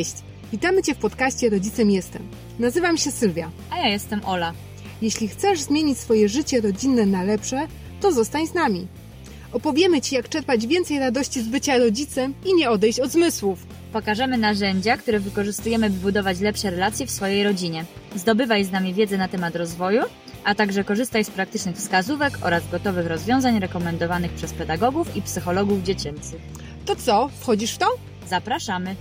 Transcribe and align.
Cześć! 0.00 0.14
Witamy 0.52 0.82
Cię 0.82 0.94
w 0.94 0.98
podcaście 0.98 1.50
Rodzicem 1.50 1.90
Jestem. 1.90 2.22
Nazywam 2.58 2.98
się 2.98 3.10
Sylwia. 3.10 3.50
A 3.70 3.78
ja 3.78 3.88
jestem 3.88 4.24
Ola. 4.24 4.52
Jeśli 5.02 5.28
chcesz 5.28 5.60
zmienić 5.60 5.98
swoje 5.98 6.28
życie 6.28 6.60
rodzinne 6.60 7.06
na 7.06 7.22
lepsze, 7.22 7.66
to 8.00 8.12
zostań 8.12 8.46
z 8.46 8.54
nami. 8.54 8.86
Opowiemy 9.52 10.00
Ci, 10.00 10.14
jak 10.14 10.28
czerpać 10.28 10.66
więcej 10.66 10.98
radości 10.98 11.42
z 11.42 11.48
bycia 11.48 11.78
rodzicem 11.78 12.34
i 12.44 12.54
nie 12.54 12.70
odejść 12.70 13.00
od 13.00 13.10
zmysłów. 13.10 13.66
Pokażemy 13.92 14.38
narzędzia, 14.38 14.96
które 14.96 15.20
wykorzystujemy, 15.20 15.90
by 15.90 15.96
budować 15.96 16.40
lepsze 16.40 16.70
relacje 16.70 17.06
w 17.06 17.10
swojej 17.10 17.44
rodzinie. 17.44 17.84
Zdobywaj 18.16 18.64
z 18.64 18.70
nami 18.70 18.94
wiedzę 18.94 19.18
na 19.18 19.28
temat 19.28 19.56
rozwoju, 19.56 20.02
a 20.44 20.54
także 20.54 20.84
korzystaj 20.84 21.24
z 21.24 21.30
praktycznych 21.30 21.76
wskazówek 21.76 22.38
oraz 22.42 22.70
gotowych 22.70 23.06
rozwiązań 23.06 23.60
rekomendowanych 23.60 24.32
przez 24.32 24.52
pedagogów 24.52 25.16
i 25.16 25.22
psychologów 25.22 25.82
dziecięcych. 25.82 26.40
To 26.86 26.96
co, 26.96 27.30
wchodzisz 27.40 27.74
w 27.74 27.78
to? 27.78 27.86
Zapraszamy! 28.28 28.96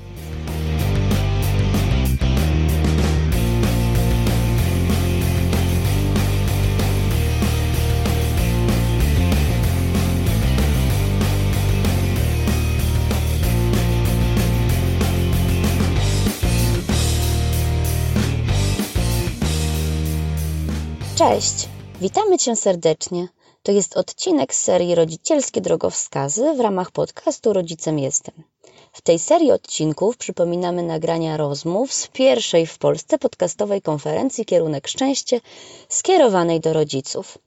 Cześć, 21.20 21.68
witamy 22.02 22.38
Cię 22.38 22.56
serdecznie. 22.56 23.28
To 23.64 23.72
jest 23.72 23.98
odcinek 23.98 24.54
z 24.54 24.60
serii 24.64 24.96
Rodzicielskie 24.96 25.62
Drogowskazy 25.62 26.54
w 26.54 26.60
ramach 26.60 26.92
podcastu 26.92 27.54
Rodzicem 27.54 28.00
Jestem. 28.00 28.44
W 28.94 29.02
tej 29.02 29.20
serii 29.20 29.52
odcinków 29.52 30.18
przypominamy 30.18 30.84
nagrania 30.84 31.38
rozmów 31.38 31.94
z 31.94 32.08
pierwszej 32.08 32.66
w 32.66 32.78
Polsce 32.78 33.18
podcastowej 33.18 33.82
konferencji 33.82 34.46
Kierunek 34.46 34.88
Szczęście 34.88 35.42
skierowanej 35.90 36.60
do 36.60 36.74
rodziców. 36.74 37.38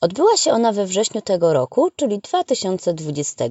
Odbyła 0.00 0.36
się 0.36 0.52
ona 0.52 0.72
we 0.72 0.86
wrześniu 0.86 1.22
tego 1.22 1.52
roku, 1.52 1.88
czyli 1.96 2.18
2020. 2.18 3.44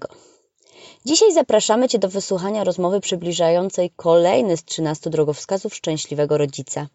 Dzisiaj 1.05 1.33
zapraszamy 1.33 1.89
Cię 1.89 1.99
do 1.99 2.09
wysłuchania 2.09 2.63
rozmowy 2.63 2.99
przybliżającej 2.99 3.91
kolejny 3.95 4.57
z 4.57 4.63
13 4.63 5.09
drogowskazów 5.09 5.75
szczęśliwego 5.75 6.37
rodzica. 6.37 6.87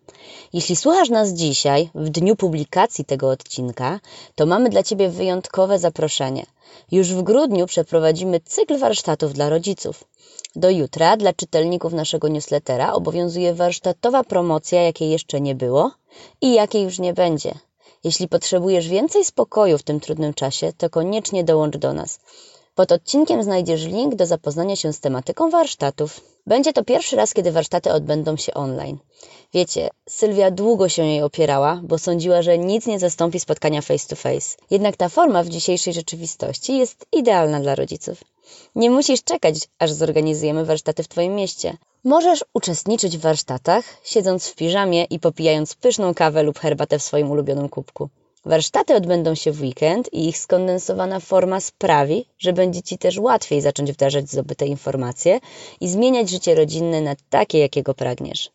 Jeśli 0.52 0.76
słuchasz 0.76 1.08
nas 1.08 1.32
dzisiaj, 1.32 1.90
w 1.94 2.08
dniu 2.08 2.36
publikacji 2.36 3.04
tego 3.04 3.30
odcinka, 3.30 4.00
to 4.34 4.46
mamy 4.46 4.68
dla 4.68 4.82
Ciebie 4.82 5.08
wyjątkowe 5.08 5.78
zaproszenie. 5.78 6.46
Już 6.92 7.08
w 7.14 7.22
grudniu 7.22 7.66
przeprowadzimy 7.66 8.40
cykl 8.40 8.78
warsztatów 8.78 9.32
dla 9.32 9.48
rodziców. 9.48 10.04
Do 10.56 10.70
jutra 10.70 11.16
dla 11.16 11.32
czytelników 11.32 11.92
naszego 11.92 12.28
newslettera 12.28 12.92
obowiązuje 12.92 13.54
warsztatowa 13.54 14.24
promocja, 14.24 14.82
jakiej 14.82 15.10
jeszcze 15.10 15.40
nie 15.40 15.54
było 15.54 15.90
i 16.40 16.54
jakiej 16.54 16.82
już 16.82 16.98
nie 16.98 17.14
będzie. 17.14 17.54
Jeśli 18.04 18.28
potrzebujesz 18.28 18.88
więcej 18.88 19.24
spokoju 19.24 19.78
w 19.78 19.82
tym 19.82 20.00
trudnym 20.00 20.34
czasie, 20.34 20.72
to 20.78 20.90
koniecznie 20.90 21.44
dołącz 21.44 21.76
do 21.76 21.92
nas. 21.92 22.20
Pod 22.74 22.92
odcinkiem 22.92 23.42
znajdziesz 23.42 23.84
link 23.84 24.14
do 24.14 24.26
zapoznania 24.26 24.76
się 24.76 24.92
z 24.92 25.00
tematyką 25.00 25.50
warsztatów. 25.50 26.20
Będzie 26.46 26.72
to 26.72 26.84
pierwszy 26.84 27.16
raz, 27.16 27.34
kiedy 27.34 27.52
warsztaty 27.52 27.92
odbędą 27.92 28.36
się 28.36 28.54
online. 28.54 28.98
Wiecie, 29.54 29.88
Sylwia 30.08 30.50
długo 30.50 30.88
się 30.88 31.06
jej 31.06 31.22
opierała, 31.22 31.80
bo 31.84 31.98
sądziła, 31.98 32.42
że 32.42 32.58
nic 32.58 32.86
nie 32.86 32.98
zastąpi 32.98 33.40
spotkania 33.40 33.82
face 33.82 34.08
to 34.08 34.16
face. 34.16 34.56
Jednak 34.70 34.96
ta 34.96 35.08
forma 35.08 35.42
w 35.42 35.48
dzisiejszej 35.48 35.92
rzeczywistości 35.92 36.78
jest 36.78 37.06
idealna 37.12 37.60
dla 37.60 37.74
rodziców. 37.74 38.24
Nie 38.74 38.90
musisz 38.90 39.24
czekać, 39.24 39.68
aż 39.78 39.92
zorganizujemy 39.92 40.64
warsztaty 40.64 41.02
w 41.02 41.08
Twoim 41.08 41.34
mieście. 41.34 41.76
Możesz 42.04 42.44
uczestniczyć 42.54 43.18
w 43.18 43.20
warsztatach, 43.20 43.84
siedząc 44.04 44.48
w 44.48 44.54
piżamie 44.54 45.04
i 45.04 45.18
popijając 45.18 45.74
pyszną 45.74 46.14
kawę 46.14 46.42
lub 46.42 46.58
herbatę 46.58 46.98
w 46.98 47.02
swoim 47.02 47.30
ulubionym 47.30 47.68
kubku. 47.68 48.08
Warsztaty 48.44 48.94
odbędą 48.94 49.34
się 49.34 49.52
w 49.52 49.60
weekend 49.60 50.12
i 50.12 50.28
ich 50.28 50.38
skondensowana 50.38 51.20
forma 51.20 51.60
sprawi, 51.60 52.26
że 52.38 52.52
będzie 52.52 52.82
Ci 52.82 52.98
też 52.98 53.18
łatwiej 53.18 53.60
zacząć 53.60 53.92
wdrażać 53.92 54.30
zdobyte 54.30 54.66
informacje 54.66 55.40
i 55.80 55.88
zmieniać 55.88 56.30
życie 56.30 56.54
rodzinne 56.54 57.00
na 57.00 57.14
takie, 57.30 57.58
jakiego 57.58 57.94
pragniesz. 57.94 58.50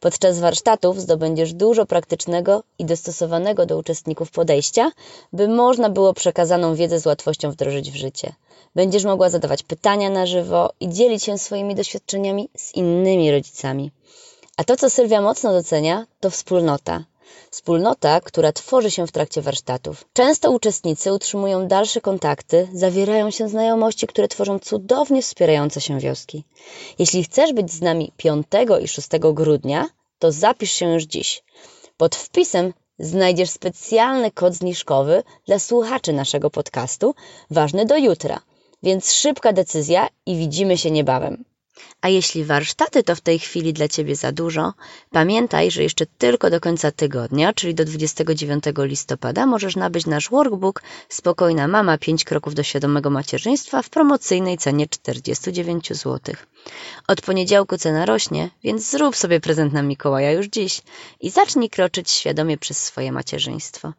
Podczas 0.00 0.38
warsztatów 0.38 1.00
zdobędziesz 1.00 1.52
dużo 1.52 1.86
praktycznego 1.86 2.62
i 2.78 2.84
dostosowanego 2.84 3.66
do 3.66 3.78
uczestników 3.78 4.30
podejścia, 4.30 4.92
by 5.32 5.48
można 5.48 5.90
było 5.90 6.14
przekazaną 6.14 6.74
wiedzę 6.74 7.00
z 7.00 7.06
łatwością 7.06 7.50
wdrożyć 7.50 7.90
w 7.90 7.96
życie. 7.96 8.32
Będziesz 8.74 9.04
mogła 9.04 9.30
zadawać 9.30 9.62
pytania 9.62 10.10
na 10.10 10.26
żywo 10.26 10.70
i 10.80 10.88
dzielić 10.88 11.24
się 11.24 11.38
swoimi 11.38 11.74
doświadczeniami 11.74 12.48
z 12.56 12.74
innymi 12.74 13.30
rodzicami. 13.30 13.90
A 14.56 14.64
to, 14.64 14.76
co 14.76 14.90
Sylwia 14.90 15.20
mocno 15.20 15.52
docenia, 15.52 16.06
to 16.20 16.30
wspólnota. 16.30 17.04
Wspólnota, 17.50 18.20
która 18.20 18.52
tworzy 18.52 18.90
się 18.90 19.06
w 19.06 19.12
trakcie 19.12 19.42
warsztatów. 19.42 20.04
Często 20.12 20.50
uczestnicy 20.50 21.12
utrzymują 21.12 21.68
dalsze 21.68 22.00
kontakty, 22.00 22.68
zawierają 22.72 23.30
się 23.30 23.48
znajomości, 23.48 24.06
które 24.06 24.28
tworzą 24.28 24.58
cudownie 24.58 25.22
wspierające 25.22 25.80
się 25.80 26.00
wioski. 26.00 26.44
Jeśli 26.98 27.24
chcesz 27.24 27.52
być 27.52 27.72
z 27.72 27.80
nami 27.80 28.12
5 28.16 28.46
i 28.82 28.88
6 28.88 29.08
grudnia, 29.32 29.88
to 30.18 30.32
zapisz 30.32 30.72
się 30.72 30.92
już 30.92 31.02
dziś. 31.02 31.42
Pod 31.96 32.16
wpisem 32.16 32.72
znajdziesz 32.98 33.50
specjalny 33.50 34.30
kod 34.30 34.54
zniżkowy 34.54 35.22
dla 35.46 35.58
słuchaczy 35.58 36.12
naszego 36.12 36.50
podcastu, 36.50 37.14
ważny 37.50 37.86
do 37.86 37.96
jutra. 37.96 38.40
Więc 38.82 39.12
szybka 39.12 39.52
decyzja 39.52 40.08
i 40.26 40.36
widzimy 40.36 40.78
się 40.78 40.90
niebawem. 40.90 41.44
A 42.00 42.08
jeśli 42.08 42.44
warsztaty 42.44 43.02
to 43.02 43.14
w 43.14 43.20
tej 43.20 43.38
chwili 43.38 43.72
dla 43.72 43.88
Ciebie 43.88 44.16
za 44.16 44.32
dużo, 44.32 44.72
pamiętaj, 45.10 45.70
że 45.70 45.82
jeszcze 45.82 46.06
tylko 46.06 46.50
do 46.50 46.60
końca 46.60 46.90
tygodnia, 46.90 47.52
czyli 47.52 47.74
do 47.74 47.84
29 47.84 48.64
listopada, 48.78 49.46
możesz 49.46 49.76
nabyć 49.76 50.06
nasz 50.06 50.30
workbook 50.30 50.82
Spokojna 51.08 51.68
Mama 51.68 51.98
5 51.98 52.24
kroków 52.24 52.54
do 52.54 52.62
świadomego 52.62 53.10
macierzyństwa 53.10 53.82
w 53.82 53.90
promocyjnej 53.90 54.58
cenie 54.58 54.86
49 54.88 55.88
zł. 55.88 56.34
Od 57.08 57.20
poniedziałku 57.20 57.78
cena 57.78 58.06
rośnie, 58.06 58.50
więc 58.62 58.90
zrób 58.90 59.16
sobie 59.16 59.40
prezent 59.40 59.72
na 59.72 59.82
Mikołaja 59.82 60.32
już 60.32 60.46
dziś 60.46 60.82
i 61.20 61.30
zacznij 61.30 61.70
kroczyć 61.70 62.10
świadomie 62.10 62.58
przez 62.58 62.84
swoje 62.84 63.12
macierzyństwo. 63.12 63.92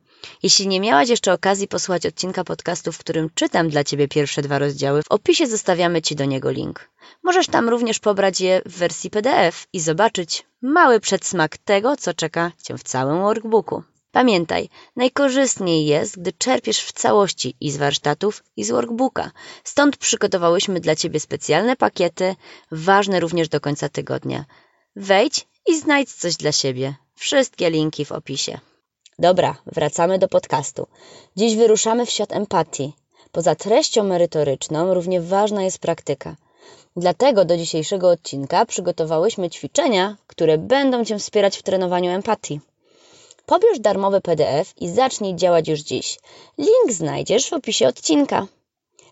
Jeśli 0.44 0.68
nie 0.68 0.80
miałaś 0.80 1.09
jeszcze 1.09 1.34
okazji 1.34 1.68
posłuchać 1.68 2.06
odcinka 2.06 2.44
podcastu, 2.44 2.91
w 2.91 2.97
którym 2.97 3.30
czytam 3.35 3.69
dla 3.69 3.84
Ciebie 3.84 4.07
pierwsze 4.07 4.41
dwa 4.41 4.59
rozdziały, 4.59 5.03
w 5.03 5.12
opisie 5.12 5.47
zostawiamy 5.47 6.02
Ci 6.02 6.16
do 6.16 6.25
niego 6.25 6.52
link. 6.52 6.90
Możesz 7.24 7.47
tam 7.47 7.69
również 7.69 8.00
pobrać 8.00 8.41
je 8.41 8.62
w 8.66 8.78
wersji 8.78 9.09
PDF 9.09 9.68
i 9.74 9.80
zobaczyć 9.80 10.46
mały 10.62 11.00
przedsmak 11.00 11.57
tego, 11.57 11.97
co 11.97 12.13
czeka 12.13 12.52
Cię 12.63 12.78
w 12.78 12.84
całym 12.84 13.22
workbooku. 13.22 13.84
Pamiętaj, 14.12 14.69
najkorzystniej 14.96 15.85
jest, 15.85 16.19
gdy 16.19 16.34
czerpiesz 16.34 16.80
w 16.80 16.91
całości 16.91 17.56
i 17.59 17.72
z 17.72 17.78
warsztatów, 17.78 18.44
i 18.57 18.63
z 18.63 18.72
workbooka. 18.72 19.31
Stąd 19.63 19.97
przygotowałyśmy 19.97 20.80
dla 20.80 20.96
Ciebie 20.96 21.19
specjalne 21.19 21.75
pakiety, 21.75 22.36
ważne 22.72 23.19
również 23.19 23.50
do 23.50 23.59
końca 23.62 23.90
tygodnia. 23.90 24.46
Wejdź 24.96 25.47
i 25.68 25.80
znajdź 25.80 26.13
coś 26.13 26.36
dla 26.36 26.51
siebie. 26.51 26.96
Wszystkie 27.16 27.69
linki 27.69 28.06
w 28.06 28.12
opisie. 28.12 28.59
Dobra, 29.19 29.56
wracamy 29.66 30.19
do 30.19 30.28
podcastu. 30.28 30.88
Dziś 31.35 31.56
wyruszamy 31.56 32.06
w 32.06 32.09
świat 32.09 32.31
empatii. 32.31 32.94
Poza 33.31 33.56
treścią 33.56 34.03
merytoryczną 34.03 34.94
równie 34.94 35.22
ważna 35.22 35.63
jest 35.63 35.80
praktyka. 35.80 36.35
Dlatego 36.96 37.46
do 37.46 37.57
dzisiejszego 37.57 38.09
odcinka 38.09 38.66
przygotowałyśmy 38.66 39.50
ćwiczenia, 39.50 40.18
które 40.28 40.57
będą 40.57 41.06
Cię 41.06 41.19
wspierać 41.19 41.57
w 41.57 41.63
trenowaniu 41.63 42.12
empatii. 42.12 42.60
Pobierz 43.45 43.80
darmowy 43.80 44.21
PDF 44.21 44.74
i 44.77 44.89
zacznij 44.89 45.36
działać 45.36 45.68
już 45.68 45.80
dziś. 45.80 46.19
Link 46.57 46.92
znajdziesz 46.92 47.50
w 47.50 47.54
opisie 47.54 47.88
odcinka. 47.88 48.48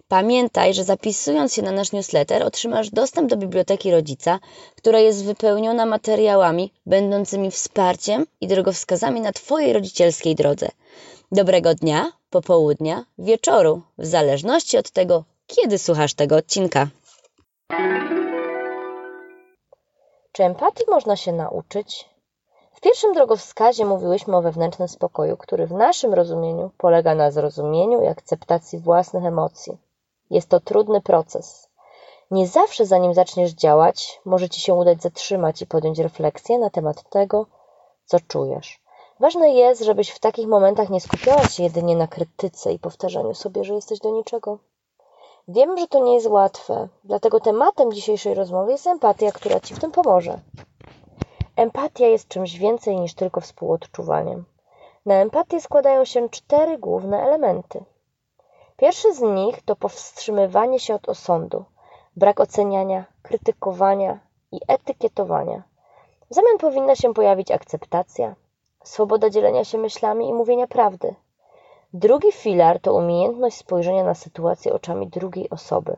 Pamiętaj, 0.09 0.73
że 0.73 0.83
zapisując 0.83 1.53
się 1.53 1.61
na 1.61 1.71
nasz 1.71 1.91
newsletter 1.91 2.43
otrzymasz 2.43 2.89
dostęp 2.89 3.29
do 3.29 3.37
biblioteki 3.37 3.91
rodzica, 3.91 4.39
która 4.75 4.99
jest 4.99 5.25
wypełniona 5.25 5.85
materiałami 5.85 6.73
będącymi 6.85 7.51
wsparciem 7.51 8.25
i 8.41 8.47
drogowskazami 8.47 9.21
na 9.21 9.33
Twojej 9.33 9.73
rodzicielskiej 9.73 10.35
drodze. 10.35 10.69
Dobrego 11.31 11.75
dnia, 11.75 12.11
popołudnia, 12.29 13.05
wieczoru, 13.17 13.81
w 13.97 14.05
zależności 14.05 14.77
od 14.77 14.91
tego, 14.91 15.23
kiedy 15.47 15.77
słuchasz 15.77 16.13
tego 16.13 16.35
odcinka. 16.35 16.87
Czy 20.31 20.43
empatii 20.43 20.83
można 20.87 21.15
się 21.15 21.33
nauczyć? 21.33 22.09
W 22.73 22.81
pierwszym 22.81 23.13
drogowskazie 23.13 23.85
mówiłyśmy 23.85 24.37
o 24.37 24.41
wewnętrznym 24.41 24.87
spokoju, 24.87 25.37
który 25.37 25.67
w 25.67 25.71
naszym 25.71 26.13
rozumieniu 26.13 26.71
polega 26.77 27.15
na 27.15 27.31
zrozumieniu 27.31 28.03
i 28.03 28.07
akceptacji 28.07 28.79
własnych 28.79 29.25
emocji. 29.25 29.86
Jest 30.29 30.49
to 30.49 30.59
trudny 30.59 31.01
proces. 31.01 31.69
Nie 32.31 32.47
zawsze 32.47 32.85
zanim 32.85 33.13
zaczniesz 33.13 33.51
działać, 33.51 34.21
może 34.25 34.49
ci 34.49 34.61
się 34.61 34.73
udać 34.73 35.01
zatrzymać 35.01 35.61
i 35.61 35.67
podjąć 35.67 35.99
refleksję 35.99 36.59
na 36.59 36.69
temat 36.69 37.09
tego, 37.09 37.45
co 38.05 38.19
czujesz. 38.27 38.81
Ważne 39.19 39.49
jest, 39.49 39.81
żebyś 39.81 40.09
w 40.09 40.19
takich 40.19 40.47
momentach 40.47 40.89
nie 40.89 41.01
skupiała 41.01 41.43
się 41.43 41.63
jedynie 41.63 41.95
na 41.95 42.07
krytyce 42.07 42.73
i 42.73 42.79
powtarzaniu 42.79 43.33
sobie, 43.33 43.63
że 43.63 43.73
jesteś 43.73 43.99
do 43.99 44.11
niczego. 44.11 44.59
Wiem, 45.47 45.77
że 45.77 45.87
to 45.87 45.99
nie 45.99 46.13
jest 46.13 46.27
łatwe, 46.27 46.87
dlatego 47.03 47.39
tematem 47.39 47.91
dzisiejszej 47.91 48.33
rozmowy 48.33 48.71
jest 48.71 48.87
empatia, 48.87 49.31
która 49.31 49.59
Ci 49.59 49.75
w 49.75 49.79
tym 49.79 49.91
pomoże. 49.91 50.39
Empatia 51.55 52.07
jest 52.07 52.27
czymś 52.27 52.57
więcej 52.57 52.99
niż 52.99 53.13
tylko 53.13 53.41
współodczuwaniem. 53.41 54.45
Na 55.05 55.15
empatię 55.15 55.61
składają 55.61 56.05
się 56.05 56.29
cztery 56.29 56.77
główne 56.77 57.23
elementy. 57.23 57.83
Pierwszy 58.77 59.13
z 59.13 59.21
nich 59.21 59.61
to 59.61 59.75
powstrzymywanie 59.75 60.79
się 60.79 60.95
od 60.95 61.09
osądu, 61.09 61.65
brak 62.15 62.39
oceniania, 62.39 63.05
krytykowania 63.21 64.19
i 64.51 64.59
etykietowania. 64.67 65.63
W 66.29 66.35
zamian 66.35 66.57
powinna 66.57 66.95
się 66.95 67.13
pojawić 67.13 67.51
akceptacja, 67.51 68.35
swoboda 68.83 69.29
dzielenia 69.29 69.63
się 69.63 69.77
myślami 69.77 70.29
i 70.29 70.33
mówienia 70.33 70.67
prawdy. 70.67 71.15
Drugi 71.93 72.31
filar 72.31 72.79
to 72.79 72.93
umiejętność 72.93 73.57
spojrzenia 73.57 74.03
na 74.03 74.13
sytuację 74.13 74.73
oczami 74.73 75.07
drugiej 75.07 75.49
osoby. 75.49 75.97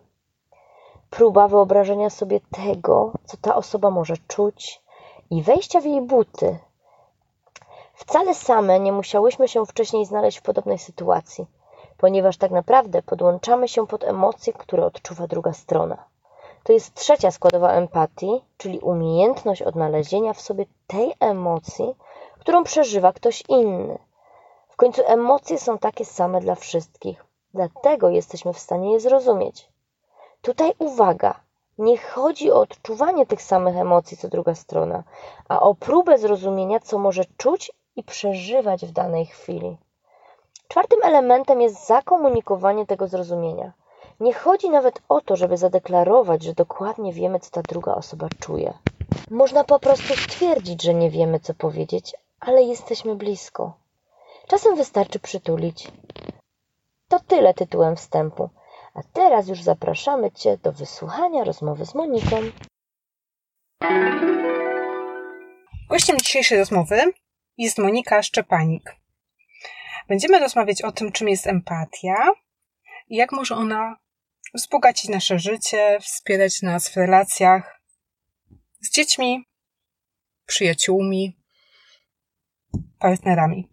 Próba 1.09 1.47
wyobrażenia 1.47 2.09
sobie 2.09 2.39
tego, 2.51 3.11
co 3.25 3.37
ta 3.37 3.55
osoba 3.55 3.89
może 3.89 4.13
czuć 4.27 4.81
i 5.29 5.43
wejścia 5.43 5.81
w 5.81 5.85
jej 5.85 6.01
buty. 6.01 6.57
Wcale 7.93 8.35
same 8.35 8.79
nie 8.79 8.91
musiałyśmy 8.91 9.47
się 9.47 9.65
wcześniej 9.65 10.05
znaleźć 10.05 10.39
w 10.39 10.41
podobnej 10.41 10.77
sytuacji, 10.77 11.45
ponieważ 11.99 12.37
tak 12.37 12.51
naprawdę 12.51 13.01
podłączamy 13.01 13.67
się 13.67 13.87
pod 13.87 14.03
emocje, 14.03 14.53
które 14.53 14.85
odczuwa 14.85 15.27
druga 15.27 15.53
strona. 15.53 16.03
To 16.63 16.73
jest 16.73 16.93
trzecia 16.93 17.31
składowa 17.31 17.71
empatii, 17.71 18.41
czyli 18.57 18.79
umiejętność 18.79 19.61
odnalezienia 19.61 20.33
w 20.33 20.41
sobie 20.41 20.65
tej 20.87 21.13
emocji, 21.19 21.95
którą 22.39 22.63
przeżywa 22.63 23.13
ktoś 23.13 23.43
inny. 23.49 23.97
W 24.69 24.75
końcu 24.75 25.01
emocje 25.05 25.57
są 25.57 25.77
takie 25.77 26.05
same 26.05 26.41
dla 26.41 26.55
wszystkich, 26.55 27.25
dlatego 27.53 28.09
jesteśmy 28.09 28.53
w 28.53 28.59
stanie 28.59 28.91
je 28.91 28.99
zrozumieć. 28.99 29.69
Tutaj 30.41 30.71
uwaga, 30.79 31.39
nie 31.77 31.97
chodzi 31.97 32.51
o 32.51 32.59
odczuwanie 32.59 33.25
tych 33.25 33.41
samych 33.41 33.77
emocji 33.77 34.17
co 34.17 34.27
druga 34.27 34.55
strona, 34.55 35.03
a 35.49 35.59
o 35.59 35.75
próbę 35.75 36.17
zrozumienia, 36.17 36.79
co 36.79 36.97
może 36.97 37.23
czuć 37.37 37.71
i 37.95 38.03
przeżywać 38.03 38.85
w 38.85 38.91
danej 38.91 39.25
chwili. 39.25 39.77
Czwartym 40.71 40.99
elementem 41.03 41.61
jest 41.61 41.87
zakomunikowanie 41.87 42.85
tego 42.85 43.07
zrozumienia. 43.07 43.73
Nie 44.19 44.33
chodzi 44.33 44.69
nawet 44.69 45.01
o 45.09 45.21
to, 45.21 45.35
żeby 45.35 45.57
zadeklarować, 45.57 46.43
że 46.43 46.53
dokładnie 46.53 47.13
wiemy, 47.13 47.39
co 47.39 47.51
ta 47.51 47.61
druga 47.61 47.95
osoba 47.95 48.27
czuje. 48.39 48.73
Można 49.31 49.63
po 49.63 49.79
prostu 49.79 50.15
stwierdzić, 50.15 50.83
że 50.83 50.93
nie 50.93 51.09
wiemy, 51.09 51.39
co 51.39 51.53
powiedzieć, 51.53 52.15
ale 52.39 52.63
jesteśmy 52.63 53.15
blisko. 53.15 53.73
Czasem 54.47 54.75
wystarczy 54.75 55.19
przytulić. 55.19 55.87
To 57.07 57.19
tyle 57.19 57.53
tytułem 57.53 57.95
wstępu. 57.95 58.49
A 58.93 58.99
teraz 59.13 59.47
już 59.47 59.61
zapraszamy 59.61 60.31
Cię 60.31 60.57
do 60.57 60.71
wysłuchania 60.71 61.43
rozmowy 61.43 61.85
z 61.85 61.95
Moniką. 61.95 62.37
Gościem 65.89 66.17
dzisiejszej 66.17 66.57
rozmowy 66.57 67.01
jest 67.57 67.77
Monika 67.77 68.23
Szczepanik. 68.23 68.99
Będziemy 70.09 70.39
rozmawiać 70.39 70.81
o 70.81 70.91
tym, 70.91 71.11
czym 71.11 71.29
jest 71.29 71.47
empatia 71.47 72.15
i 73.09 73.15
jak 73.15 73.31
może 73.31 73.55
ona 73.55 73.97
wzbogacić 74.53 75.09
nasze 75.09 75.39
życie, 75.39 75.97
wspierać 76.01 76.61
nas 76.61 76.89
w 76.89 76.97
relacjach 76.97 77.81
z 78.81 78.91
dziećmi, 78.91 79.45
przyjaciółmi, 80.45 81.37
partnerami. 82.99 83.69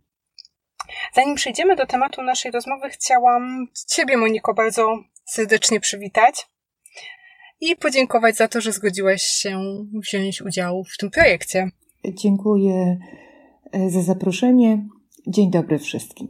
Zanim 1.14 1.34
przejdziemy 1.34 1.76
do 1.76 1.86
tematu 1.86 2.22
naszej 2.22 2.50
rozmowy, 2.50 2.90
chciałam 2.90 3.66
Ciebie, 3.88 4.16
Moniko, 4.16 4.54
bardzo 4.54 4.98
serdecznie 5.24 5.80
przywitać 5.80 6.46
i 7.60 7.76
podziękować 7.76 8.36
za 8.36 8.48
to, 8.48 8.60
że 8.60 8.72
zgodziłaś 8.72 9.22
się 9.22 9.60
wziąć 9.92 10.42
udział 10.42 10.84
w 10.84 10.96
tym 10.96 11.10
projekcie. 11.10 11.70
Dziękuję 12.04 12.98
e, 13.72 13.90
za 13.90 14.02
zaproszenie. 14.02 14.88
Dzień 15.28 15.50
dobry 15.50 15.78
wszystkim. 15.78 16.28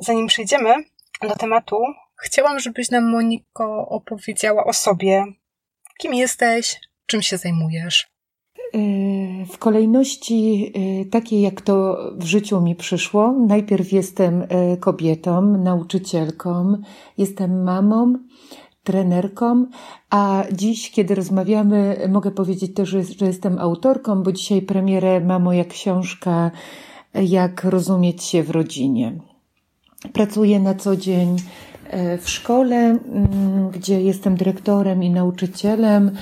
Zanim 0.00 0.26
przejdziemy 0.26 0.74
do 1.22 1.36
tematu, 1.36 1.76
chciałam, 2.16 2.60
żebyś 2.60 2.90
nam, 2.90 3.10
Moniko, 3.10 3.88
opowiedziała 3.88 4.64
o 4.64 4.72
sobie. 4.72 5.24
Kim 5.98 6.14
jesteś? 6.14 6.80
Czym 7.06 7.22
się 7.22 7.36
zajmujesz? 7.36 8.06
E, 8.74 8.78
w 9.46 9.58
kolejności 9.58 10.72
e, 10.74 11.04
takiej, 11.04 11.40
jak 11.40 11.60
to 11.60 11.98
w 12.16 12.24
życiu 12.24 12.60
mi 12.60 12.74
przyszło, 12.74 13.32
najpierw 13.32 13.92
jestem 13.92 14.42
e, 14.48 14.76
kobietą, 14.76 15.42
nauczycielką, 15.42 16.82
jestem 17.18 17.62
mamą, 17.64 18.14
trenerką, 18.82 19.66
a 20.10 20.44
dziś, 20.52 20.90
kiedy 20.90 21.14
rozmawiamy, 21.14 22.08
mogę 22.08 22.30
powiedzieć 22.30 22.74
też, 22.74 22.88
że 22.88 23.26
jestem 23.26 23.58
autorką, 23.58 24.22
bo 24.22 24.32
dzisiaj 24.32 24.62
premierę 24.62 25.20
ma 25.20 25.38
moja 25.38 25.64
książka 25.64 26.50
Jak 27.14 27.64
rozumieć 27.64 28.24
się 28.24 28.42
w 28.42 28.50
rodzinie. 28.50 29.18
Pracuję 30.12 30.60
na 30.60 30.74
co 30.74 30.96
dzień 30.96 31.36
w 32.20 32.30
szkole, 32.30 32.76
mm, 32.76 33.70
gdzie 33.70 34.02
jestem 34.02 34.36
dyrektorem 34.36 35.02
i 35.02 35.10
nauczycielem. 35.10 36.16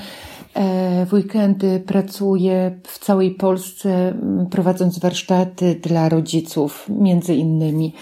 E, 0.54 1.06
w 1.06 1.12
weekendy 1.12 1.80
pracuję 1.80 2.80
w 2.86 2.98
całej 2.98 3.34
Polsce, 3.34 4.14
prowadząc 4.50 4.98
warsztaty 4.98 5.74
dla 5.74 6.08
rodziców, 6.08 6.86
między 6.88 7.34
innymi. 7.34 7.94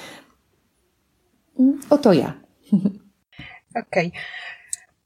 Oto 1.90 2.12
ja. 2.12 2.32
Okej. 3.82 4.08
Okay. 4.08 4.20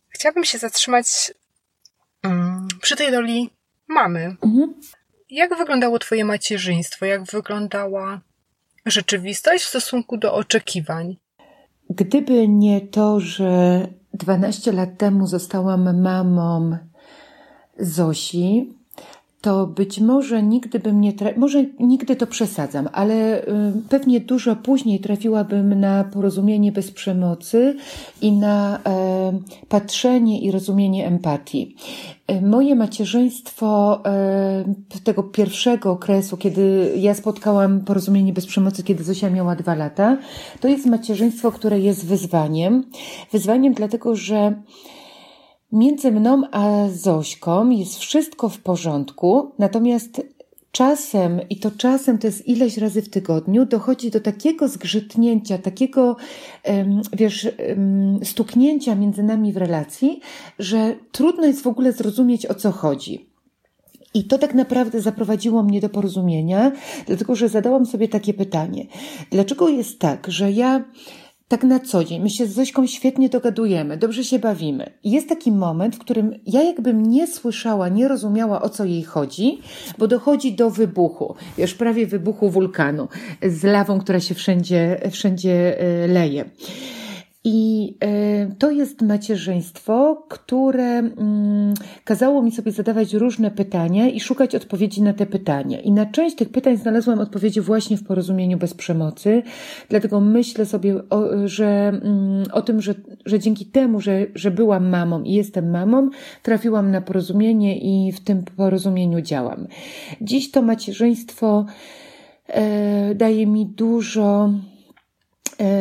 Chciałabym 0.08 0.44
się 0.44 0.58
zatrzymać 0.58 1.34
przy 2.81 2.96
tej 2.96 3.11
roli 3.11 3.50
mamy. 3.88 4.37
Mhm. 4.43 4.75
Jak 5.31 5.58
wyglądało 5.58 5.99
Twoje 5.99 6.25
macierzyństwo? 6.25 7.06
Jak 7.06 7.25
wyglądała 7.25 8.20
rzeczywistość 8.87 9.64
w 9.64 9.69
stosunku 9.69 10.17
do 10.17 10.34
oczekiwań? 10.34 11.17
Gdyby 11.90 12.49
nie 12.49 12.81
to, 12.81 13.20
że 13.20 13.81
12 14.14 14.73
lat 14.73 14.99
temu 14.99 15.26
zostałam 15.26 16.02
mamą 16.02 16.78
Zosi, 17.78 18.73
to 19.40 19.67
być 19.67 20.00
może 20.00 20.43
nigdy 20.43 20.78
bym 20.78 21.00
nie, 21.00 21.12
tra- 21.12 21.37
może 21.37 21.64
nigdy 21.81 22.16
to 22.16 22.26
przesadzam, 22.26 22.88
ale 22.92 23.42
y, 23.42 23.47
pewnie 23.88 24.21
dużo 24.21 24.56
później 24.56 25.00
trafiłabym 25.00 25.80
na 25.80 26.04
porozumienie 26.04 26.73
bez 26.73 26.90
przemocy 26.90 27.76
i 28.21 28.33
na 28.33 28.78
y, 28.78 29.68
patrzenie 29.68 30.40
i 30.40 30.50
rozumienie 30.50 31.06
empatii. 31.06 31.76
Y, 32.30 32.40
moje 32.40 32.75
macierzyństwo 32.75 34.02
y, 34.97 35.00
tego 35.00 35.23
pierwszego 35.23 35.90
okresu, 35.90 36.37
kiedy 36.37 36.92
ja 36.97 37.14
spotkałam 37.14 37.80
porozumienie 37.80 38.33
bez 38.33 38.47
przemocy, 38.47 38.83
kiedy 38.83 39.04
Zosia 39.04 39.30
miała 39.30 39.56
dwa 39.56 39.75
lata, 39.75 40.18
to 40.61 40.68
jest 40.68 40.87
macierzyństwo, 40.87 41.52
które 41.52 41.80
jest 41.80 42.06
wyzwaniem. 42.06 42.85
Wyzwaniem 43.33 43.75
dlatego, 43.75 44.16
że 44.16 44.62
Między 45.73 46.12
mną 46.12 46.42
a 46.52 46.88
Zośką 46.88 47.71
jest 47.71 47.99
wszystko 47.99 48.49
w 48.49 48.59
porządku, 48.59 49.52
natomiast 49.59 50.23
czasem, 50.76 51.40
i 51.50 51.56
to 51.56 51.71
czasem 51.71 52.18
to 52.18 52.26
jest 52.26 52.49
ileś 52.49 52.78
razy 52.78 53.02
w 53.02 53.09
tygodniu, 53.09 53.66
dochodzi 53.66 54.11
do 54.11 54.21
takiego 54.21 54.68
zgrzytnięcia, 54.68 55.59
takiego, 55.59 56.16
wiesz, 57.12 57.49
stuknięcia 58.23 58.95
między 58.95 59.23
nami 59.23 59.52
w 59.52 59.56
relacji, 59.56 60.21
że 60.59 60.97
trudno 61.12 61.47
jest 61.47 61.62
w 61.62 61.66
ogóle 61.66 61.92
zrozumieć, 61.92 62.47
o 62.47 62.54
co 62.54 62.73
chodzi. 62.73 63.30
I 64.14 64.25
to 64.25 64.38
tak 64.38 64.54
naprawdę 64.54 65.00
zaprowadziło 65.00 65.62
mnie 65.62 65.80
do 65.80 65.88
porozumienia, 65.88 66.73
dlatego 67.06 67.35
że 67.35 67.49
zadałam 67.49 67.87
sobie 67.87 68.09
takie 68.09 68.35
pytanie: 68.35 68.87
dlaczego 69.30 69.68
jest 69.68 69.99
tak, 69.99 70.26
że 70.28 70.52
ja 70.52 70.85
tak 71.48 71.64
na 71.64 71.80
co 71.80 72.04
dzień. 72.04 72.22
My 72.22 72.30
się 72.30 72.46
z 72.46 72.52
Zośką 72.52 72.86
świetnie 72.86 73.28
dogadujemy, 73.28 73.96
dobrze 73.96 74.24
się 74.24 74.38
bawimy. 74.38 74.90
Jest 75.04 75.28
taki 75.28 75.52
moment, 75.52 75.96
w 75.96 75.98
którym 75.98 76.34
ja 76.46 76.62
jakbym 76.62 77.02
nie 77.02 77.26
słyszała, 77.26 77.88
nie 77.88 78.08
rozumiała 78.08 78.62
o 78.62 78.68
co 78.68 78.84
jej 78.84 79.02
chodzi, 79.02 79.58
bo 79.98 80.08
dochodzi 80.08 80.52
do 80.52 80.70
wybuchu, 80.70 81.34
już 81.58 81.74
prawie 81.74 82.06
wybuchu 82.06 82.50
wulkanu 82.50 83.08
z 83.42 83.64
lawą, 83.64 84.00
która 84.00 84.20
się 84.20 84.34
wszędzie, 84.34 85.00
wszędzie 85.10 85.80
e, 85.80 86.06
leje. 86.06 86.44
I 87.48 87.94
e, 88.00 88.54
to 88.58 88.70
jest 88.70 89.02
macierzyństwo, 89.02 90.24
które 90.28 90.98
mm, 90.98 91.74
kazało 92.04 92.42
mi 92.42 92.52
sobie 92.52 92.72
zadawać 92.72 93.14
różne 93.14 93.50
pytania 93.50 94.08
i 94.08 94.20
szukać 94.20 94.54
odpowiedzi 94.54 95.02
na 95.02 95.12
te 95.12 95.26
pytania. 95.26 95.80
I 95.80 95.92
na 95.92 96.06
część 96.06 96.36
tych 96.36 96.48
pytań 96.48 96.76
znalazłam 96.76 97.20
odpowiedzi 97.20 97.60
właśnie 97.60 97.96
w 97.96 98.04
porozumieniu 98.04 98.58
bez 98.58 98.74
przemocy. 98.74 99.42
Dlatego 99.88 100.20
myślę 100.20 100.66
sobie, 100.66 101.08
o, 101.10 101.48
że, 101.48 101.88
mm, 101.88 102.44
o 102.52 102.62
tym, 102.62 102.82
że, 102.82 102.94
że 103.26 103.38
dzięki 103.38 103.66
temu, 103.66 104.00
że, 104.00 104.26
że 104.34 104.50
byłam 104.50 104.88
mamą 104.88 105.22
i 105.22 105.32
jestem 105.32 105.70
mamą, 105.70 106.10
trafiłam 106.42 106.90
na 106.90 107.00
porozumienie 107.00 107.78
i 107.78 108.12
w 108.12 108.20
tym 108.20 108.44
porozumieniu 108.56 109.20
działam. 109.20 109.66
Dziś 110.20 110.50
to 110.50 110.62
macierzyństwo 110.62 111.66
e, 112.48 113.14
daje 113.14 113.46
mi 113.46 113.66
dużo 113.66 114.50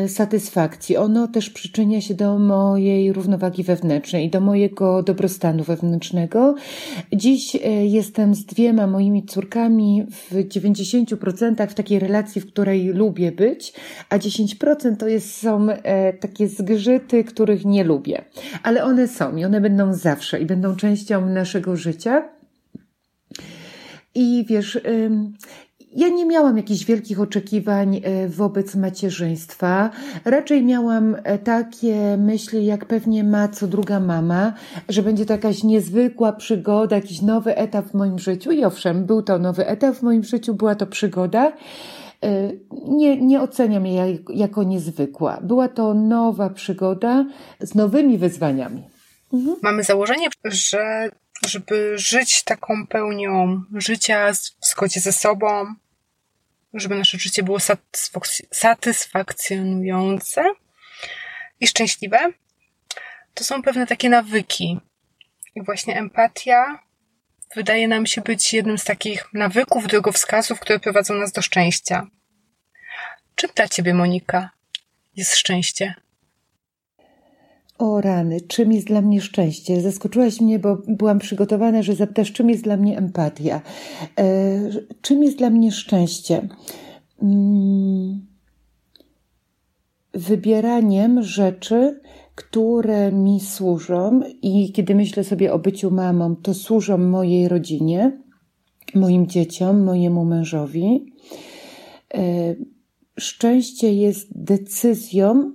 satysfakcji. 0.08 0.98
Ono 0.98 1.28
też 1.28 1.50
przyczynia 1.50 2.02
się 2.02 2.14
do 2.14 2.40
mojej 2.40 3.14
równowagi 3.14 3.64
wewnętrznej, 3.64 4.30
do 4.30 4.42
mojego 4.42 5.04
dobrostanu 5.04 5.64
wewnętrznego. 5.64 6.56
Dziś 7.14 7.56
e, 7.56 7.60
jestem 7.86 8.36
z 8.36 8.46
dwiema 8.46 8.88
moimi 8.88 9.26
córkami 9.26 10.06
w 10.12 10.34
90% 10.34 11.68
w 11.68 11.74
takiej 11.74 12.00
relacji, 12.00 12.42
w 12.42 12.48
której 12.48 12.88
lubię 12.88 13.32
być, 13.32 13.74
a 14.10 14.18
10% 14.18 14.98
to 14.98 15.08
jest, 15.08 15.38
są 15.38 15.70
e, 15.70 16.14
takie 16.14 16.48
zgrzyty, 16.48 17.24
których 17.24 17.66
nie 17.66 17.84
lubię. 17.84 18.26
Ale 18.64 18.84
one 18.84 19.08
są 19.08 19.36
i 19.36 19.46
one 19.46 19.62
będą 19.62 19.94
zawsze 19.94 20.40
i 20.40 20.46
będą 20.46 20.76
częścią 20.76 21.30
naszego 21.30 21.76
życia. 21.76 22.30
I 24.16 24.46
wiesz, 24.50 24.80
ja 25.96 26.10
nie 26.10 26.26
miałam 26.26 26.58
jakichś 26.58 26.86
wielkich 26.86 27.20
oczekiwań 27.20 28.02
e, 28.04 28.28
wobec 28.28 28.76
macierzyństwa. 28.76 29.90
Raczej 30.26 30.64
miałam 30.64 31.16
e, 31.24 31.38
takie 31.38 32.18
myśli, 32.18 32.66
jak 32.66 32.86
pewnie 32.86 33.24
ma 33.24 33.48
co 33.48 33.68
druga 33.68 34.00
mama, 34.00 34.54
że 34.90 35.04
będzie 35.04 35.26
to 35.26 35.34
jakaś 35.34 35.64
niezwykła 35.64 36.34
przygoda, 36.34 36.96
jakiś 36.96 37.22
nowy 37.22 37.56
etap 37.56 37.86
w 37.86 37.94
moim 37.94 38.20
życiu. 38.20 38.52
I 38.52 38.66
owszem, 38.66 39.06
był 39.06 39.22
to 39.22 39.40
nowy 39.40 39.68
etap 39.68 39.96
w 39.96 40.02
moim 40.02 40.24
życiu, 40.24 40.54
była 40.54 40.76
to 40.76 40.88
przygoda. 40.88 41.52
E, 42.24 42.52
nie, 42.88 43.22
nie 43.22 43.42
oceniam 43.42 43.86
jej 43.86 44.26
jako 44.30 44.64
niezwykła. 44.64 45.40
Była 45.42 45.68
to 45.68 45.94
nowa 45.94 46.50
przygoda 46.50 47.26
z 47.60 47.76
nowymi 47.76 48.18
wyzwaniami. 48.18 48.84
Mhm. 49.34 49.56
Mamy 49.64 49.84
założenie, 49.84 50.28
że 50.46 51.10
żeby 51.48 51.98
żyć 51.98 52.44
taką 52.44 52.88
pełnią 52.88 53.62
życia 53.76 54.34
w 54.34 54.68
zgodzie 54.68 55.00
ze 55.00 55.12
sobą, 55.12 55.66
żeby 56.80 56.96
nasze 56.96 57.18
życie 57.18 57.44
było 57.44 57.58
satysfakcjonujące 58.52 60.44
i 61.60 61.68
szczęśliwe, 61.68 62.32
to 63.34 63.44
są 63.44 63.64
pewne 63.64 63.88
takie 63.88 64.10
nawyki. 64.10 64.80
I 65.56 65.64
właśnie 65.64 65.98
empatia 65.98 66.80
wydaje 67.56 67.88
nam 67.88 68.06
się 68.06 68.22
być 68.22 68.54
jednym 68.54 68.78
z 68.78 68.84
takich 68.84 69.34
nawyków, 69.34 69.88
drogowskazów, 69.88 70.60
które 70.60 70.80
prowadzą 70.80 71.14
nas 71.14 71.32
do 71.32 71.42
szczęścia. 71.42 72.08
Czym 73.36 73.50
dla 73.56 73.68
Ciebie, 73.68 73.94
Monika, 73.94 74.50
jest 75.16 75.36
szczęście? 75.36 76.05
O 77.78 78.02
rany, 78.02 78.42
czym 78.42 78.74
jest 78.74 78.88
dla 78.88 79.02
mnie 79.02 79.22
szczęście? 79.22 79.82
Zaskoczyłaś 79.82 80.42
mnie, 80.42 80.60
bo 80.60 80.78
byłam 80.88 81.20
przygotowana, 81.20 81.82
że 81.82 81.96
zapytasz, 81.96 82.32
czym 82.32 82.50
jest 82.50 82.64
dla 82.64 82.78
mnie 82.78 82.98
empatia. 82.98 83.62
E, 84.20 84.60
czym 85.02 85.24
jest 85.24 85.38
dla 85.38 85.50
mnie 85.50 85.72
szczęście? 85.72 86.48
Mm, 87.22 88.26
wybieraniem 90.14 91.24
rzeczy, 91.24 92.02
które 92.36 93.12
mi 93.12 93.40
służą, 93.40 94.22
i 94.42 94.72
kiedy 94.72 94.96
myślę 94.96 95.24
sobie 95.24 95.54
o 95.54 95.60
byciu 95.60 95.92
mamą, 95.92 96.36
to 96.36 96.54
służą 96.54 96.98
mojej 96.98 97.48
rodzinie, 97.48 98.22
moim 98.96 99.28
dzieciom, 99.28 99.84
mojemu 99.84 100.26
mężowi. 100.26 101.14
E, 102.14 102.56
szczęście 103.20 103.94
jest 103.94 104.44
decyzją, 104.44 105.52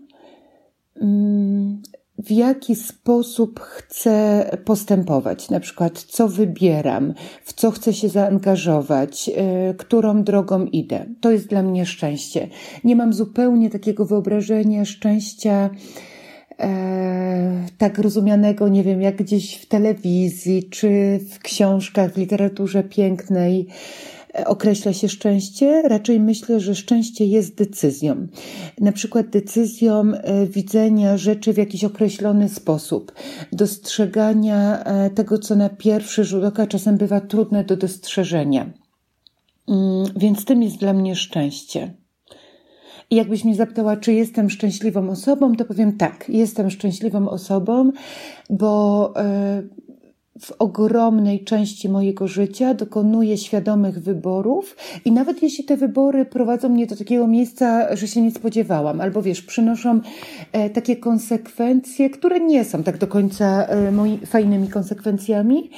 mm, 0.97 1.83
w 2.25 2.31
jaki 2.31 2.77
sposób 2.77 3.61
chcę 3.61 4.45
postępować, 4.65 5.51
na 5.51 5.61
przykład 5.61 6.03
co 6.03 6.29
wybieram, 6.29 7.15
w 7.45 7.53
co 7.53 7.71
chcę 7.71 7.93
się 7.93 8.09
zaangażować, 8.09 9.29
yy, 9.29 9.35
którą 9.79 10.23
drogą 10.23 10.65
idę. 10.65 11.07
To 11.21 11.31
jest 11.31 11.47
dla 11.47 11.63
mnie 11.63 11.87
szczęście. 11.87 12.49
Nie 12.85 12.97
mam 12.97 13.13
zupełnie 13.13 13.71
takiego 13.71 14.05
wyobrażenia 14.07 14.85
szczęścia 14.85 15.71
e, 16.59 17.67
tak 17.79 17.99
rozumianego, 17.99 18.69
nie 18.69 18.83
wiem, 18.83 19.03
jak 19.03 19.17
gdzieś 19.17 19.55
w 19.55 19.67
telewizji, 19.67 20.69
czy 20.71 21.21
w 21.31 21.39
książkach, 21.39 22.13
w 22.13 22.17
literaturze 22.17 22.83
pięknej 22.83 23.67
określa 24.47 24.93
się 24.93 25.09
szczęście, 25.09 25.83
raczej 25.83 26.21
myślę, 26.21 26.61
że 26.61 26.75
szczęście 26.75 27.25
jest 27.25 27.55
decyzją. 27.55 28.27
Na 28.81 28.93
przykład 28.93 29.29
decyzją 29.29 30.13
e, 30.15 30.47
widzenia 30.47 31.17
rzeczy 31.17 31.53
w 31.53 31.57
jakiś 31.57 31.85
określony 31.85 32.49
sposób, 32.49 33.13
dostrzegania 33.53 34.85
e, 34.85 35.11
tego, 35.11 35.39
co 35.39 35.57
na 35.57 35.69
pierwszy 35.69 36.25
rzut 36.25 36.45
oka 36.45 36.67
czasem 36.67 36.97
bywa 36.97 37.21
trudne 37.21 37.65
do 37.65 37.77
dostrzeżenia. 37.77 38.71
Mm, 39.69 40.07
więc 40.17 40.45
tym 40.45 40.63
jest 40.63 40.77
dla 40.77 40.93
mnie 40.93 41.17
szczęście. 41.17 41.95
I 43.11 43.17
jakbyś 43.17 43.45
mnie 43.45 43.55
zapytała, 43.55 43.97
czy 43.97 44.13
jestem 44.13 44.51
szczęśliwą 44.51 45.11
osobą, 45.11 45.57
to 45.57 45.65
powiem 45.65 45.97
tak, 45.97 46.25
jestem 46.29 46.71
szczęśliwą 46.71 47.29
osobą, 47.29 47.93
bo 48.51 49.13
e, 49.17 49.63
w 50.41 50.53
ogromnej 50.59 51.45
części 51.45 51.89
mojego 51.89 52.29
życia 52.29 52.75
dokonuję 52.75 53.39
świadomych 53.39 53.99
wyborów 53.99 54.77
i 55.05 55.13
nawet 55.13 55.43
jeśli 55.43 55.65
te 55.65 55.77
wybory 55.77 56.25
prowadzą 56.25 56.69
mnie 56.69 56.87
do 56.87 56.97
takiego 56.97 57.27
miejsca, 57.27 57.97
że 57.97 58.09
się 58.09 58.23
nie 58.23 58.31
spodziewałam, 58.31 59.01
albo 59.01 59.23
wiesz, 59.23 59.43
przynoszą 59.43 60.01
e, 60.53 60.71
takie 60.71 60.97
konsekwencje, 60.97 62.11
które 62.11 62.41
nie 62.41 62.65
są 62.65 62.83
tak 62.83 62.99
do 62.99 63.07
końca 63.07 63.67
e, 63.67 63.93
moi, 63.93 64.19
fajnymi 64.27 64.69
konsekwencjami, 64.69 65.71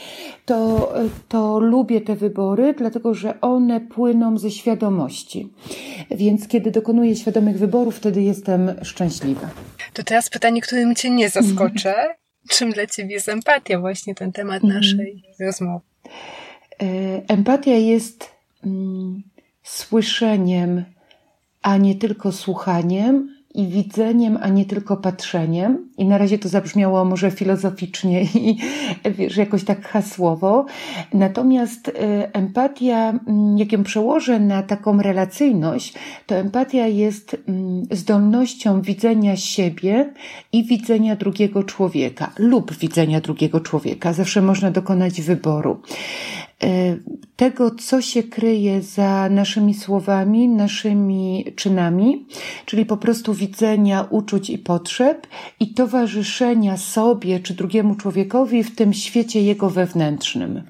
to, 0.46 0.92
e, 1.00 1.08
to 1.28 1.58
lubię 1.58 2.00
te 2.00 2.16
wybory, 2.16 2.74
dlatego 2.78 3.14
że 3.14 3.40
one 3.40 3.80
płyną 3.80 4.38
ze 4.38 4.50
świadomości. 4.50 5.52
Więc 6.10 6.48
kiedy 6.48 6.70
dokonuję 6.70 7.16
świadomych 7.16 7.58
wyborów, 7.58 7.96
wtedy 7.96 8.22
jestem 8.22 8.74
szczęśliwa. 8.82 9.48
To 9.92 10.02
teraz 10.02 10.30
pytanie, 10.30 10.60
którym 10.60 10.94
cię 10.94 11.10
nie 11.10 11.30
zaskoczę 11.30 11.94
czym 12.48 12.72
dla 12.72 12.86
Ciebie 12.86 13.14
jest 13.14 13.28
empatia, 13.28 13.80
właśnie 13.80 14.14
ten 14.14 14.32
temat 14.32 14.64
mhm. 14.64 14.74
naszej 14.74 15.22
rozmowy? 15.40 15.84
E, 16.82 16.86
empatia 17.28 17.74
jest 17.74 18.30
mm, 18.64 19.22
słyszeniem, 19.62 20.84
a 21.62 21.76
nie 21.76 21.94
tylko 21.94 22.32
słuchaniem, 22.32 23.36
i 23.54 23.66
widzeniem, 23.66 24.38
a 24.42 24.48
nie 24.48 24.64
tylko 24.64 24.96
patrzeniem. 24.96 25.88
I 25.98 26.04
na 26.04 26.18
razie 26.18 26.38
to 26.38 26.48
zabrzmiało 26.48 27.04
może 27.04 27.30
filozoficznie 27.30 28.22
i 28.34 28.58
wiesz, 29.04 29.36
jakoś 29.36 29.64
tak 29.64 29.88
hasłowo. 29.88 30.66
Natomiast 31.14 31.88
y, 31.88 31.92
empatia, 32.32 33.10
mm, 33.10 33.58
jak 33.58 33.72
ją 33.72 33.82
przełożę 33.82 34.40
na 34.40 34.62
taką 34.62 35.02
relacyjność, 35.02 35.94
to 36.26 36.34
empatia 36.34 36.86
jest 36.86 37.36
mm, 37.48 37.86
zdolnością 37.90 38.82
widzenia 38.82 39.36
siebie 39.36 40.12
i 40.52 40.64
widzenia 40.64 41.16
drugiego 41.16 41.64
człowieka 41.64 42.32
lub 42.38 42.78
widzenia 42.78 43.20
drugiego 43.20 43.60
człowieka. 43.60 44.12
Zawsze 44.12 44.42
można 44.42 44.70
dokonać 44.70 45.22
wyboru. 45.22 45.80
E, 46.64 46.96
tego, 47.36 47.70
co 47.70 48.02
się 48.02 48.22
kryje 48.22 48.82
za 48.82 49.28
naszymi 49.30 49.74
słowami, 49.74 50.48
naszymi 50.48 51.44
czynami, 51.56 52.26
czyli 52.66 52.86
po 52.86 52.96
prostu 52.96 53.34
widzenia 53.34 54.06
uczuć 54.10 54.50
i 54.50 54.58
potrzeb 54.58 55.26
i 55.60 55.74
towarzyszenia 55.74 56.76
sobie 56.76 57.40
czy 57.40 57.54
drugiemu 57.54 57.94
człowiekowi 57.94 58.64
w 58.64 58.76
tym 58.76 58.92
świecie 58.92 59.42
jego 59.42 59.70
wewnętrznym. 59.70 60.62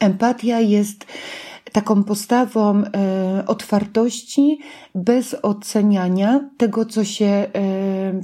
Empatia 0.00 0.60
jest 0.60 1.06
taką 1.72 2.04
postawą 2.04 2.82
e, 2.84 3.44
otwartości 3.46 4.58
bez 4.94 5.36
oceniania 5.42 6.48
tego, 6.56 6.84
co 6.86 7.04
się, 7.04 7.26
e, 7.26 7.48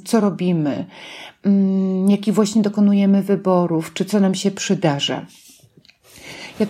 co 0.04 0.20
robimy, 0.20 0.86
mm, 1.44 2.10
jaki 2.10 2.32
właśnie 2.32 2.62
dokonujemy 2.62 3.22
wyborów, 3.22 3.94
czy 3.94 4.04
co 4.04 4.20
nam 4.20 4.34
się 4.34 4.50
przydarza. 4.50 5.26
Jak 6.60 6.68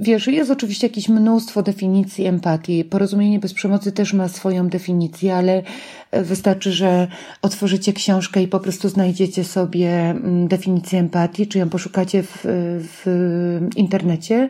wiesz, 0.00 0.26
jest 0.26 0.50
oczywiście 0.50 0.86
jakieś 0.86 1.08
mnóstwo 1.08 1.62
definicji 1.62 2.26
empatii. 2.26 2.84
Porozumienie 2.84 3.38
bez 3.38 3.54
przemocy 3.54 3.92
też 3.92 4.12
ma 4.12 4.28
swoją 4.28 4.68
definicję, 4.68 5.36
ale 5.36 5.62
e, 6.10 6.22
wystarczy, 6.22 6.72
że 6.72 7.08
otworzycie 7.42 7.92
książkę 7.92 8.42
i 8.42 8.48
po 8.48 8.60
prostu 8.60 8.88
znajdziecie 8.88 9.44
sobie 9.44 10.14
definicję 10.48 10.98
empatii, 10.98 11.46
czy 11.46 11.58
ją 11.58 11.68
poszukacie 11.68 12.22
w, 12.22 12.38
w 12.80 13.68
internecie. 13.76 14.48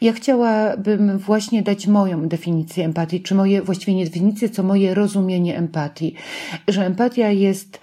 Ja 0.00 0.12
chciałabym 0.12 1.18
właśnie 1.18 1.62
dać 1.62 1.86
moją 1.86 2.28
definicję 2.28 2.84
empatii, 2.84 3.20
czy 3.20 3.34
moje, 3.34 3.62
właściwie 3.62 3.94
nie 3.94 4.04
definicję, 4.04 4.48
co 4.48 4.62
moje 4.62 4.94
rozumienie 4.94 5.56
empatii. 5.56 6.14
Że 6.68 6.86
empatia 6.86 7.30
jest 7.30 7.80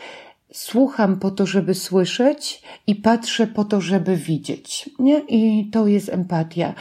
słucham 0.58 1.20
po 1.20 1.32
to, 1.32 1.46
żeby 1.46 1.74
słyszeć 1.76 2.62
i 2.88 2.96
patrzę 2.96 3.48
po 3.48 3.66
to, 3.66 3.82
żeby 3.82 4.16
widzieć. 4.16 4.90
Nie? 5.00 5.20
I 5.20 5.70
to 5.72 5.88
jest 5.88 6.10
empatia. 6.10 6.74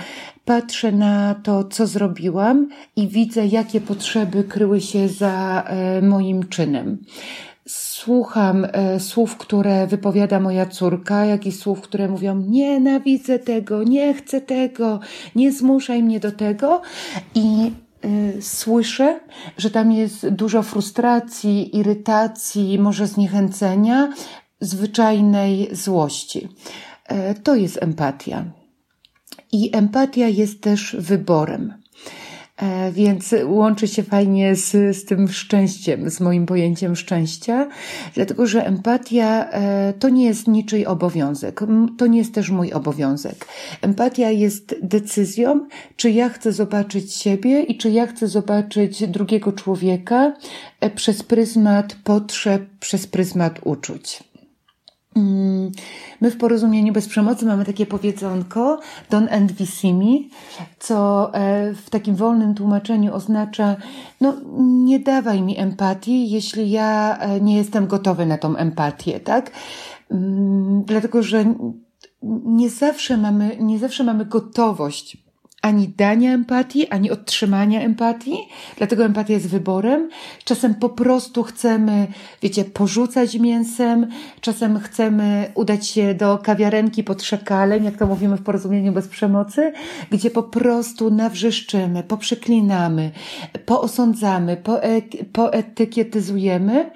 Patrzę 0.45 0.93
na 0.93 1.35
to, 1.35 1.65
co 1.65 1.87
zrobiłam 1.87 2.69
i 2.97 3.09
widzę, 3.09 3.47
jakie 3.47 3.81
potrzeby 3.81 4.45
kryły 4.45 4.81
się 4.81 5.09
za 5.09 5.65
e, 5.67 6.03
moim 6.03 6.49
czynem. 6.49 6.99
Słucham 7.67 8.67
e, 8.73 9.01
słów, 9.01 9.37
które 9.37 9.87
wypowiada 9.87 10.41
moja 10.41 10.67
córka, 10.67 11.25
jak 11.25 11.47
i 11.47 11.53
słów, 11.53 11.81
które 11.81 12.09
mówią: 12.09 12.45
Nienawidzę 12.49 13.39
tego, 13.39 13.83
nie 13.83 14.15
chcę 14.15 14.41
tego, 14.41 15.01
nie 15.35 15.53
zmuszaj 15.53 16.03
mnie 16.03 16.21
do 16.21 16.33
tego. 16.33 16.83
I 17.35 17.73
słyszę, 18.41 19.21
że 19.59 19.71
tam 19.71 19.93
jest 19.93 20.29
dużo 20.29 20.63
frustracji, 20.63 21.77
irytacji, 21.77 22.79
może 22.79 23.07
zniechęcenia, 23.07 24.13
zwyczajnej 24.61 25.69
złości. 25.73 26.49
Y, 27.13 27.43
to 27.43 27.55
jest 27.55 27.83
empatia. 27.83 28.45
I 29.53 29.77
empatia 29.77 30.29
jest 30.29 30.61
też 30.61 30.97
wyborem. 30.99 31.75
E, 32.57 32.93
więc 32.93 33.35
łączy 33.45 33.89
się 33.89 34.03
fajnie 34.03 34.57
z, 34.57 34.97
z 34.97 35.05
tym 35.05 35.29
szczęściem, 35.29 36.11
z 36.11 36.21
moim 36.21 36.47
pojęciem 36.47 36.97
szczęścia, 36.97 37.69
dlatego 38.15 38.47
że 38.47 38.67
empatia 38.67 39.51
e, 39.51 39.93
to 39.99 40.09
nie 40.09 40.25
jest 40.25 40.49
niczyj 40.49 40.87
obowiązek, 40.87 41.61
to 41.99 42.07
nie 42.07 42.19
jest 42.19 42.35
też 42.35 42.51
mój 42.51 42.73
obowiązek. 42.73 43.47
Empatia 43.83 44.31
jest 44.31 44.75
decyzją, 44.83 45.67
czy 45.97 46.11
ja 46.11 46.29
chcę 46.29 46.53
zobaczyć 46.53 47.15
siebie 47.15 47.63
i 47.63 47.77
czy 47.77 47.91
ja 47.91 48.07
chcę 48.07 48.29
zobaczyć 48.29 49.07
drugiego 49.09 49.53
człowieka 49.53 50.33
e, 50.81 50.91
przez 50.91 51.23
pryzmat 51.23 51.97
potrzeb, 52.05 52.63
przez 52.81 53.07
pryzmat 53.07 53.61
uczuć. 53.65 54.25
Mm, 55.17 55.73
my 56.21 56.31
w 56.31 56.39
porozumieniu 56.39 56.93
bez 56.93 57.09
przemocy 57.09 57.47
mamy 57.47 57.65
takie 57.65 57.87
powiedzonko 57.87 58.81
envy 59.11 59.67
see 59.67 59.95
me, 59.95 60.19
co 60.79 61.31
e, 61.35 61.75
w 61.75 61.91
takim 61.91 62.15
wolnym 62.17 62.55
tłumaczeniu 62.55 63.15
oznacza 63.15 63.77
no 64.21 64.35
nie 64.59 65.01
dawaj 65.01 65.43
mi 65.43 65.59
empatii, 65.59 66.31
jeśli 66.31 66.71
ja 66.71 67.19
e, 67.19 67.41
nie 67.41 67.57
jestem 67.57 67.87
gotowy 67.87 68.27
na 68.27 68.39
tą 68.39 68.57
empatię, 68.57 69.21
tak? 69.21 69.51
Mm, 70.11 70.83
dlatego, 70.85 71.23
że 71.23 71.55
nie 72.45 72.71
zawsze 72.71 73.17
mamy, 73.17 73.57
nie 73.61 73.79
zawsze 73.79 74.05
mamy 74.05 74.25
gotowość 74.25 75.26
ani 75.63 75.89
dania 75.89 76.33
empatii, 76.33 76.89
ani 76.89 77.11
otrzymania 77.11 77.81
empatii, 77.81 78.37
dlatego 78.77 79.05
empatia 79.05 79.35
jest 79.35 79.49
wyborem. 79.49 80.09
Czasem 80.45 80.75
po 80.75 80.89
prostu 80.89 81.43
chcemy, 81.43 82.07
wiecie, 82.43 82.65
porzucać 82.65 83.35
mięsem, 83.39 84.07
czasem 84.41 84.79
chcemy 84.79 85.53
udać 85.55 85.87
się 85.87 86.15
do 86.15 86.39
kawiarenki 86.39 87.05
pod 87.05 87.23
szakalem, 87.23 87.85
jak 87.85 87.97
to 87.97 88.07
mówimy 88.07 88.37
w 88.37 88.43
porozumieniu 88.43 88.93
bez 88.93 89.09
przemocy, 89.09 89.73
gdzie 90.11 90.31
po 90.31 90.43
prostu 90.43 91.11
nawrzeszczymy, 91.11 92.03
poprzeklinamy, 92.03 93.11
poosądzamy, 93.67 94.63
poetykietyzujemy 95.33 96.91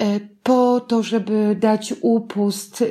E, 0.00 0.20
po 0.44 0.80
to, 0.80 1.02
żeby 1.02 1.56
dać 1.60 1.94
upust 2.00 2.84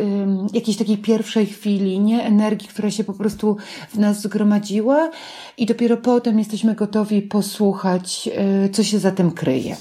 jakiejś 0.53 0.77
takiej 0.77 0.97
pierwszej 0.97 1.45
chwili, 1.45 1.99
nie? 1.99 2.23
Energii, 2.23 2.67
która 2.67 2.91
się 2.91 3.03
po 3.03 3.13
prostu 3.13 3.57
w 3.89 3.99
nas 3.99 4.21
zgromadziła 4.21 5.11
i 5.57 5.65
dopiero 5.65 5.97
potem 5.97 6.39
jesteśmy 6.39 6.75
gotowi 6.75 7.21
posłuchać, 7.21 8.29
e, 8.35 8.69
co 8.69 8.83
się 8.83 8.99
za 8.99 9.11
tym 9.11 9.31
kryje. 9.31 9.75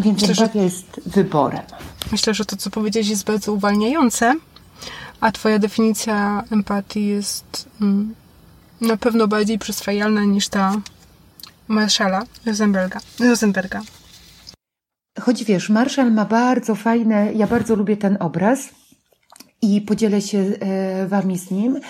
Więc 0.00 0.20
Myślę, 0.20 0.44
empatia 0.44 0.60
że... 0.60 0.64
jest 0.64 1.00
wyborem. 1.06 1.62
Myślę, 2.12 2.34
że 2.34 2.44
to, 2.44 2.56
co 2.56 2.70
powiedziałeś, 2.70 3.08
jest 3.08 3.24
bardzo 3.24 3.52
uwalniające, 3.52 4.34
a 5.20 5.32
twoja 5.32 5.58
definicja 5.58 6.44
empatii 6.50 7.06
jest 7.06 7.68
mm, 7.80 8.14
na 8.80 8.96
pewno 8.96 9.28
bardziej 9.28 9.58
przyswajalna 9.58 10.24
niż 10.24 10.48
ta 10.48 10.80
Marszala 11.68 12.22
Rosenberga. 12.46 13.00
Rosenberga. 13.20 13.82
Choć 15.20 15.44
wiesz, 15.44 15.70
Marshall 15.70 16.12
ma 16.12 16.24
bardzo 16.24 16.74
fajne, 16.74 17.32
ja 17.32 17.46
bardzo 17.46 17.74
lubię 17.74 17.96
ten 17.96 18.16
obraz 18.20 18.68
i 19.62 19.80
podzielę 19.80 20.20
się 20.20 20.38
e, 20.38 21.06
wami 21.06 21.38
z 21.38 21.50
nim. 21.50 21.80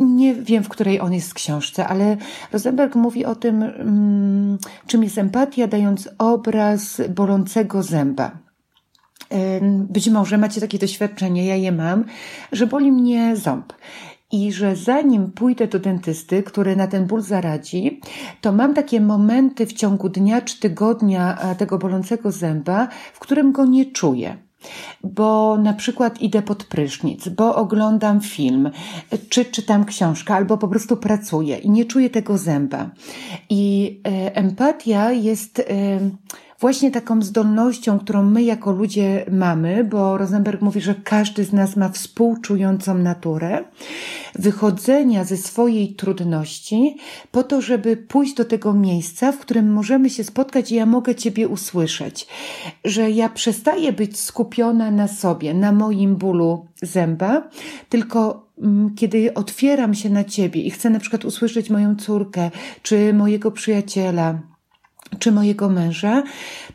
Nie 0.00 0.34
wiem, 0.34 0.64
w 0.64 0.68
której 0.68 1.00
on 1.00 1.12
jest 1.12 1.34
książce, 1.34 1.88
ale 1.88 2.16
Rosenberg 2.52 2.94
mówi 2.94 3.24
o 3.24 3.34
tym, 3.34 3.62
mm, 3.62 4.58
czym 4.86 5.02
jest 5.02 5.18
empatia, 5.18 5.66
dając 5.66 6.08
obraz 6.18 7.00
bolącego 7.08 7.82
zęba. 7.82 8.30
E, 9.30 9.60
być 9.88 10.08
może 10.08 10.38
macie 10.38 10.60
takie 10.60 10.78
doświadczenie, 10.78 11.46
ja 11.46 11.56
je 11.56 11.72
mam, 11.72 12.04
że 12.52 12.66
boli 12.66 12.92
mnie 12.92 13.36
ząb 13.36 13.72
i 14.32 14.52
że 14.52 14.76
zanim 14.76 15.32
pójdę 15.32 15.66
do 15.66 15.78
dentysty, 15.78 16.42
który 16.42 16.76
na 16.76 16.86
ten 16.86 17.06
ból 17.06 17.22
zaradzi, 17.22 18.00
to 18.40 18.52
mam 18.52 18.74
takie 18.74 19.00
momenty 19.00 19.66
w 19.66 19.72
ciągu 19.72 20.08
dnia 20.08 20.40
czy 20.40 20.60
tygodnia 20.60 21.38
tego 21.58 21.78
bolącego 21.78 22.32
zęba, 22.32 22.88
w 23.12 23.18
którym 23.18 23.52
go 23.52 23.66
nie 23.66 23.86
czuję 23.86 24.46
bo 25.04 25.58
na 25.58 25.72
przykład 25.72 26.22
idę 26.22 26.42
pod 26.42 26.64
prysznic, 26.64 27.28
bo 27.28 27.54
oglądam 27.54 28.20
film, 28.20 28.70
czy 29.28 29.44
czytam 29.44 29.84
książkę, 29.84 30.34
albo 30.34 30.58
po 30.58 30.68
prostu 30.68 30.96
pracuję 30.96 31.58
i 31.58 31.70
nie 31.70 31.84
czuję 31.84 32.10
tego 32.10 32.38
zęba. 32.38 32.90
I 33.50 34.00
e, 34.04 34.36
empatia 34.36 35.12
jest. 35.12 35.58
E, 35.58 35.64
właśnie 36.60 36.90
taką 36.90 37.22
zdolnością, 37.22 37.98
którą 37.98 38.22
my 38.22 38.42
jako 38.42 38.72
ludzie 38.72 39.24
mamy, 39.30 39.84
bo 39.84 40.18
Rosenberg 40.18 40.62
mówi, 40.62 40.80
że 40.80 40.94
każdy 40.94 41.44
z 41.44 41.52
nas 41.52 41.76
ma 41.76 41.88
współczującą 41.88 42.98
naturę, 42.98 43.64
wychodzenia 44.34 45.24
ze 45.24 45.36
swojej 45.36 45.94
trudności 45.94 46.96
po 47.30 47.42
to, 47.42 47.60
żeby 47.60 47.96
pójść 47.96 48.34
do 48.34 48.44
tego 48.44 48.72
miejsca, 48.72 49.32
w 49.32 49.38
którym 49.38 49.72
możemy 49.72 50.10
się 50.10 50.24
spotkać 50.24 50.72
i 50.72 50.74
ja 50.74 50.86
mogę 50.86 51.14
Ciebie 51.14 51.48
usłyszeć, 51.48 52.26
że 52.84 53.10
ja 53.10 53.28
przestaję 53.28 53.92
być 53.92 54.20
skupiona 54.20 54.90
na 54.90 55.08
sobie, 55.08 55.54
na 55.54 55.72
moim 55.72 56.16
bólu 56.16 56.66
zęba, 56.82 57.48
tylko 57.88 58.46
mm, 58.62 58.94
kiedy 58.94 59.34
otwieram 59.34 59.94
się 59.94 60.10
na 60.10 60.24
Ciebie 60.24 60.62
i 60.62 60.70
chcę 60.70 60.90
na 60.90 61.00
przykład 61.00 61.24
usłyszeć 61.24 61.70
moją 61.70 61.96
córkę 61.96 62.50
czy 62.82 63.14
mojego 63.14 63.50
przyjaciela, 63.50 64.38
czy 65.18 65.32
mojego 65.32 65.68
męża, 65.68 66.22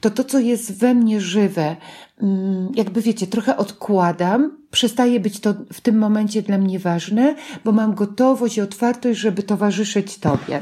to 0.01 0.09
to, 0.09 0.23
co 0.23 0.39
jest 0.39 0.77
we 0.77 0.93
mnie 0.93 1.21
żywe, 1.21 1.75
mm, 2.21 2.71
jakby 2.75 3.01
wiecie, 3.01 3.27
trochę 3.27 3.57
odkładam, 3.57 4.51
przestaje 4.71 5.19
być 5.19 5.39
to 5.39 5.53
w 5.73 5.81
tym 5.81 5.97
momencie 5.97 6.41
dla 6.41 6.57
mnie 6.57 6.79
ważne, 6.79 7.35
bo 7.65 7.71
mam 7.71 7.95
gotowość 7.95 8.57
i 8.57 8.61
otwartość, 8.61 9.19
żeby 9.19 9.43
towarzyszyć 9.43 10.17
Tobie. 10.17 10.61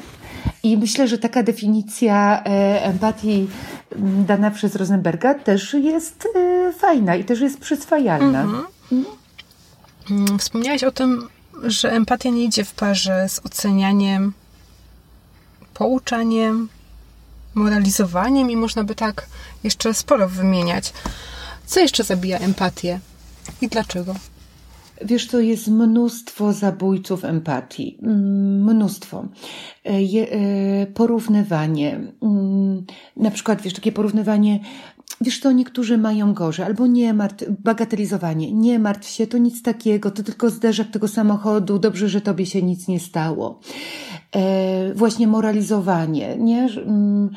I 0.64 0.78
myślę, 0.78 1.08
że 1.08 1.18
taka 1.18 1.44
definicja 1.44 2.44
e, 2.44 2.84
empatii 2.84 3.48
mm, 3.96 4.26
dana 4.26 4.52
przez 4.52 4.76
Rosenberga 4.76 5.34
też 5.34 5.74
jest 5.74 6.28
e, 6.36 6.74
fajna 6.74 7.16
i 7.16 7.24
też 7.24 7.40
jest 7.42 7.60
przyswajalna. 7.60 8.42
Mhm. 8.42 8.66
Mhm. 10.12 10.40
Wspomniałaś 10.40 10.84
o 10.84 10.92
tym, 10.92 11.28
że 11.64 11.92
empatia 11.92 12.30
nie 12.30 12.44
idzie 12.44 12.66
w 12.66 12.74
parze 12.74 13.30
z 13.30 13.46
ocenianiem, 13.46 14.34
pouczaniem, 15.74 16.70
moralizowaniem 17.60 18.52
i 18.52 18.56
można 18.56 18.84
by 18.84 18.96
tak 18.96 19.26
jeszcze 19.64 19.94
sporo 19.94 20.30
wymieniać. 20.30 20.94
Co 21.66 21.80
jeszcze 21.80 22.04
zabija 22.04 22.38
empatię 22.40 23.00
i 23.62 23.68
dlaczego? 23.68 24.16
Wiesz, 25.06 25.28
to 25.28 25.40
jest 25.40 25.68
mnóstwo 25.68 26.54
zabójców 26.54 27.26
empatii. 27.26 27.98
Mm, 28.04 28.64
mnóstwo. 28.64 29.26
E, 29.86 29.90
e, 29.92 30.86
porównywanie. 30.86 32.00
Mm, 32.22 32.86
na 33.18 33.32
przykład, 33.32 33.62
wiesz, 33.62 33.74
takie 33.74 33.92
porównywanie. 33.92 34.60
Wiesz 35.22 35.40
to 35.40 35.52
niektórzy 35.52 35.98
mają 35.98 36.34
gorzej, 36.34 36.66
albo 36.66 36.88
nie 36.88 37.14
martw, 37.14 37.46
bagatelizowanie. 37.50 38.52
Nie 38.52 38.80
martw 38.80 39.10
się, 39.10 39.28
to 39.28 39.38
nic 39.38 39.62
takiego, 39.62 40.12
to 40.12 40.24
tylko 40.24 40.50
zderzak 40.50 40.88
tego 40.88 41.08
samochodu, 41.08 41.80
dobrze, 41.80 42.10
że 42.10 42.22
tobie 42.22 42.46
się 42.46 42.62
nic 42.62 42.88
nie 42.88 43.00
stało. 43.00 43.60
E, 44.36 44.94
właśnie 44.94 45.28
moralizowanie, 45.28 46.38
nie? 46.38 46.70
Mm, 46.86 47.30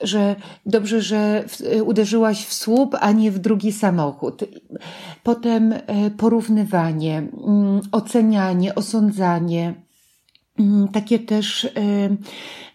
że 0.00 0.36
dobrze, 0.66 1.02
że 1.02 1.44
uderzyłaś 1.84 2.46
w 2.46 2.54
słup, 2.54 2.96
a 3.00 3.12
nie 3.12 3.30
w 3.30 3.38
drugi 3.38 3.72
samochód. 3.72 4.44
Potem 5.22 5.72
e, 5.72 6.10
porównywanie, 6.10 7.18
mm, 7.18 7.80
ocenianie, 7.92 8.74
osądzanie. 8.74 9.87
Mm, 10.58 10.88
takie 10.88 11.18
też, 11.18 11.64
e, 11.64 11.70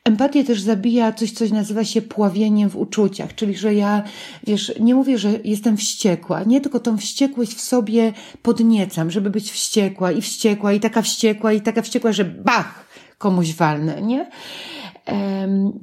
empatię 0.04 0.44
też 0.44 0.62
zabija 0.62 1.12
coś, 1.12 1.32
co 1.32 1.46
nazywa 1.46 1.84
się 1.84 2.02
pławieniem 2.02 2.70
w 2.70 2.78
uczuciach, 2.78 3.36
czyli 3.36 3.56
że 3.56 3.74
ja, 3.74 4.04
wiesz, 4.48 4.74
nie 4.80 4.96
mówię, 4.96 5.18
że 5.18 5.32
jestem 5.44 5.78
wściekła, 5.78 6.44
nie, 6.44 6.62
tylko 6.62 6.80
tą 6.80 6.98
wściekłość 6.98 7.54
w 7.54 7.62
sobie 7.62 8.14
podniecam, 8.42 9.12
żeby 9.12 9.30
być 9.30 9.52
wściekła 9.52 10.12
i 10.12 10.22
wściekła 10.22 10.74
i 10.74 10.80
taka 10.80 11.02
wściekła 11.02 11.54
i 11.54 11.62
taka 11.62 11.82
wściekła, 11.82 12.12
że 12.12 12.26
bach, 12.26 12.86
komuś 13.18 13.54
walnę, 13.54 14.02
nie? 14.02 14.30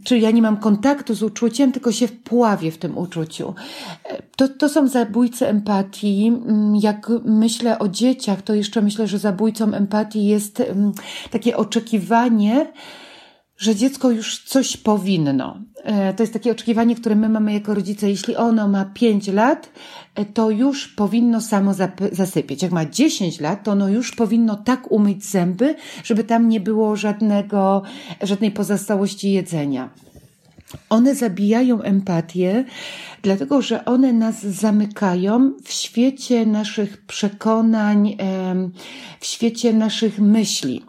Czyli 0.04 0.22
ja 0.22 0.30
nie 0.30 0.42
mam 0.42 0.56
kontaktu 0.56 1.14
z 1.14 1.22
uczuciem, 1.22 1.72
tylko 1.72 1.92
się 1.92 2.06
wpławię 2.06 2.70
w 2.70 2.78
tym 2.78 2.98
uczuciu. 2.98 3.54
To, 4.37 4.48
to 4.48 4.68
są 4.68 4.88
zabójcy 4.88 5.48
empatii. 5.48 6.26
Mm, 6.26 6.76
jak 6.76 7.09
myślę 7.24 7.78
o 7.78 7.88
dzieciach, 7.88 8.42
to 8.42 8.54
jeszcze 8.54 8.83
myślę, 8.83 9.06
że 9.06 9.18
zabójcą 9.18 9.72
empatii 9.72 10.26
jest 10.26 10.62
takie 11.30 11.56
oczekiwanie, 11.56 12.72
że 13.61 13.77
dziecko 13.77 14.11
już 14.11 14.38
coś 14.38 14.77
powinno. 14.77 15.59
E, 15.85 16.14
to 16.14 16.23
jest 16.23 16.33
takie 16.33 16.53
oczekiwanie, 16.53 16.96
które 16.96 17.14
my 17.14 17.29
mamy 17.29 17.53
jako 17.53 17.75
rodzice. 17.75 18.11
Jeśli 18.11 18.37
ono 18.37 18.68
ma 18.68 18.85
5 18.85 19.29
lat, 19.29 19.70
e, 20.14 20.25
to 20.25 20.51
już 20.51 20.88
powinno 20.88 21.40
samo 21.40 21.75
zasypiać. 22.12 22.62
Jak 22.62 22.73
ma 22.73 22.87
10 22.87 23.40
lat, 23.40 23.64
to 23.64 23.73
ono 23.73 23.88
już 23.88 24.12
powinno 24.12 24.57
tak 24.57 24.92
umyć 24.92 25.25
zęby, 25.25 25.75
żeby 26.05 26.25
tam 26.25 26.49
nie 26.49 26.61
było 26.61 26.96
żadnego, 26.96 27.83
żadnej 28.23 28.51
pozostałości 28.51 29.33
jedzenia. 29.33 29.90
one 30.88 31.14
zabijają 31.14 31.83
empatię, 31.83 32.64
dlatego 33.23 33.62
że 33.62 33.85
one 33.85 34.12
nas 34.12 34.42
zamykają 34.42 35.53
w 35.64 35.73
świecie 35.73 36.46
naszych 36.46 37.07
przekonań, 37.07 38.16
w 39.20 39.27
świecie 39.27 39.73
naszych 39.73 40.18
myśli, 40.18 40.83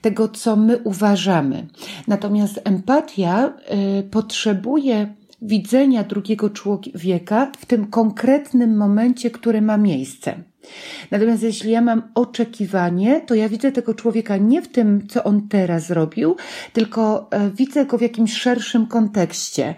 tego 0.00 0.28
co 0.28 0.56
my 0.56 0.78
uważamy. 0.78 1.66
Natomiast 2.06 2.60
empatia 2.64 3.46
e, 3.46 4.02
potrzebuje 4.02 5.14
widzenia 5.42 6.04
drugiego 6.04 6.50
człowieka 6.50 7.52
w 7.58 7.66
tym 7.66 7.86
konkretnym 7.86 8.76
momencie, 8.76 9.30
który 9.30 9.62
ma 9.62 9.76
miejsce. 9.76 10.34
Natomiast 11.10 11.42
jeśli 11.42 11.70
ja 11.70 11.80
mam 11.80 12.02
oczekiwanie, 12.14 13.20
to 13.20 13.34
ja 13.34 13.48
widzę 13.48 13.72
tego 13.72 13.94
człowieka 13.94 14.36
nie 14.36 14.62
w 14.62 14.68
tym, 14.68 15.08
co 15.08 15.24
on 15.24 15.48
teraz 15.48 15.86
zrobił, 15.86 16.36
tylko 16.72 17.28
e, 17.30 17.50
widzę 17.50 17.86
go 17.86 17.98
w 17.98 18.00
jakimś 18.00 18.32
szerszym 18.32 18.86
kontekście. 18.86 19.74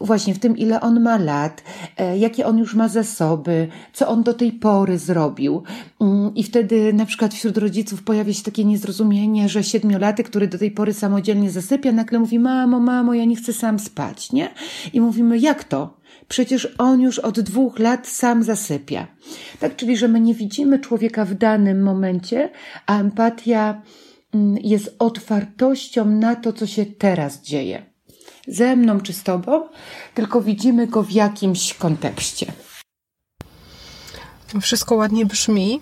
Właśnie 0.00 0.34
w 0.34 0.38
tym, 0.38 0.56
ile 0.56 0.80
on 0.80 1.00
ma 1.00 1.18
lat, 1.18 1.62
e, 1.96 2.18
jakie 2.18 2.46
on 2.46 2.58
już 2.58 2.74
ma 2.74 2.88
zasoby, 2.88 3.68
co 3.92 4.08
on 4.08 4.22
do 4.22 4.34
tej 4.34 4.52
pory 4.52 4.98
zrobił. 4.98 5.62
Mm, 6.00 6.34
I 6.34 6.42
wtedy 6.42 6.92
na 6.92 7.06
przykład 7.06 7.34
wśród 7.34 7.58
rodziców 7.58 8.02
pojawia 8.02 8.32
się 8.32 8.42
takie 8.42 8.64
niezrozumienie, 8.64 9.48
że 9.48 9.64
siedmiolatek, 9.64 10.28
który 10.28 10.48
do 10.48 10.58
tej 10.58 10.70
pory 10.70 10.94
samodzielnie 10.94 11.50
zasypia, 11.50 11.92
nagle 11.92 12.18
mówi: 12.18 12.38
Mamo, 12.38 12.80
mamo, 12.80 13.14
ja 13.14 13.24
nie 13.24 13.36
chcę 13.36 13.52
sam 13.52 13.78
spać, 13.78 14.32
nie? 14.32 14.48
I 14.92 15.00
mówimy: 15.00 15.38
Jak 15.38 15.64
to? 15.64 15.96
Przecież 16.28 16.74
on 16.78 17.00
już 17.00 17.18
od 17.18 17.40
dwóch 17.40 17.78
lat 17.78 18.08
sam 18.08 18.42
zasypia. 18.42 19.06
Tak, 19.60 19.76
czyli 19.76 19.96
że 19.96 20.08
my 20.08 20.20
nie 20.20 20.34
widzimy 20.34 20.78
człowieka 20.78 21.24
w 21.24 21.34
danym 21.34 21.82
momencie, 21.82 22.50
a 22.86 23.00
empatia 23.00 23.82
mm, 24.34 24.56
jest 24.62 24.96
otwartością 24.98 26.04
na 26.04 26.36
to, 26.36 26.52
co 26.52 26.66
się 26.66 26.86
teraz 26.86 27.42
dzieje. 27.42 27.93
Ze 28.48 28.76
mną 28.76 29.00
czy 29.00 29.12
z 29.12 29.22
tobą, 29.22 29.68
tylko 30.14 30.40
widzimy 30.40 30.86
go 30.86 31.02
w 31.02 31.10
jakimś 31.10 31.74
kontekście. 31.74 32.52
Wszystko 34.60 34.94
ładnie 34.94 35.26
brzmi, 35.26 35.80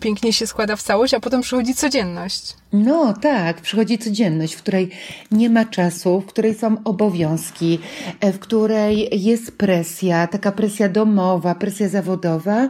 pięknie 0.00 0.32
się 0.32 0.46
składa 0.46 0.76
w 0.76 0.82
całość, 0.82 1.14
a 1.14 1.20
potem 1.20 1.40
przychodzi 1.40 1.74
codzienność. 1.74 2.56
No 2.72 3.12
tak, 3.12 3.60
przychodzi 3.60 3.98
codzienność, 3.98 4.54
w 4.54 4.62
której 4.62 4.90
nie 5.30 5.50
ma 5.50 5.64
czasu, 5.64 6.20
w 6.20 6.26
której 6.26 6.54
są 6.54 6.76
obowiązki, 6.84 7.78
e, 8.20 8.32
w 8.32 8.38
której 8.38 9.08
jest 9.24 9.56
presja, 9.58 10.26
taka 10.26 10.52
presja 10.52 10.88
domowa, 10.88 11.54
presja 11.54 11.88
zawodowa, 11.88 12.68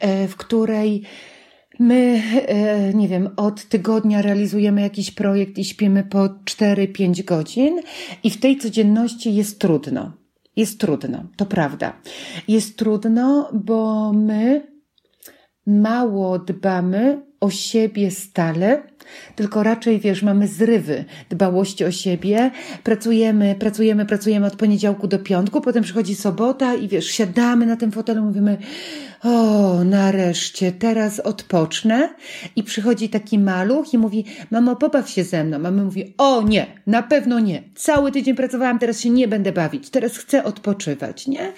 e, 0.00 0.28
w 0.28 0.36
której 0.36 1.02
My, 1.78 2.22
e, 2.46 2.94
nie 2.94 3.08
wiem, 3.08 3.28
od 3.36 3.68
tygodnia 3.68 4.22
realizujemy 4.22 4.80
jakiś 4.80 5.10
projekt 5.10 5.58
i 5.58 5.64
śpimy 5.64 6.04
po 6.04 6.28
4-5 6.28 7.24
godzin, 7.24 7.80
i 8.24 8.30
w 8.30 8.40
tej 8.40 8.58
codzienności 8.58 9.34
jest 9.34 9.60
trudno. 9.60 10.12
Jest 10.56 10.80
trudno, 10.80 11.24
to 11.36 11.46
prawda. 11.46 11.92
Jest 12.48 12.78
trudno, 12.78 13.50
bo 13.52 14.12
my 14.12 14.66
mało 15.66 16.38
dbamy 16.38 17.22
o 17.40 17.50
siebie 17.50 18.10
stale, 18.10 18.82
tylko 19.36 19.62
raczej, 19.62 20.00
wiesz, 20.00 20.22
mamy 20.22 20.48
zrywy 20.48 21.04
dbałości 21.30 21.84
o 21.84 21.90
siebie, 21.90 22.50
pracujemy, 22.82 23.54
pracujemy, 23.58 24.06
pracujemy 24.06 24.46
od 24.46 24.56
poniedziałku 24.56 25.08
do 25.08 25.18
piątku, 25.18 25.60
potem 25.60 25.82
przychodzi 25.82 26.14
sobota 26.14 26.74
i 26.74 26.88
wiesz, 26.88 27.06
siadamy 27.06 27.66
na 27.66 27.76
tym 27.76 27.92
fotelu, 27.92 28.22
mówimy, 28.22 28.58
o, 29.22 29.84
nareszcie, 29.84 30.72
teraz 30.72 31.20
odpocznę. 31.20 32.08
I 32.56 32.62
przychodzi 32.62 33.08
taki 33.08 33.38
maluch 33.38 33.94
i 33.94 33.98
mówi, 33.98 34.24
mamo, 34.50 34.76
pobaw 34.76 35.10
się 35.10 35.24
ze 35.24 35.44
mną. 35.44 35.58
Mama 35.58 35.82
mówi, 35.82 36.14
o 36.18 36.42
nie, 36.42 36.66
na 36.86 37.02
pewno 37.02 37.40
nie. 37.40 37.62
Cały 37.74 38.12
tydzień 38.12 38.34
pracowałam, 38.34 38.78
teraz 38.78 39.00
się 39.00 39.10
nie 39.10 39.28
będę 39.28 39.52
bawić, 39.52 39.90
teraz 39.90 40.16
chcę 40.16 40.44
odpoczywać, 40.44 41.26
nie? 41.26 41.52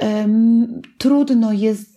Um, 0.00 0.82
trudno 0.98 1.52
jest 1.52 1.91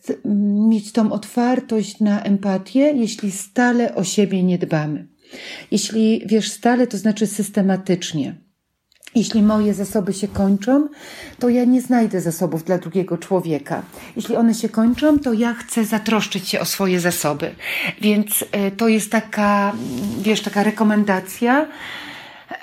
mieć 0.69 0.91
tą 0.91 1.11
otwartość 1.11 1.99
na 1.99 2.23
empatię, 2.23 2.93
jeśli 2.95 3.31
stale 3.31 3.95
o 3.95 4.03
siebie 4.03 4.43
nie 4.43 4.57
dbamy. 4.57 5.07
Jeśli 5.71 6.21
wiesz 6.25 6.51
stale, 6.51 6.87
to 6.87 6.97
znaczy 6.97 7.27
systematycznie. 7.27 8.35
Jeśli 9.15 9.43
moje 9.43 9.73
zasoby 9.73 10.13
się 10.13 10.27
kończą, 10.27 10.87
to 11.39 11.49
ja 11.49 11.65
nie 11.65 11.81
znajdę 11.81 12.21
zasobów 12.21 12.63
dla 12.63 12.77
drugiego 12.77 13.17
człowieka. 13.17 13.81
Jeśli 14.15 14.35
one 14.35 14.53
się 14.53 14.69
kończą, 14.69 15.19
to 15.19 15.33
ja 15.33 15.53
chcę 15.53 15.85
zatroszczyć 15.85 16.49
się 16.49 16.59
o 16.59 16.65
swoje 16.65 16.99
zasoby. 16.99 17.55
Więc 18.01 18.45
e, 18.51 18.71
to 18.71 18.87
jest 18.87 19.11
taka, 19.11 19.73
wiesz, 20.21 20.41
taka 20.41 20.63
rekomendacja, 20.63 21.67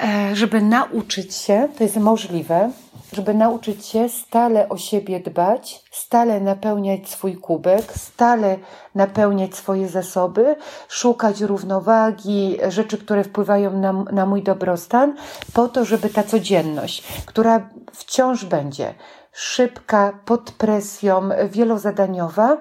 e, 0.00 0.37
żeby 0.37 0.62
nauczyć 0.62 1.35
się, 1.35 1.68
to 1.78 1.85
jest 1.85 1.96
możliwe, 1.96 2.70
żeby 3.12 3.35
nauczyć 3.35 3.87
się 3.87 4.09
stale 4.09 4.68
o 4.68 4.77
siebie 4.79 5.20
dbać, 5.20 5.85
stale 5.90 6.40
napełniać 6.40 7.09
swój 7.09 7.37
kubek, 7.37 7.92
stale 7.92 8.57
napełniać 8.94 9.57
swoje 9.57 9.88
zasoby, 9.88 10.57
szukać 10.88 11.40
równowagi, 11.40 12.59
rzeczy, 12.68 12.98
które 12.98 13.25
wpływają 13.25 13.79
na, 13.79 13.92
na 13.92 14.27
mój 14.27 14.42
dobrostan, 14.42 15.16
po 15.53 15.68
to, 15.68 15.85
żeby 15.85 16.09
ta 16.09 16.22
codzienność, 16.22 17.03
która 17.27 17.68
wciąż 17.92 18.44
będzie 18.44 18.94
szybka, 19.33 20.18
pod 20.25 20.51
presją, 20.51 21.29
wielozadaniowa, 21.51 22.57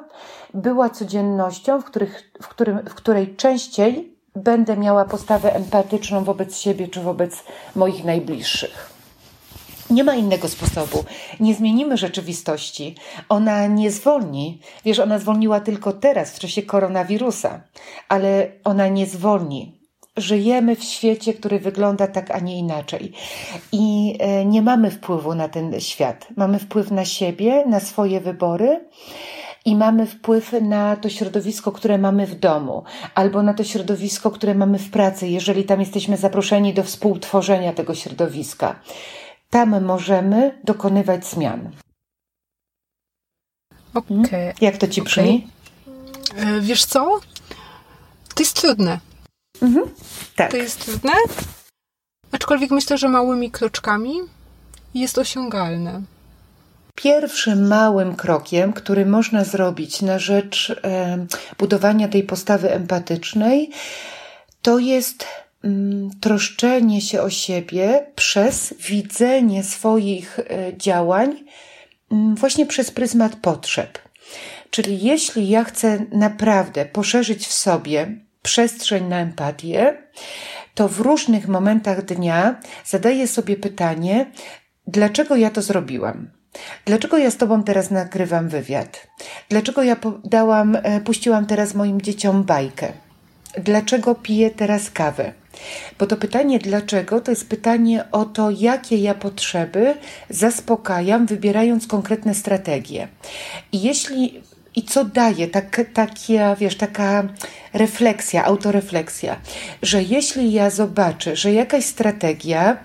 była 0.54 0.90
codziennością, 0.90 1.82
w, 1.82 1.86
których, 1.86 2.32
w, 2.42 2.48
którym, 2.48 2.80
w 2.90 2.96
której 2.96 3.36
częściej 3.36 4.18
będę 4.36 4.78
miała 4.78 5.06
postawę 5.06 5.56
empatyczną 5.56 6.24
wobec 6.24 6.58
siebie 6.58 6.88
czy 6.88 7.02
wobec 7.02 7.44
moich 7.76 8.04
najbliższych. 8.04 8.91
Nie 9.92 10.04
ma 10.04 10.16
innego 10.16 10.48
sposobu. 10.48 11.04
Nie 11.40 11.56
zmienimy 11.56 11.98
rzeczywistości. 11.98 12.96
Ona 13.30 13.68
nie 13.68 13.92
zwolni. 13.92 14.60
Wiesz, 14.86 15.00
ona 15.00 15.20
zwolniła 15.20 15.60
tylko 15.60 15.94
teraz, 15.94 16.36
w 16.36 16.40
czasie 16.40 16.62
koronawirusa, 16.62 17.62
ale 18.10 18.52
ona 18.64 18.88
nie 18.88 19.06
zwolni. 19.06 19.82
Żyjemy 20.18 20.76
w 20.76 20.84
świecie, 20.84 21.34
który 21.34 21.60
wygląda 21.60 22.08
tak, 22.08 22.32
a 22.32 22.40
nie 22.40 22.58
inaczej. 22.58 23.12
I 23.72 24.18
e, 24.20 24.46
nie 24.46 24.62
mamy 24.62 24.92
wpływu 24.92 25.36
na 25.36 25.50
ten 25.50 25.80
świat. 25.80 26.28
Mamy 26.36 26.60
wpływ 26.60 26.92
na 26.92 27.06
siebie, 27.06 27.66
na 27.66 27.80
swoje 27.80 28.22
wybory 28.22 28.86
i 29.66 29.76
mamy 29.76 30.06
wpływ 30.06 30.52
na 30.62 30.96
to 30.96 31.10
środowisko, 31.10 31.72
które 31.72 31.98
mamy 31.98 32.28
w 32.28 32.36
domu, 32.36 32.84
albo 33.16 33.44
na 33.44 33.54
to 33.54 33.64
środowisko, 33.64 34.32
które 34.32 34.56
mamy 34.56 34.80
w 34.80 34.92
pracy, 34.92 35.28
jeżeli 35.28 35.64
tam 35.64 35.80
jesteśmy 35.80 36.18
zaproszeni 36.18 36.74
do 36.74 36.84
współtworzenia 36.84 37.74
tego 37.74 37.96
środowiska. 37.96 38.76
Tam 39.52 39.86
możemy 39.86 40.60
dokonywać 40.64 41.28
zmian. 41.28 41.72
Okej. 43.94 44.20
Okay. 44.20 44.54
Jak 44.62 44.78
to 44.78 44.88
ci 44.88 45.02
brzmi? 45.02 45.48
Okay. 46.32 46.62
Wiesz 46.62 46.86
co? 46.86 47.20
To 48.36 48.44
jest 48.44 48.62
trudne. 48.62 49.00
Mhm. 49.62 49.86
Tak. 50.36 50.52
To 50.52 50.58
jest 50.58 50.86
trudne. 50.86 51.12
Aczkolwiek 52.32 52.72
myślę, 52.72 52.98
że 52.98 53.10
małymi 53.10 53.52
kroczkami 53.52 54.20
jest 54.94 55.18
osiągalne. 55.18 56.02
Pierwszym 56.96 57.68
małym 57.68 58.16
krokiem, 58.16 58.74
który 58.74 59.06
można 59.06 59.44
zrobić 59.44 60.02
na 60.02 60.20
rzecz 60.20 60.76
e, 60.84 61.26
budowania 61.58 62.08
tej 62.08 62.24
postawy 62.24 62.72
empatycznej, 62.72 63.72
to 64.62 64.80
jest 64.80 65.26
troszczenie 66.22 67.02
się 67.02 67.22
o 67.22 67.30
siebie 67.30 68.06
przez 68.16 68.74
widzenie 68.80 69.64
swoich 69.64 70.40
e, 70.40 70.78
działań 70.78 71.44
mm, 72.12 72.36
właśnie 72.36 72.66
przez 72.66 72.92
pryzmat 72.92 73.36
potrzeb. 73.36 74.00
Czyli 74.70 75.04
jeśli 75.04 75.50
ja 75.50 75.64
chcę 75.64 76.06
naprawdę 76.12 76.86
poszerzyć 76.86 77.48
w 77.48 77.54
sobie 77.54 78.18
przestrzeń 78.42 79.08
na 79.08 79.20
empatię, 79.20 79.98
to 80.76 80.88
w 80.88 81.00
różnych 81.00 81.48
momentach 81.48 82.06
dnia 82.06 82.60
zadaję 82.86 83.28
sobie 83.28 83.56
pytanie, 83.58 84.32
dlaczego 84.88 85.36
ja 85.36 85.50
to 85.50 85.62
zrobiłam? 85.62 86.30
Dlaczego 86.86 87.18
ja 87.18 87.32
z 87.32 87.38
Tobą 87.38 87.64
teraz 87.64 87.92
nagrywam 87.92 88.50
wywiad? 88.50 89.08
Dlaczego 89.50 89.84
ja 89.84 89.96
dałam, 90.24 90.76
e, 90.76 91.02
puściłam 91.02 91.46
teraz 91.46 91.74
moim 91.74 92.02
dzieciom 92.02 92.44
bajkę? 92.44 92.92
Dlaczego 93.58 94.16
piję 94.16 94.50
teraz 94.50 94.92
kawę? 94.92 95.41
Bo 96.00 96.08
to 96.08 96.18
pytanie 96.18 96.60
dlaczego 96.60 97.22
to 97.22 97.32
jest 97.32 97.50
pytanie 97.50 98.06
o 98.12 98.26
to, 98.26 98.50
jakie 98.50 98.98
ja 98.98 99.14
potrzeby 99.14 99.94
zaspokajam, 100.30 101.26
wybierając 101.26 101.88
konkretne 101.88 102.36
strategie. 102.36 103.08
I 103.72 103.82
jeśli 103.82 104.42
i 104.76 104.84
co 104.84 105.06
daje 105.06 105.48
tak, 105.48 105.82
taka, 105.94 106.56
wiesz, 106.56 106.76
taka 106.76 107.24
refleksja, 107.74 108.46
autorefleksja, 108.46 109.36
że 109.82 110.04
jeśli 110.04 110.52
ja 110.52 110.70
zobaczę, 110.70 111.36
że 111.36 111.54
jakaś 111.54 111.86
strategia, 111.86 112.78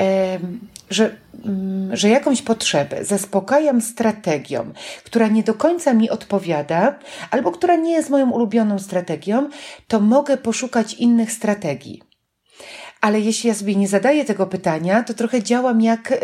e, 0.00 0.38
że, 0.90 1.16
mm, 1.44 1.96
że 1.96 2.08
jakąś 2.08 2.42
potrzebę 2.42 3.04
zaspokajam 3.04 3.80
strategią, 3.80 4.72
która 5.04 5.28
nie 5.28 5.42
do 5.42 5.54
końca 5.54 5.94
mi 5.94 6.10
odpowiada, 6.10 6.98
albo 7.30 7.52
która 7.52 7.76
nie 7.76 7.92
jest 7.92 8.10
moją 8.10 8.30
ulubioną 8.30 8.78
strategią, 8.78 9.48
to 9.88 10.00
mogę 10.00 10.36
poszukać 10.36 10.94
innych 10.94 11.32
strategii. 11.32 12.09
Ale 13.00 13.20
jeśli 13.20 13.48
ja 13.48 13.54
sobie 13.54 13.76
nie 13.76 13.88
zadaję 13.88 14.24
tego 14.24 14.46
pytania, 14.46 15.02
to 15.02 15.14
trochę 15.14 15.42
działam 15.42 15.80
jak 15.80 16.12
y, 16.12 16.16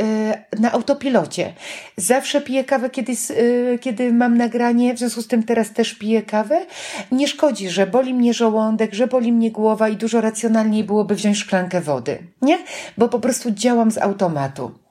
na 0.60 0.72
autopilocie. 0.72 1.52
Zawsze 1.96 2.40
piję 2.40 2.64
kawę, 2.64 2.90
kiedy, 2.90 3.12
y, 3.30 3.78
kiedy 3.80 4.12
mam 4.12 4.36
nagranie, 4.36 4.94
w 4.94 4.98
związku 4.98 5.22
z 5.22 5.26
tym 5.26 5.42
teraz 5.42 5.72
też 5.72 5.94
piję 5.94 6.22
kawę. 6.22 6.66
Nie 7.12 7.28
szkodzi, 7.28 7.70
że 7.70 7.86
boli 7.86 8.14
mnie 8.14 8.34
żołądek, 8.34 8.94
że 8.94 9.06
boli 9.06 9.32
mnie 9.32 9.50
głowa 9.50 9.88
i 9.88 9.96
dużo 9.96 10.20
racjonalniej 10.20 10.84
byłoby 10.84 11.14
wziąć 11.14 11.38
szklankę 11.38 11.80
wody, 11.80 12.18
nie? 12.42 12.58
Bo 12.98 13.08
po 13.08 13.20
prostu 13.20 13.50
działam 13.50 13.90
z 13.90 13.98
automatu. 13.98 14.85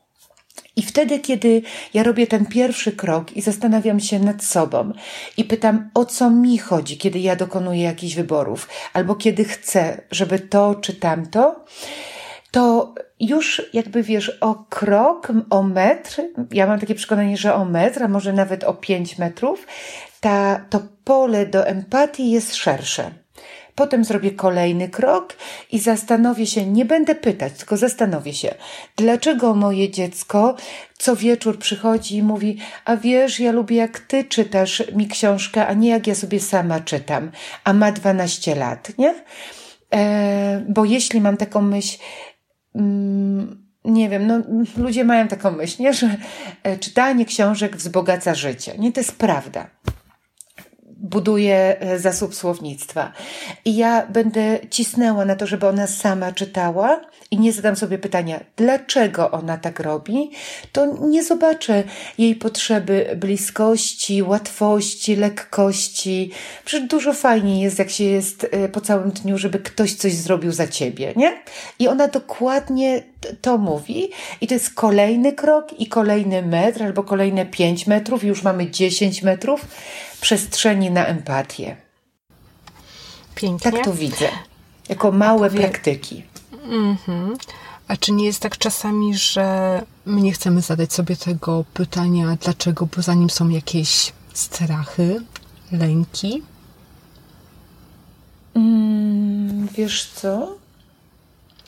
I 0.75 0.81
wtedy, 0.81 1.19
kiedy 1.19 1.61
ja 1.93 2.03
robię 2.03 2.27
ten 2.27 2.45
pierwszy 2.45 2.91
krok 2.91 3.37
i 3.37 3.41
zastanawiam 3.41 3.99
się 3.99 4.19
nad 4.19 4.43
sobą 4.43 4.91
i 5.37 5.43
pytam, 5.43 5.89
o 5.93 6.05
co 6.05 6.29
mi 6.29 6.57
chodzi, 6.57 6.97
kiedy 6.97 7.19
ja 7.19 7.35
dokonuję 7.35 7.83
jakichś 7.83 8.15
wyborów, 8.15 8.69
albo 8.93 9.15
kiedy 9.15 9.43
chcę, 9.43 10.01
żeby 10.11 10.39
to 10.39 10.75
czy 10.75 10.93
tamto, 10.93 11.65
to 12.51 12.93
już 13.19 13.61
jakby 13.73 14.03
wiesz, 14.03 14.37
o 14.41 14.55
krok, 14.69 15.31
o 15.49 15.63
metr, 15.63 16.21
ja 16.51 16.67
mam 16.67 16.79
takie 16.79 16.95
przekonanie, 16.95 17.37
że 17.37 17.55
o 17.55 17.65
metr, 17.65 18.03
a 18.03 18.07
może 18.07 18.33
nawet 18.33 18.63
o 18.63 18.73
pięć 18.73 19.17
metrów, 19.17 19.67
ta, 20.19 20.65
to 20.69 20.81
pole 21.03 21.45
do 21.45 21.67
empatii 21.67 22.31
jest 22.31 22.55
szersze. 22.55 23.24
Potem 23.75 24.05
zrobię 24.05 24.31
kolejny 24.31 24.89
krok 24.89 25.33
i 25.71 25.79
zastanowię 25.79 26.45
się, 26.45 26.65
nie 26.65 26.85
będę 26.85 27.15
pytać, 27.15 27.53
tylko 27.53 27.77
zastanowię 27.77 28.33
się, 28.33 28.55
dlaczego 28.95 29.55
moje 29.55 29.89
dziecko 29.89 30.55
co 30.97 31.15
wieczór 31.15 31.59
przychodzi 31.59 32.15
i 32.15 32.23
mówi, 32.23 32.57
a 32.85 32.97
wiesz, 32.97 33.39
ja 33.39 33.51
lubię 33.51 33.75
jak 33.75 33.99
ty 33.99 34.23
czytasz 34.23 34.83
mi 34.95 35.07
książkę, 35.07 35.67
a 35.67 35.73
nie 35.73 35.89
jak 35.89 36.07
ja 36.07 36.15
sobie 36.15 36.39
sama 36.39 36.79
czytam, 36.79 37.31
a 37.63 37.73
ma 37.73 37.91
12 37.91 38.55
lat, 38.55 38.97
nie? 38.97 39.15
E, 39.93 40.65
bo 40.69 40.85
jeśli 40.85 41.21
mam 41.21 41.37
taką 41.37 41.61
myśl, 41.61 41.97
mm, 42.75 43.65
nie 43.85 44.09
wiem, 44.09 44.27
no 44.27 44.41
ludzie 44.77 45.03
mają 45.03 45.27
taką 45.27 45.51
myśl, 45.51 45.83
nie? 45.83 45.93
że 45.93 46.17
e, 46.63 46.77
czytanie 46.77 47.25
książek 47.25 47.77
wzbogaca 47.77 48.35
życie. 48.35 48.75
Nie, 48.77 48.91
to 48.91 48.99
jest 48.99 49.15
prawda 49.15 49.69
buduje 50.97 51.79
e, 51.79 51.99
zasób 51.99 52.35
słownictwa. 52.35 53.11
I 53.65 53.75
ja 53.75 54.07
będę 54.07 54.59
cisnęła 54.69 55.25
na 55.25 55.35
to, 55.35 55.47
żeby 55.47 55.67
ona 55.67 55.87
sama 55.87 56.31
czytała 56.31 57.01
i 57.31 57.39
nie 57.39 57.53
zadam 57.53 57.75
sobie 57.75 57.97
pytania, 57.97 58.39
dlaczego 58.55 59.31
ona 59.31 59.57
tak 59.57 59.79
robi, 59.79 60.31
to 60.71 60.97
nie 61.01 61.23
zobaczę 61.23 61.83
jej 62.17 62.35
potrzeby 62.35 63.17
bliskości, 63.17 64.23
łatwości, 64.23 65.15
lekkości. 65.15 66.31
Przecież 66.65 66.87
dużo 66.87 67.13
fajniej 67.13 67.61
jest, 67.61 67.79
jak 67.79 67.89
się 67.89 68.03
jest 68.03 68.47
e, 68.51 68.69
po 68.69 68.81
całym 68.81 69.11
dniu, 69.11 69.37
żeby 69.37 69.59
ktoś 69.59 69.93
coś 69.93 70.13
zrobił 70.13 70.51
za 70.51 70.67
ciebie, 70.67 71.13
nie? 71.15 71.33
I 71.79 71.87
ona 71.87 72.07
dokładnie 72.07 73.03
to 73.41 73.57
mówi 73.57 74.09
i 74.41 74.47
to 74.47 74.53
jest 74.53 74.73
kolejny 74.73 75.33
krok 75.33 75.79
i 75.79 75.87
kolejny 75.87 76.41
metr 76.41 76.83
albo 76.83 77.03
kolejne 77.03 77.45
pięć 77.45 77.87
metrów, 77.87 78.23
już 78.23 78.43
mamy 78.43 78.71
dziesięć 78.71 79.23
metrów 79.23 79.65
przestrzeni 80.25 80.91
na 80.91 81.05
empatię. 81.05 81.75
Pięknie. 83.35 83.71
Tak 83.71 83.85
to 83.85 83.93
widzę. 83.93 84.29
Jako 84.89 85.11
małe 85.11 85.49
Powie... 85.49 85.59
praktyki. 85.59 86.23
Mhm. 86.63 87.37
A 87.87 87.97
czy 87.97 88.11
nie 88.11 88.25
jest 88.25 88.39
tak 88.39 88.57
czasami, 88.57 89.17
że 89.17 89.81
my 90.05 90.21
nie 90.21 90.31
chcemy 90.31 90.61
zadać 90.61 90.93
sobie 90.93 91.15
tego 91.15 91.65
pytania, 91.73 92.37
dlaczego, 92.41 92.87
bo 92.95 93.01
za 93.01 93.13
nim 93.13 93.29
są 93.29 93.49
jakieś 93.49 94.13
strachy, 94.33 95.21
lęki? 95.71 96.43
Mm, 98.55 99.67
wiesz 99.67 100.05
co? 100.05 100.55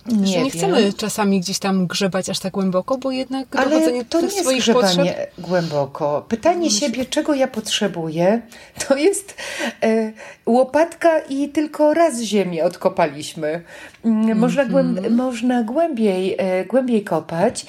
Nie, 0.08 0.44
nie 0.44 0.50
chcemy 0.50 0.94
czasami 0.94 1.40
gdzieś 1.40 1.60
tam 1.60 1.88
grzebać 1.88 2.30
aż 2.30 2.40
tak 2.40 2.54
głęboko, 2.54 2.98
bo 2.98 3.12
jednak 3.12 3.56
Ale 3.56 3.70
dochodzenie 3.70 4.06
to 4.06 4.22
nie 4.22 4.28
jest 4.28 4.54
grzebanie 4.58 4.96
potrzeb... 4.96 5.34
głęboko. 5.38 6.26
Pytanie 6.28 6.72
siebie, 6.72 7.06
czego 7.06 7.34
ja 7.34 7.48
potrzebuję, 7.48 8.42
to 8.88 8.96
jest 8.96 9.36
e, 9.84 10.12
łopatka 10.46 11.20
i 11.20 11.50
tylko 11.50 11.94
raz 11.94 12.22
ziemię 12.22 12.64
odkopaliśmy. 12.64 13.64
Mm, 14.06 14.38
można, 14.38 14.66
głęb, 14.66 14.98
mm 14.98 15.12
-hmm. 15.12 15.16
można 15.16 15.64
głębiej, 15.64 16.36
e, 16.38 16.66
głębiej 16.66 17.04
kopać. 17.04 17.66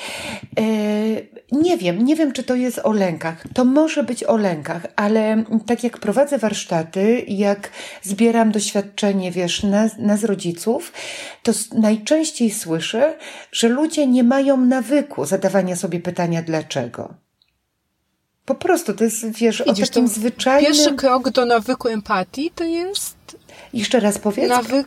E, 0.59 0.63
nie 1.53 1.79
wiem, 1.79 2.05
nie 2.05 2.17
wiem, 2.17 2.33
czy 2.33 2.43
to 2.43 2.55
jest 2.55 2.81
o 2.85 2.93
lękach. 2.93 3.45
To 3.55 3.65
może 3.65 4.03
być 4.03 4.25
o 4.25 4.37
lękach, 4.37 4.87
ale 4.97 5.45
tak 5.67 5.85
jak 5.85 5.99
prowadzę 5.99 6.39
warsztaty, 6.39 7.25
jak 7.29 7.71
zbieram 8.03 8.53
doświadczenie, 8.53 9.33
wiesz, 9.33 9.63
nas, 9.63 9.99
nas 9.99 10.25
rodziców, 10.25 10.93
to 11.43 11.53
najczęściej 11.75 12.51
słyszę, 12.51 13.17
że 13.53 13.69
ludzie 13.69 14.07
nie 14.07 14.25
mają 14.25 14.57
nawyku 14.57 15.25
zadawania 15.25 15.77
sobie 15.77 16.01
pytania 16.01 16.43
dlaczego. 16.43 17.28
Po 18.49 18.55
prostu 18.55 18.95
to 18.95 19.05
jest, 19.05 19.27
wiesz, 19.27 19.63
Widzisz, 19.67 19.85
o 19.85 19.87
takim 19.87 20.09
zwyczajnym... 20.09 20.73
Pierwszy 20.73 20.95
krok 20.95 21.31
do 21.31 21.45
nawyku 21.45 21.89
empatii 21.89 22.51
to 22.55 22.65
jest... 22.65 23.17
Jeszcze 23.73 24.01
raz 24.01 24.19
powiedz. 24.19 24.49
Nawy... 24.49 24.85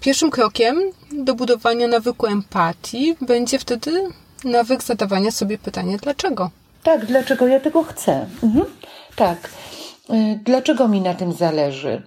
Pierwszym 0.00 0.30
krokiem 0.30 0.80
do 1.12 1.34
budowania 1.34 1.88
nawyku 1.88 2.26
empatii 2.26 3.16
będzie 3.20 3.58
wtedy 3.58 4.02
nawyk 4.44 4.82
zadawania 4.82 5.30
sobie 5.30 5.58
pytania 5.58 5.96
dlaczego. 5.96 6.50
Tak, 6.82 7.06
dlaczego 7.06 7.46
ja 7.46 7.60
tego 7.60 7.82
chcę. 7.82 8.26
Mhm. 8.42 8.64
Tak. 9.16 9.50
Y, 10.10 10.40
dlaczego 10.44 10.88
mi 10.88 11.00
na 11.00 11.14
tym 11.14 11.32
zależy? 11.32 12.02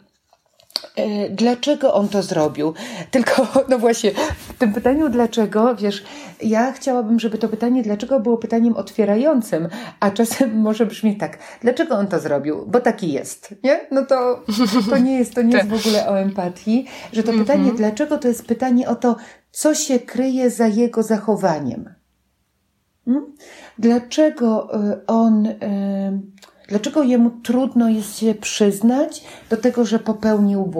Y, 0.99 1.29
dlaczego 1.29 1.93
on 1.93 2.07
to 2.07 2.23
zrobił? 2.23 2.73
Tylko, 3.11 3.47
no 3.69 3.79
właśnie, 3.79 4.11
w 4.49 4.53
tym 4.53 4.73
pytaniu 4.73 5.09
dlaczego, 5.09 5.75
wiesz, 5.75 6.03
ja 6.41 6.71
chciałabym, 6.71 7.19
żeby 7.19 7.37
to 7.37 7.49
pytanie 7.49 7.83
dlaczego 7.83 8.19
było 8.19 8.37
pytaniem 8.37 8.75
otwierającym, 8.75 9.67
a 9.99 10.11
czasem 10.11 10.57
może 10.67 10.85
brzmi 10.85 11.17
tak, 11.17 11.37
dlaczego 11.61 11.95
on 11.95 12.07
to 12.07 12.19
zrobił? 12.19 12.65
Bo 12.67 12.79
taki 12.79 13.11
jest, 13.11 13.55
nie? 13.63 13.79
No 13.91 14.05
to, 14.05 14.43
to 14.89 14.97
nie 14.97 15.17
jest, 15.17 15.35
to 15.35 15.41
nie 15.41 15.57
jest 15.57 15.69
w 15.69 15.73
ogóle 15.87 16.09
o 16.09 16.19
empatii, 16.19 16.85
że 17.13 17.23
to 17.23 17.31
pytanie 17.31 17.59
mhm. 17.59 17.77
dlaczego 17.77 18.17
to 18.17 18.27
jest 18.27 18.45
pytanie 18.45 18.89
o 18.89 18.95
to, 18.95 19.15
co 19.51 19.75
się 19.75 19.99
kryje 19.99 20.49
za 20.49 20.67
jego 20.67 21.03
zachowaniem. 21.03 21.93
Hmm? 23.05 23.35
Dlaczego 23.79 24.75
y, 24.91 25.05
on, 25.07 25.45
y, 25.45 25.57
dlaczego 26.71 27.03
jemu 27.03 27.29
trudno 27.29 27.89
jest 27.89 28.19
się 28.19 28.35
przyznać 28.35 29.23
do 29.49 29.57
tego, 29.57 29.85
że 29.85 29.99
popełnił 29.99 30.73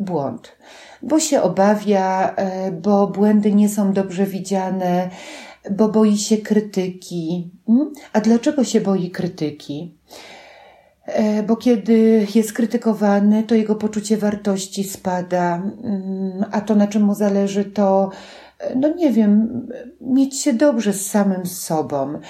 błąd? 0.00 0.56
Bo 1.02 1.20
się 1.20 1.42
obawia, 1.42 2.34
y, 2.68 2.72
bo 2.72 3.06
błędy 3.06 3.52
nie 3.52 3.68
są 3.68 3.92
dobrze 3.92 4.26
widziane, 4.26 5.10
bo 5.70 5.88
boi 5.88 6.16
się 6.16 6.36
krytyki. 6.36 7.50
Hmm? 7.66 7.92
A 8.12 8.20
dlaczego 8.20 8.64
się 8.64 8.80
boi 8.80 9.10
krytyki? 9.10 9.98
Bo 11.46 11.56
kiedy 11.56 12.26
jest 12.34 12.52
krytykowany, 12.52 13.42
to 13.42 13.54
jego 13.54 13.74
poczucie 13.74 14.16
wartości 14.16 14.84
spada, 14.84 15.62
hmm, 15.82 16.44
a 16.52 16.60
to 16.60 16.74
na 16.74 16.86
czym 16.86 17.02
mu 17.02 17.14
zależy, 17.14 17.64
to 17.64 18.10
no 18.76 18.94
nie 18.94 19.12
wiem, 19.12 19.66
mieć 20.00 20.40
się 20.40 20.52
dobrze 20.52 20.92
z 20.92 21.10
samym 21.10 21.46
sobą, 21.46 22.20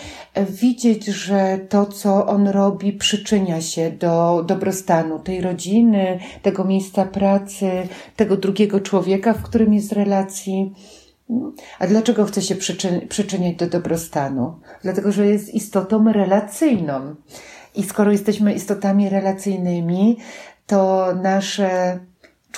widzieć, 0.48 1.04
że 1.04 1.58
to, 1.68 1.86
co 1.86 2.26
on 2.26 2.48
robi, 2.48 2.92
przyczynia 2.92 3.60
się 3.60 3.90
do 3.90 4.44
dobrostanu 4.46 5.18
tej 5.18 5.40
rodziny, 5.40 6.18
tego 6.42 6.64
miejsca 6.64 7.04
pracy, 7.04 7.70
tego 8.16 8.36
drugiego 8.36 8.80
człowieka, 8.80 9.32
w 9.32 9.42
którym 9.42 9.74
jest 9.74 9.92
relacji. 9.92 10.72
A 11.78 11.86
dlaczego 11.86 12.24
chce 12.24 12.42
się 12.42 12.54
przyczyniać 13.08 13.56
do 13.56 13.66
dobrostanu? 13.66 14.54
Dlatego, 14.82 15.12
że 15.12 15.26
jest 15.26 15.54
istotą 15.54 16.12
relacyjną. 16.12 17.14
I 17.74 17.82
skoro 17.82 18.12
jesteśmy 18.12 18.54
istotami 18.54 19.08
relacyjnymi, 19.08 20.18
to 20.66 21.08
nasze 21.22 21.98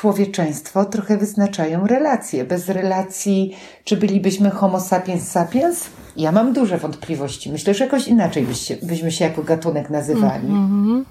człowieczeństwo 0.00 0.84
trochę 0.84 1.16
wyznaczają 1.16 1.86
relacje. 1.86 2.44
Bez 2.44 2.68
relacji, 2.68 3.56
czy 3.84 3.96
bylibyśmy 3.96 4.50
homo 4.50 4.80
sapiens 4.80 5.28
sapiens? 5.28 5.84
Ja 6.16 6.32
mam 6.32 6.52
duże 6.52 6.78
wątpliwości. 6.78 7.52
Myślę, 7.52 7.74
że 7.74 7.84
jakoś 7.84 8.08
inaczej 8.08 8.42
byście, 8.42 8.76
byśmy 8.82 9.12
się 9.12 9.24
jako 9.24 9.42
gatunek 9.42 9.90
nazywali. 9.90 10.48
Mm-hmm. 10.48 11.02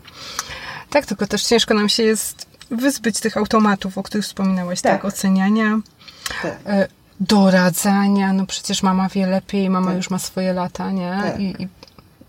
Tak, 0.89 1.05
tylko 1.05 1.27
też 1.27 1.43
ciężko 1.43 1.73
nam 1.73 1.89
się 1.89 2.03
jest 2.03 2.45
wyzbyć 2.71 3.19
tych 3.19 3.37
automatów, 3.37 3.97
o 3.97 4.03
których 4.03 4.25
wspominałaś, 4.25 4.81
tak? 4.81 4.91
tak? 4.91 5.05
Oceniania, 5.05 5.79
tak. 6.41 6.57
E, 6.65 6.87
doradzania. 7.19 8.33
No 8.33 8.45
przecież 8.45 8.83
mama 8.83 9.09
wie 9.09 9.27
lepiej, 9.27 9.69
mama 9.69 9.87
tak. 9.87 9.97
już 9.97 10.09
ma 10.09 10.19
swoje 10.19 10.53
lata, 10.53 10.91
nie? 10.91 11.19
Tak. 11.23 11.39
I, 11.39 11.63
I, 11.63 11.67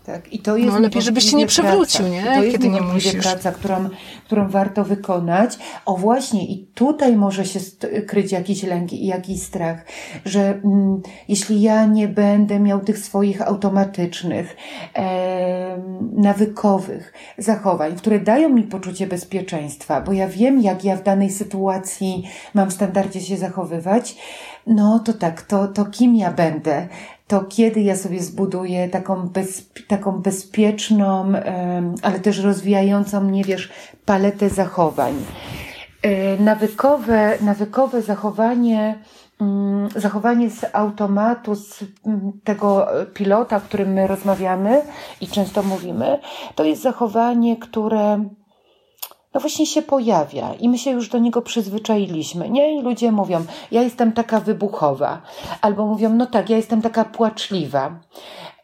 Tak, 0.05 0.33
i 0.33 0.39
to 0.39 0.57
jest 0.57 0.73
no, 0.73 0.79
lepiej, 0.79 1.01
żebyś 1.01 1.31
się 1.31 1.37
nie 1.37 1.47
przewrócił, 1.47 2.07
nie? 2.07 2.23
to 2.23 2.43
jest 2.43 2.51
Kiedy 2.51 2.69
nie 2.69 2.81
musisz. 2.81 3.15
praca, 3.15 3.51
którą, 3.51 3.89
którą 4.25 4.49
warto 4.49 4.83
wykonać. 4.83 5.57
O 5.85 5.97
właśnie, 5.97 6.45
i 6.45 6.65
tutaj 6.65 7.15
może 7.15 7.45
się 7.45 7.59
kryć 8.07 8.31
jakiś 8.31 8.63
lęk 8.63 8.93
i 8.93 9.05
jakiś 9.05 9.41
strach, 9.41 9.85
że 10.25 10.41
mm, 10.41 11.01
jeśli 11.27 11.61
ja 11.61 11.85
nie 11.85 12.07
będę 12.07 12.59
miał 12.59 12.79
tych 12.79 12.97
swoich 12.97 13.41
automatycznych, 13.41 14.57
e, 14.95 15.77
nawykowych 16.13 17.13
zachowań, 17.37 17.95
które 17.95 18.19
dają 18.19 18.49
mi 18.49 18.63
poczucie 18.63 19.07
bezpieczeństwa, 19.07 20.01
bo 20.01 20.13
ja 20.13 20.27
wiem, 20.27 20.61
jak 20.61 20.83
ja 20.83 20.95
w 20.95 21.03
danej 21.03 21.29
sytuacji 21.29 22.23
mam 22.53 22.69
w 22.69 22.73
standardzie 22.73 23.21
się 23.21 23.37
zachowywać, 23.37 24.15
no 24.67 24.99
to 24.99 25.13
tak, 25.13 25.41
to, 25.41 25.67
to 25.67 25.85
kim 25.85 26.15
ja 26.15 26.31
będę? 26.31 26.87
To 27.31 27.43
kiedy 27.43 27.81
ja 27.81 27.95
sobie 27.95 28.19
zbuduję 28.19 28.89
taką, 28.89 29.27
bez, 29.27 29.69
taką 29.87 30.11
bezpieczną, 30.11 31.33
ale 32.01 32.19
też 32.19 32.39
rozwijającą 32.39 33.21
mnie, 33.21 33.43
wiesz, 33.43 33.69
paletę 34.05 34.49
zachowań. 34.49 35.13
E, 36.01 36.37
nawykowe, 36.37 37.37
nawykowe 37.41 38.01
zachowanie, 38.01 38.99
mm, 39.41 39.89
zachowanie 39.95 40.49
z 40.49 40.65
automatu, 40.73 41.55
z 41.55 41.83
mm, 42.05 42.31
tego 42.43 42.87
pilota, 43.13 43.57
o 43.57 43.61
którym 43.61 43.93
my 43.93 44.07
rozmawiamy 44.07 44.81
i 45.21 45.27
często 45.27 45.63
mówimy, 45.63 46.19
to 46.55 46.63
jest 46.63 46.81
zachowanie, 46.81 47.57
które 47.57 48.25
no 49.33 49.41
właśnie 49.41 49.65
się 49.65 49.81
pojawia 49.81 50.53
i 50.53 50.69
my 50.69 50.77
się 50.77 50.91
już 50.91 51.09
do 51.09 51.17
niego 51.17 51.41
przyzwyczailiśmy, 51.41 52.49
nie? 52.49 52.79
I 52.79 52.81
ludzie 52.81 53.11
mówią, 53.11 53.45
ja 53.71 53.81
jestem 53.81 54.11
taka 54.11 54.39
wybuchowa, 54.39 55.21
albo 55.61 55.85
mówią, 55.85 56.09
no 56.09 56.25
tak, 56.25 56.49
ja 56.49 56.57
jestem 56.57 56.81
taka 56.81 57.05
płaczliwa. 57.05 57.99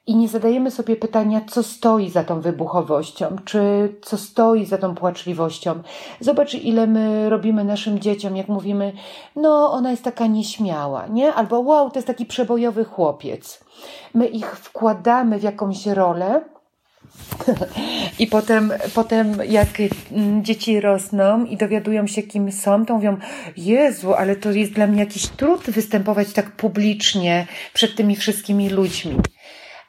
I 0.07 0.15
nie 0.15 0.27
zadajemy 0.27 0.71
sobie 0.71 0.95
pytania, 0.95 1.41
co 1.49 1.63
stoi 1.63 2.09
za 2.09 2.23
tą 2.23 2.41
wybuchowością, 2.41 3.35
czy 3.45 3.93
co 4.01 4.17
stoi 4.17 4.65
za 4.65 4.77
tą 4.77 4.95
płaczliwością. 4.95 5.81
Zobacz, 6.19 6.53
ile 6.53 6.87
my 6.87 7.29
robimy 7.29 7.63
naszym 7.63 7.99
dzieciom, 7.99 8.35
jak 8.35 8.47
mówimy, 8.47 8.93
no 9.35 9.71
ona 9.71 9.91
jest 9.91 10.03
taka 10.03 10.27
nieśmiała, 10.27 11.07
nie? 11.07 11.33
Albo 11.33 11.59
wow, 11.59 11.89
to 11.89 11.97
jest 11.97 12.07
taki 12.07 12.25
przebojowy 12.25 12.85
chłopiec. 12.85 13.63
My 14.13 14.27
ich 14.27 14.57
wkładamy 14.57 15.39
w 15.39 15.43
jakąś 15.43 15.85
rolę, 15.85 16.41
i 18.19 18.27
potem, 18.27 18.73
potem 18.93 19.37
jak 19.49 19.67
mm, 20.11 20.43
dzieci 20.43 20.79
rosną 20.79 21.45
i 21.45 21.57
dowiadują 21.57 22.07
się, 22.07 22.23
kim 22.23 22.51
są, 22.51 22.85
to 22.85 22.93
mówią, 22.93 23.17
Jezu, 23.57 24.13
ale 24.13 24.35
to 24.35 24.51
jest 24.51 24.71
dla 24.71 24.87
mnie 24.87 24.99
jakiś 24.99 25.27
trud 25.27 25.69
występować 25.69 26.33
tak 26.33 26.51
publicznie 26.51 27.47
przed 27.73 27.95
tymi 27.95 28.15
wszystkimi 28.15 28.69
ludźmi. 28.69 29.15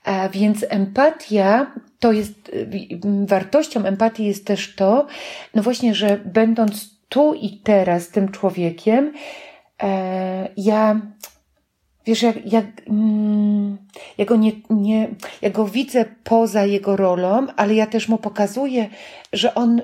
A 0.05 0.29
więc 0.29 0.65
empatia 0.69 1.73
to 1.99 2.13
jest, 2.13 2.51
wartością 3.27 3.85
empatii 3.85 4.25
jest 4.25 4.47
też 4.47 4.75
to, 4.75 5.07
no 5.55 5.63
właśnie, 5.63 5.95
że 5.95 6.21
będąc 6.25 6.99
tu 7.09 7.35
i 7.35 7.61
teraz 7.61 8.09
tym 8.09 8.29
człowiekiem, 8.29 9.13
e, 9.83 10.49
ja 10.57 11.01
Wiesz, 12.09 12.23
jak, 12.23 12.53
jak, 12.53 12.67
mm, 12.87 13.79
ja, 14.19 14.25
go 14.25 14.37
nie, 14.37 14.53
nie, 14.71 15.09
ja 15.43 15.51
go 15.51 15.65
widzę 15.65 16.05
poza 16.25 16.65
jego 16.65 16.97
rolą, 16.97 17.47
ale 17.57 17.75
ja 17.75 17.87
też 17.87 18.09
mu 18.09 18.19
pokazuję, 18.19 18.89
że 19.33 19.55
on 19.55 19.83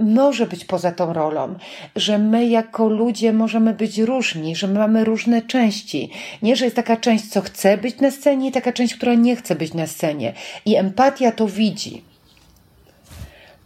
może 0.00 0.46
być 0.46 0.64
poza 0.64 0.92
tą 0.92 1.12
rolą, 1.12 1.54
że 1.96 2.18
my 2.18 2.46
jako 2.46 2.88
ludzie 2.88 3.32
możemy 3.32 3.74
być 3.74 3.98
różni, 3.98 4.56
że 4.56 4.68
my 4.68 4.78
mamy 4.78 5.04
różne 5.04 5.42
części. 5.42 6.10
Nie, 6.42 6.56
że 6.56 6.64
jest 6.64 6.76
taka 6.76 6.96
część, 6.96 7.28
co 7.28 7.40
chce 7.40 7.78
być 7.78 8.00
na 8.00 8.10
scenie, 8.10 8.48
i 8.48 8.52
taka 8.52 8.72
część, 8.72 8.94
która 8.94 9.14
nie 9.14 9.36
chce 9.36 9.54
być 9.54 9.74
na 9.74 9.86
scenie. 9.86 10.32
I 10.64 10.76
empatia 10.76 11.32
to 11.32 11.46
widzi. 11.48 12.02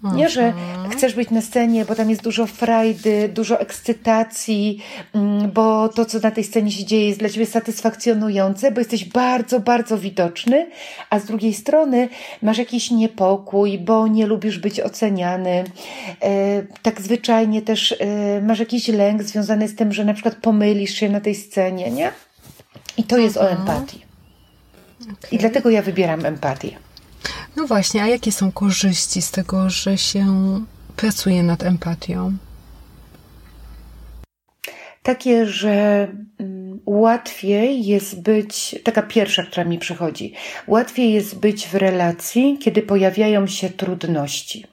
Nie, 0.02 0.28
że 0.28 0.52
chcesz 0.90 1.14
być 1.14 1.30
na 1.30 1.40
scenie, 1.40 1.84
bo 1.84 1.94
tam 1.94 2.10
jest 2.10 2.22
dużo 2.22 2.46
frajdy, 2.46 3.28
dużo 3.28 3.60
ekscytacji, 3.60 4.82
mm, 5.14 5.50
bo 5.50 5.88
to, 5.88 6.04
co 6.04 6.18
na 6.18 6.30
tej 6.30 6.44
scenie 6.44 6.72
się 6.72 6.84
dzieje, 6.84 7.06
jest 7.06 7.18
dla 7.18 7.28
ciebie 7.28 7.46
satysfakcjonujące, 7.46 8.72
bo 8.72 8.80
jesteś 8.80 9.04
bardzo, 9.04 9.60
bardzo 9.60 9.98
widoczny, 9.98 10.70
a 11.10 11.18
z 11.18 11.24
drugiej 11.24 11.54
strony 11.54 12.08
masz 12.42 12.58
jakiś 12.58 12.90
niepokój, 12.90 13.78
bo 13.78 14.06
nie 14.06 14.26
lubisz 14.26 14.58
być 14.58 14.80
oceniany. 14.80 15.64
E, 16.22 16.62
tak 16.82 17.00
zwyczajnie 17.00 17.62
też 17.62 17.94
e, 17.98 18.40
masz 18.40 18.58
jakiś 18.58 18.88
lęk 18.88 19.22
związany 19.22 19.68
z 19.68 19.76
tym, 19.76 19.92
że 19.92 20.04
na 20.04 20.14
przykład 20.14 20.34
pomylisz 20.34 20.94
się 20.94 21.08
na 21.08 21.20
tej 21.20 21.34
scenie, 21.34 21.90
nie? 21.90 22.12
I 22.96 23.04
to 23.04 23.18
jest 23.18 23.36
o 23.36 23.50
mhm. 23.50 23.60
empatii. 23.60 24.04
Okay. 25.02 25.30
I 25.32 25.38
dlatego 25.38 25.70
ja 25.70 25.82
wybieram 25.82 26.26
empatię. 26.26 26.89
No 27.56 27.66
właśnie, 27.66 28.02
a 28.02 28.06
jakie 28.06 28.32
są 28.32 28.52
korzyści 28.52 29.22
z 29.22 29.30
tego, 29.30 29.70
że 29.70 29.98
się 29.98 30.26
pracuje 30.96 31.42
nad 31.42 31.62
empatią? 31.62 32.36
Takie, 35.02 35.46
że 35.46 36.08
mm, 36.38 36.80
łatwiej 36.86 37.86
jest 37.86 38.22
być, 38.22 38.76
taka 38.84 39.02
pierwsza, 39.02 39.42
która 39.42 39.64
mi 39.64 39.78
przychodzi, 39.78 40.34
łatwiej 40.66 41.12
jest 41.12 41.38
być 41.38 41.68
w 41.68 41.74
relacji, 41.74 42.58
kiedy 42.60 42.82
pojawiają 42.82 43.46
się 43.46 43.70
trudności. 43.70 44.66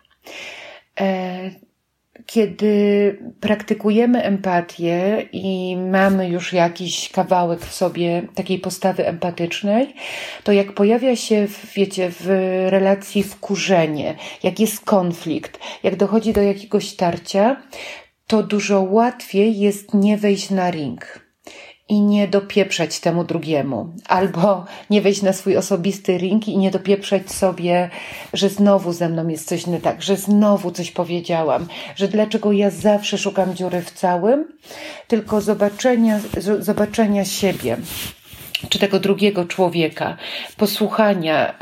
Kiedy 2.25 3.17
praktykujemy 3.39 4.23
empatię 4.23 5.27
i 5.31 5.77
mamy 5.77 6.29
już 6.29 6.53
jakiś 6.53 7.09
kawałek 7.09 7.59
w 7.59 7.73
sobie 7.73 8.27
takiej 8.35 8.59
postawy 8.59 9.07
empatycznej, 9.07 9.93
to 10.43 10.51
jak 10.51 10.73
pojawia 10.73 11.15
się, 11.15 11.47
wiecie, 11.75 12.11
w 12.19 12.25
relacji 12.69 13.23
wkurzenie, 13.23 14.15
jak 14.43 14.59
jest 14.59 14.85
konflikt, 14.85 15.59
jak 15.83 15.95
dochodzi 15.95 16.33
do 16.33 16.41
jakiegoś 16.41 16.95
tarcia, 16.95 17.61
to 18.27 18.43
dużo 18.43 18.81
łatwiej 18.81 19.59
jest 19.59 19.93
nie 19.93 20.17
wejść 20.17 20.49
na 20.49 20.71
ring 20.71 21.26
i 21.89 22.01
nie 22.01 22.27
dopieprzać 22.27 22.99
temu 22.99 23.23
drugiemu, 23.23 23.89
albo 24.07 24.65
nie 24.89 25.01
wejść 25.01 25.21
na 25.21 25.33
swój 25.33 25.57
osobisty 25.57 26.17
ring 26.17 26.47
i 26.47 26.57
nie 26.57 26.71
dopieprzać 26.71 27.31
sobie, 27.31 27.89
że 28.33 28.49
znowu 28.49 28.93
ze 28.93 29.09
mną 29.09 29.27
jest 29.27 29.47
coś 29.47 29.67
nie 29.67 29.79
tak, 29.79 30.01
że 30.01 30.17
znowu 30.17 30.71
coś 30.71 30.91
powiedziałam, 30.91 31.67
że 31.95 32.07
dlaczego 32.07 32.51
ja 32.51 32.69
zawsze 32.69 33.17
szukam 33.17 33.55
dziury 33.55 33.81
w 33.81 33.91
całym, 33.91 34.45
tylko 35.07 35.41
zobaczenia, 35.41 36.19
zobaczenia 36.59 37.25
siebie 37.25 37.77
czy 38.69 38.79
tego 38.79 38.99
drugiego 38.99 39.45
człowieka, 39.45 40.17
posłuchania, 40.57 41.55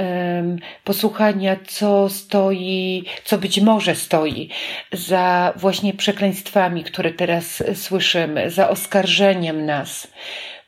posłuchania, 0.84 1.56
co 1.68 2.10
stoi, 2.10 3.04
co 3.24 3.38
być 3.38 3.62
może 3.62 3.96
stoi 3.96 4.50
za 4.92 5.54
właśnie 5.56 5.94
przekleństwami, 5.94 6.84
które 6.84 7.12
teraz 7.12 7.64
słyszymy, 7.76 8.52
za 8.52 8.70
oskarżeniem 8.70 9.66
nas. 9.66 10.08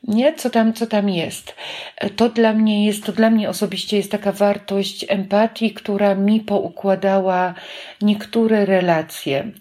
Nie, 0.02 0.34
co 0.34 0.50
tam, 0.50 0.72
co 0.72 0.86
tam 0.86 1.08
jest. 1.08 1.54
To 2.16 2.28
dla 2.28 2.52
mnie 2.52 2.86
jest, 2.86 3.04
to 3.04 3.12
dla 3.12 3.30
mnie 3.30 3.48
osobiście 3.48 3.96
jest 3.96 4.10
taka 4.10 4.32
wartość 4.32 5.04
empatii, 5.08 5.70
która 5.70 6.14
mi 6.14 6.40
poukładała 6.40 7.54
niektóre 8.02 8.64
relacje. 8.64 9.52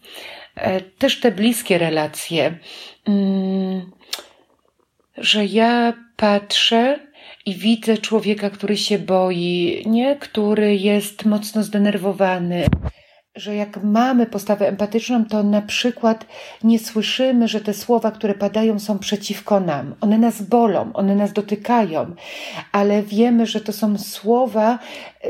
E, 0.56 0.82
też 0.82 1.20
te 1.20 1.32
bliskie 1.32 1.78
relacje. 1.78 2.58
Mm, 3.08 3.92
że 5.18 5.46
ja 5.46 5.94
patrzę 6.18 7.00
i 7.46 7.56
widzę 7.56 7.98
człowieka, 7.98 8.50
który 8.50 8.78
się 8.78 9.00
boi, 9.00 9.84
nie, 9.86 10.16
który 10.16 10.76
jest 10.76 11.26
mocno 11.26 11.64
zdenerwowany. 11.64 12.66
Że 13.36 13.56
jak 13.56 13.84
mamy 13.84 14.26
postawę 14.26 14.68
empatyczną, 14.68 15.26
to 15.26 15.44
na 15.44 15.62
przykład 15.62 16.26
nie 16.64 16.80
słyszymy, 16.80 17.48
że 17.48 17.62
te 17.62 17.74
słowa, 17.74 18.12
które 18.12 18.34
padają, 18.34 18.80
są 18.80 19.00
przeciwko 19.00 19.60
nam. 19.60 19.96
One 20.02 20.18
nas 20.18 20.42
bolą, 20.42 20.94
one 20.94 21.16
nas 21.16 21.34
dotykają, 21.34 22.16
ale 22.72 23.04
wiemy, 23.04 23.46
że 23.46 23.62
to 23.62 23.74
są 23.74 23.98
słowa, 23.98 24.80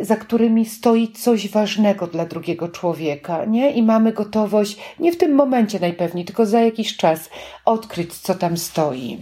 za 0.01 0.15
którymi 0.15 0.65
stoi 0.65 1.07
coś 1.07 1.49
ważnego 1.49 2.07
dla 2.07 2.25
drugiego 2.25 2.69
człowieka, 2.69 3.45
nie? 3.45 3.71
I 3.71 3.83
mamy 3.83 4.13
gotowość, 4.13 4.77
nie 4.99 5.11
w 5.11 5.17
tym 5.17 5.35
momencie 5.35 5.79
najpewniej, 5.79 6.25
tylko 6.25 6.45
za 6.45 6.61
jakiś 6.61 6.97
czas 6.97 7.29
odkryć, 7.65 8.13
co 8.13 8.35
tam 8.35 8.57
stoi. 8.57 9.17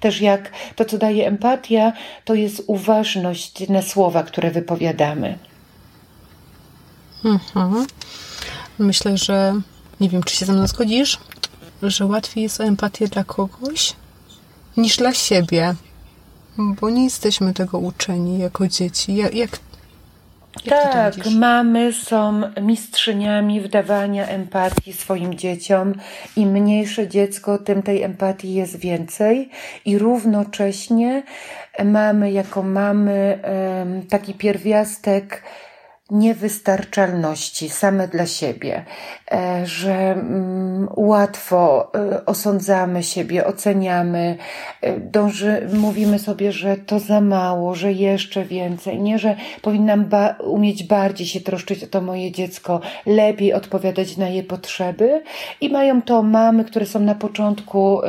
Też 0.00 0.20
jak 0.20 0.52
to, 0.76 0.84
co 0.84 0.98
daje 0.98 1.26
empatia, 1.26 1.92
to 2.24 2.34
jest 2.34 2.62
uważność 2.66 3.68
na 3.68 3.82
słowa, 3.82 4.22
które 4.22 4.50
wypowiadamy. 4.50 5.38
Mhm. 7.24 7.86
Myślę, 8.78 9.18
że 9.18 9.60
nie 10.00 10.08
wiem, 10.08 10.22
czy 10.22 10.36
się 10.36 10.46
ze 10.46 10.52
mną 10.52 10.66
zgodzisz, 10.66 11.18
że 11.82 12.06
łatwiej 12.06 12.42
jest 12.42 12.60
o 12.60 12.64
empatię 12.64 13.08
dla 13.08 13.24
kogoś 13.24 13.92
niż 14.76 14.96
dla 14.96 15.14
siebie, 15.14 15.74
bo 16.58 16.90
nie 16.90 17.04
jesteśmy 17.04 17.54
tego 17.54 17.78
uczeni 17.78 18.38
jako 18.38 18.68
dzieci. 18.68 19.16
Jak, 19.16 19.34
jak 19.34 19.58
Jak 20.64 20.92
Tak, 20.92 21.14
mamy 21.38 21.92
są 21.92 22.42
mistrzyniami 22.62 23.60
wdawania 23.60 24.26
empatii 24.26 24.92
swoim 24.92 25.34
dzieciom. 25.34 25.94
Im 26.36 26.50
mniejsze 26.50 27.08
dziecko, 27.08 27.58
tym 27.58 27.82
tej 27.82 28.02
empatii 28.02 28.54
jest 28.54 28.76
więcej. 28.76 29.50
I 29.84 29.98
równocześnie 29.98 31.22
mamy 31.84 32.32
jako 32.32 32.62
mamy 32.62 33.38
taki 34.10 34.34
pierwiastek 34.34 35.42
niewystarczalności 36.10 37.68
same 37.68 38.08
dla 38.08 38.26
siebie, 38.26 38.84
e, 39.32 39.66
że 39.66 39.92
mm, 39.92 40.88
łatwo 40.96 41.90
e, 41.94 42.26
osądzamy 42.26 43.02
siebie, 43.02 43.46
oceniamy, 43.46 44.36
e, 44.80 45.00
dąży, 45.00 45.68
mówimy 45.72 46.18
sobie, 46.18 46.52
że 46.52 46.76
to 46.76 46.98
za 46.98 47.20
mało, 47.20 47.74
że 47.74 47.92
jeszcze 47.92 48.44
więcej, 48.44 49.00
nie, 49.00 49.18
że 49.18 49.36
powinnam 49.62 50.04
ba- 50.04 50.36
umieć 50.44 50.84
bardziej 50.84 51.26
się 51.26 51.40
troszczyć 51.40 51.84
o 51.84 51.86
to 51.86 52.00
moje 52.00 52.32
dziecko, 52.32 52.80
lepiej 53.06 53.52
odpowiadać 53.52 54.16
na 54.16 54.28
je 54.28 54.42
potrzeby 54.42 55.22
i 55.60 55.70
mają 55.70 56.02
to 56.02 56.22
mamy, 56.22 56.64
które 56.64 56.86
są 56.86 57.00
na 57.00 57.14
początku, 57.14 58.00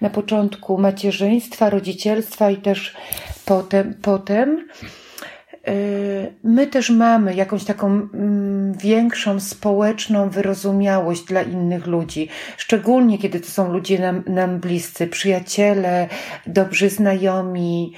na 0.00 0.10
początku 0.10 0.78
macierzyństwa, 0.78 1.70
rodzicielstwa 1.70 2.50
i 2.50 2.56
też 2.56 2.94
potem, 3.44 3.94
potem. 4.02 4.68
Y, 5.68 6.34
My 6.44 6.66
też 6.66 6.90
mamy 6.90 7.34
jakąś 7.34 7.64
taką 7.64 7.86
mm, 7.86 8.72
większą 8.72 9.40
społeczną 9.40 10.30
wyrozumiałość 10.30 11.24
dla 11.24 11.42
innych 11.42 11.86
ludzi, 11.86 12.28
szczególnie 12.56 13.18
kiedy 13.18 13.40
to 13.40 13.46
są 13.46 13.72
ludzie 13.72 13.98
nam, 13.98 14.22
nam 14.26 14.60
bliscy, 14.60 15.06
przyjaciele, 15.06 16.08
dobrzy 16.46 16.90
znajomi. 16.90 17.92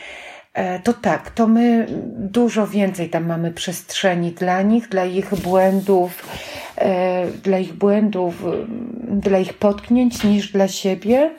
E, 0.55 0.81
To 0.81 0.93
tak, 0.93 1.31
to 1.31 1.47
my 1.47 1.87
dużo 2.19 2.67
więcej 2.67 3.11
tam 3.11 3.27
mamy 3.27 3.53
przestrzeni 3.53 4.33
dla 4.33 4.62
nich, 4.62 4.89
dla 4.89 5.05
ich 5.05 5.35
błędów, 5.35 6.29
e, 6.77 7.27
dla 7.27 7.59
ich 7.59 7.73
błędów, 7.73 8.45
mm, 8.45 9.21
dla 9.21 9.39
ich 9.39 9.55
potknięć 9.55 10.25
niż 10.25 10.53
dla 10.53 10.69
siebie. 10.69 11.31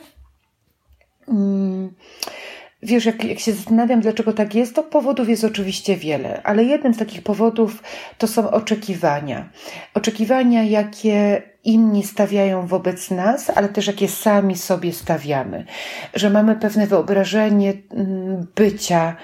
Wiesz, 2.84 3.06
jak, 3.06 3.24
jak 3.24 3.40
się 3.40 3.54
zastanawiam, 3.54 4.02
dlaczego 4.02 4.34
tak 4.34 4.56
jest, 4.56 4.76
to 4.76 4.84
powodów 4.84 5.30
jest 5.30 5.44
oczywiście 5.44 5.96
wiele, 5.96 6.42
ale 6.44 6.64
jeden 6.64 6.94
z 6.94 6.98
takich 6.98 7.24
powodów 7.24 7.84
to 8.18 8.28
są 8.28 8.52
oczekiwania. 8.52 9.50
Oczekiwania, 9.94 10.64
jakie 10.64 11.42
inni 11.64 12.04
stawiają 12.04 12.68
wobec 12.68 13.12
nas, 13.12 13.50
ale 13.50 13.70
też 13.70 13.88
jakie 13.88 14.08
sami 14.08 14.56
sobie 14.56 14.94
stawiamy. 14.94 15.66
Że 16.14 16.30
mamy 16.30 16.56
pewne 16.56 16.88
wyobrażenie 16.88 17.74
mm, 17.92 18.48
bycia, 18.56 19.16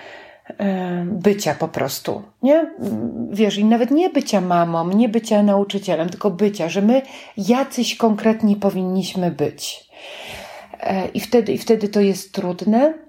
bycia 1.05 1.55
po 1.55 1.67
prostu, 1.67 2.21
nie? 2.43 2.71
Wiesz, 3.31 3.57
i 3.57 3.65
nawet 3.65 3.91
nie 3.91 4.09
bycia 4.09 4.41
mamą, 4.41 4.89
nie 4.89 5.09
bycia 5.09 5.43
nauczycielem, 5.43 6.09
tylko 6.09 6.31
bycia, 6.31 6.69
że 6.69 6.81
my 6.81 7.01
jacyś 7.37 7.95
konkretni 7.95 8.55
powinniśmy 8.55 9.31
być. 9.31 9.89
E, 10.79 11.07
I 11.07 11.19
wtedy, 11.19 11.53
I 11.53 11.57
wtedy 11.57 11.87
to 11.87 12.01
jest 12.01 12.33
trudne. 12.33 13.02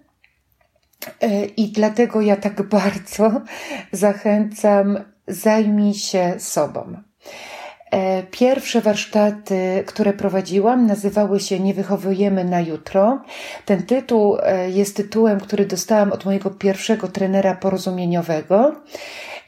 E, 1.21 1.45
I 1.45 1.73
dlatego 1.73 2.21
ja 2.21 2.37
tak 2.37 2.63
bardzo 2.79 3.41
zachęcam, 3.93 4.99
zajmij 5.29 5.95
się 5.95 6.35
sobą. 6.39 6.97
E, 7.91 8.23
Pierwsze 8.23 8.81
warsztaty, 8.81 9.85
które 9.87 10.13
prowadziłam, 10.13 10.87
nazywały 10.87 11.41
się 11.41 11.61
Nie 11.61 11.75
wychowujemy 11.75 12.45
na 12.45 12.61
jutro. 12.61 13.23
Ten 13.65 13.83
tytuł 13.83 14.39
e, 14.43 14.71
jest 14.71 14.97
tytułem, 14.97 15.41
który 15.41 15.67
dostałam 15.67 16.13
od 16.13 16.25
mojego 16.25 16.51
pierwszego 16.51 17.09
trenera 17.09 17.55
porozumieniowego. 17.55 18.73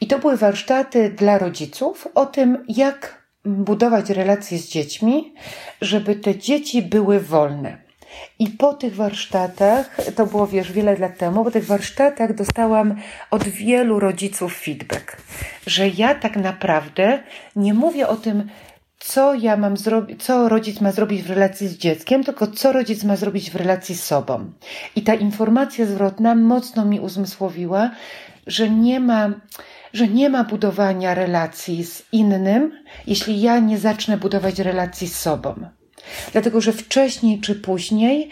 I 0.01 0.07
to 0.07 0.19
były 0.19 0.37
warsztaty 0.37 1.11
dla 1.11 1.39
rodziców 1.39 2.09
o 2.15 2.27
tym, 2.27 2.65
jak 2.69 3.27
budować 3.45 4.11
relacje 4.11 4.59
z 4.59 4.69
dziećmi, 4.69 5.35
żeby 5.81 6.17
te 6.17 6.39
dzieci 6.39 6.83
były 6.83 7.21
wolne. 7.21 7.86
I 8.39 8.49
po 8.49 8.75
tych 8.75 8.97
warsztatach, 8.97 9.97
to 10.17 10.27
było 10.27 10.47
wiesz 10.47 10.73
wiele 10.73 10.97
lat 10.97 11.19
temu, 11.19 11.45
po 11.45 11.51
tych 11.51 11.67
warsztatach 11.67 12.35
dostałam 12.35 12.95
od 13.31 13.45
wielu 13.45 14.01
rodziców 14.01 14.57
feedback, 14.57 15.17
że 15.67 15.89
ja 15.89 16.14
tak 16.14 16.37
naprawdę 16.37 17.23
nie 17.57 17.75
mówię 17.75 18.09
o 18.09 18.17
tym, 18.17 18.49
co 18.99 19.35
ja 19.35 19.57
mam 19.57 19.77
zrobić, 19.77 20.23
co 20.23 20.49
rodzic 20.49 20.81
ma 20.81 20.93
zrobić 20.93 21.23
w 21.23 21.31
relacji 21.31 21.69
z 21.69 21.79
dzieckiem, 21.79 22.25
tylko 22.25 22.47
co 22.47 22.73
rodzic 22.73 23.05
ma 23.05 23.17
zrobić 23.17 23.51
w 23.51 23.57
relacji 23.57 23.95
z 23.95 24.05
sobą. 24.05 24.53
I 24.97 25.03
ta 25.03 25.14
informacja 25.14 25.87
zwrotna 25.87 26.35
mocno 26.35 26.85
mi 26.85 27.01
uzmysłowiła, 27.01 27.91
że 28.47 28.71
nie 28.71 29.01
ma, 29.01 29.31
że 29.93 30.09
nie 30.09 30.31
ma 30.31 30.45
budowania 30.45 31.14
relacji 31.14 31.85
z 31.85 32.03
innym, 32.12 32.73
jeśli 33.07 33.41
ja 33.41 33.59
nie 33.59 33.79
zacznę 33.79 34.17
budować 34.17 34.59
relacji 34.59 35.09
z 35.09 35.19
sobą. 35.19 35.55
Dlatego, 36.33 36.61
że 36.61 36.73
wcześniej 36.73 37.41
czy 37.41 37.55
później 37.55 38.31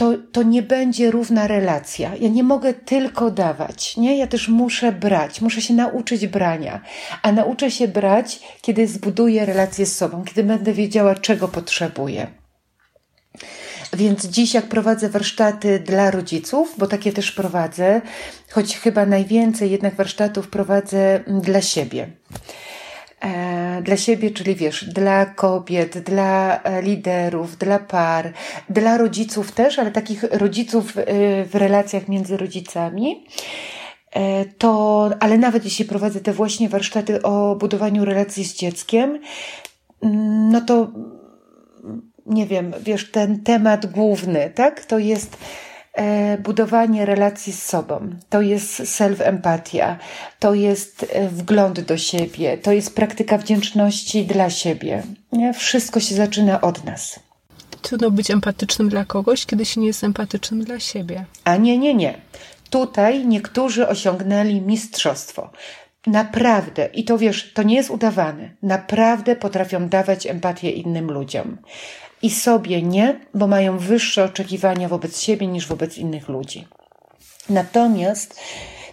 to, 0.00 0.14
to 0.32 0.42
nie 0.42 0.62
będzie 0.62 1.10
równa 1.10 1.46
relacja. 1.46 2.10
Ja 2.20 2.28
nie 2.28 2.42
mogę 2.42 2.74
tylko 2.74 3.30
dawać, 3.30 3.96
nie? 3.96 4.18
Ja 4.18 4.26
też 4.26 4.48
muszę 4.48 4.92
brać, 4.92 5.40
muszę 5.40 5.62
się 5.62 5.74
nauczyć 5.74 6.26
brania. 6.26 6.80
A 7.22 7.32
nauczę 7.32 7.70
się 7.70 7.88
brać, 7.88 8.40
kiedy 8.62 8.86
zbuduję 8.86 9.46
relację 9.46 9.86
z 9.86 9.96
sobą, 9.96 10.24
kiedy 10.24 10.44
będę 10.44 10.72
wiedziała, 10.72 11.14
czego 11.14 11.48
potrzebuję. 11.48 12.26
Więc 13.92 14.26
dziś, 14.26 14.54
jak 14.54 14.66
prowadzę 14.66 15.08
warsztaty 15.08 15.78
dla 15.78 16.10
rodziców, 16.10 16.74
bo 16.78 16.86
takie 16.86 17.12
też 17.12 17.32
prowadzę, 17.32 18.00
choć 18.50 18.76
chyba 18.76 19.06
najwięcej 19.06 19.70
jednak 19.70 19.94
warsztatów 19.94 20.48
prowadzę 20.48 21.20
dla 21.26 21.62
siebie 21.62 22.10
dla 23.82 23.96
siebie, 23.96 24.30
czyli 24.30 24.54
wiesz, 24.54 24.84
dla 24.84 25.26
kobiet, 25.26 25.98
dla 25.98 26.62
e, 26.62 26.82
liderów, 26.82 27.56
dla 27.56 27.78
par, 27.78 28.32
dla 28.70 28.98
rodziców 28.98 29.52
też, 29.52 29.78
ale 29.78 29.90
takich 29.90 30.22
rodziców 30.22 30.98
e, 30.98 31.04
w 31.44 31.54
relacjach 31.54 32.08
między 32.08 32.36
rodzicami. 32.36 33.26
E, 34.12 34.44
To, 34.44 35.10
ale 35.20 35.38
nawet 35.38 35.64
jeśli 35.64 35.84
prowadzę 35.84 36.20
te 36.20 36.32
właśnie 36.32 36.68
warsztaty 36.68 37.22
o 37.22 37.56
budowaniu 37.56 38.04
relacji 38.04 38.44
z 38.44 38.56
dzieckiem, 38.56 39.18
mm, 40.02 40.52
no 40.52 40.60
to 40.60 40.90
nie 42.26 42.46
wiem, 42.46 42.72
wiesz, 42.80 43.10
ten 43.10 43.42
temat 43.42 43.86
główny, 43.86 44.52
tak? 44.54 44.84
To 44.84 44.98
jest 44.98 45.36
e, 45.36 45.69
budowanie 46.38 47.06
relacji 47.06 47.52
z 47.52 47.62
sobą. 47.62 48.10
To 48.28 48.40
jest 48.40 48.80
self-empatia. 48.80 49.96
To 50.38 50.54
jest 50.54 51.06
e, 51.12 51.28
wgląd 51.28 51.80
do 51.80 51.98
siebie. 51.98 52.58
To 52.58 52.72
jest 52.72 52.94
praktyka 52.94 53.38
wdzięczności 53.38 54.26
dla 54.26 54.50
siebie. 54.50 55.02
Wszystko 55.54 56.00
się 56.00 56.14
zaczyna 56.14 56.60
od 56.60 56.84
nas. 56.84 57.20
Trudno 57.82 58.10
być 58.10 58.30
empatycznym 58.30 58.88
dla 58.88 59.04
kogoś, 59.04 59.46
kiedy 59.46 59.64
się 59.64 59.80
nie 59.80 59.86
jest 59.86 60.04
empatycznym 60.04 60.64
dla 60.64 60.80
siebie. 60.80 61.24
A 61.44 61.56
nie, 61.56 61.78
nie, 61.78 61.94
nie. 61.94 62.14
Tutaj 62.70 63.26
niektórzy 63.26 63.88
osiągnęli 63.88 64.60
mistrzostwo. 64.60 65.50
Naprawdę, 66.06 66.86
i 66.94 67.04
to 67.04 67.18
wiesz, 67.18 67.52
to 67.52 67.62
nie 67.62 67.74
jest 67.74 67.90
udawane, 67.90 68.50
naprawdę 68.62 69.36
potrafią 69.36 69.88
dawać 69.88 70.26
empatię 70.26 70.70
innym 70.70 71.10
ludziom. 71.10 71.58
I 72.22 72.30
sobie 72.30 72.82
nie, 72.82 73.20
bo 73.34 73.46
mają 73.46 73.78
wyższe 73.78 74.24
oczekiwania 74.24 74.88
wobec 74.88 75.20
siebie 75.20 75.46
niż 75.46 75.66
wobec 75.66 75.98
innych 75.98 76.28
ludzi. 76.28 76.66
Natomiast, 77.48 78.40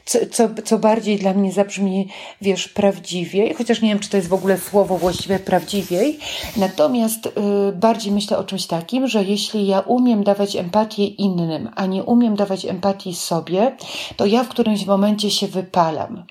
co, 0.08 0.20
co, 0.32 0.50
co 0.66 0.80
bardziej 0.80 1.18
dla 1.18 1.34
mnie 1.34 1.52
zabrzmi, 1.52 2.08
wiesz, 2.42 2.68
prawdziwiej, 2.68 3.54
chociaż 3.54 3.82
nie 3.82 3.90
wiem, 3.90 4.00
czy 4.00 4.10
to 4.10 4.18
jest 4.18 4.30
w 4.30 4.34
ogóle 4.34 4.58
słowo 4.58 4.98
właściwie 4.98 5.40
prawdziwiej, 5.40 6.20
natomiast 6.58 7.26
y, 7.26 7.32
bardziej 7.74 8.12
myślę 8.12 8.38
o 8.38 8.44
czymś 8.44 8.66
takim, 8.66 9.08
że 9.08 9.24
jeśli 9.24 9.68
ja 9.68 9.80
umiem 9.80 10.24
dawać 10.24 10.56
empatię 10.56 11.06
innym, 11.06 11.70
a 11.76 11.86
nie 11.86 12.04
umiem 12.04 12.36
dawać 12.36 12.66
empatii 12.66 13.16
sobie, 13.16 13.76
to 14.18 14.26
ja 14.26 14.44
w 14.44 14.50
którymś 14.50 14.86
momencie 14.86 15.32
się 15.32 15.48
wypalam. 15.48 16.24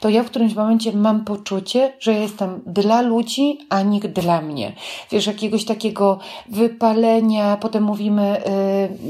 To 0.00 0.08
ja 0.08 0.22
w 0.22 0.26
którymś 0.26 0.54
momencie 0.54 0.92
mam 0.92 1.24
poczucie, 1.24 1.92
że 2.00 2.14
jestem 2.14 2.62
dla 2.66 3.00
ludzi, 3.00 3.58
a 3.68 3.82
nie 3.82 4.00
dla 4.00 4.40
mnie. 4.40 4.72
Wiesz, 5.10 5.26
jakiegoś 5.26 5.64
takiego 5.64 6.18
wypalenia, 6.48 7.56
potem 7.56 7.82
mówimy, 7.82 8.42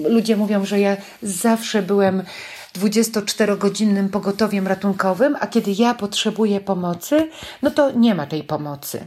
y, 0.06 0.08
ludzie 0.10 0.36
mówią, 0.36 0.64
że 0.64 0.80
ja 0.80 0.96
zawsze 1.22 1.82
byłem 1.82 2.22
24-godzinnym 2.84 4.08
pogotowiem 4.08 4.66
ratunkowym, 4.66 5.36
a 5.40 5.46
kiedy 5.46 5.72
ja 5.78 5.94
potrzebuję 5.94 6.60
pomocy, 6.60 7.30
no 7.62 7.70
to 7.70 7.90
nie 7.90 8.14
ma 8.14 8.26
tej 8.26 8.44
pomocy. 8.44 9.06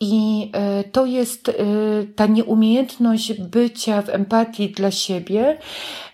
I 0.00 0.50
y, 0.80 0.90
to 0.90 1.06
jest 1.06 1.48
y, 1.48 1.52
ta 2.16 2.26
nieumiejętność 2.26 3.32
bycia 3.32 4.02
w 4.02 4.08
empatii 4.08 4.70
dla 4.70 4.90
siebie, 4.90 5.58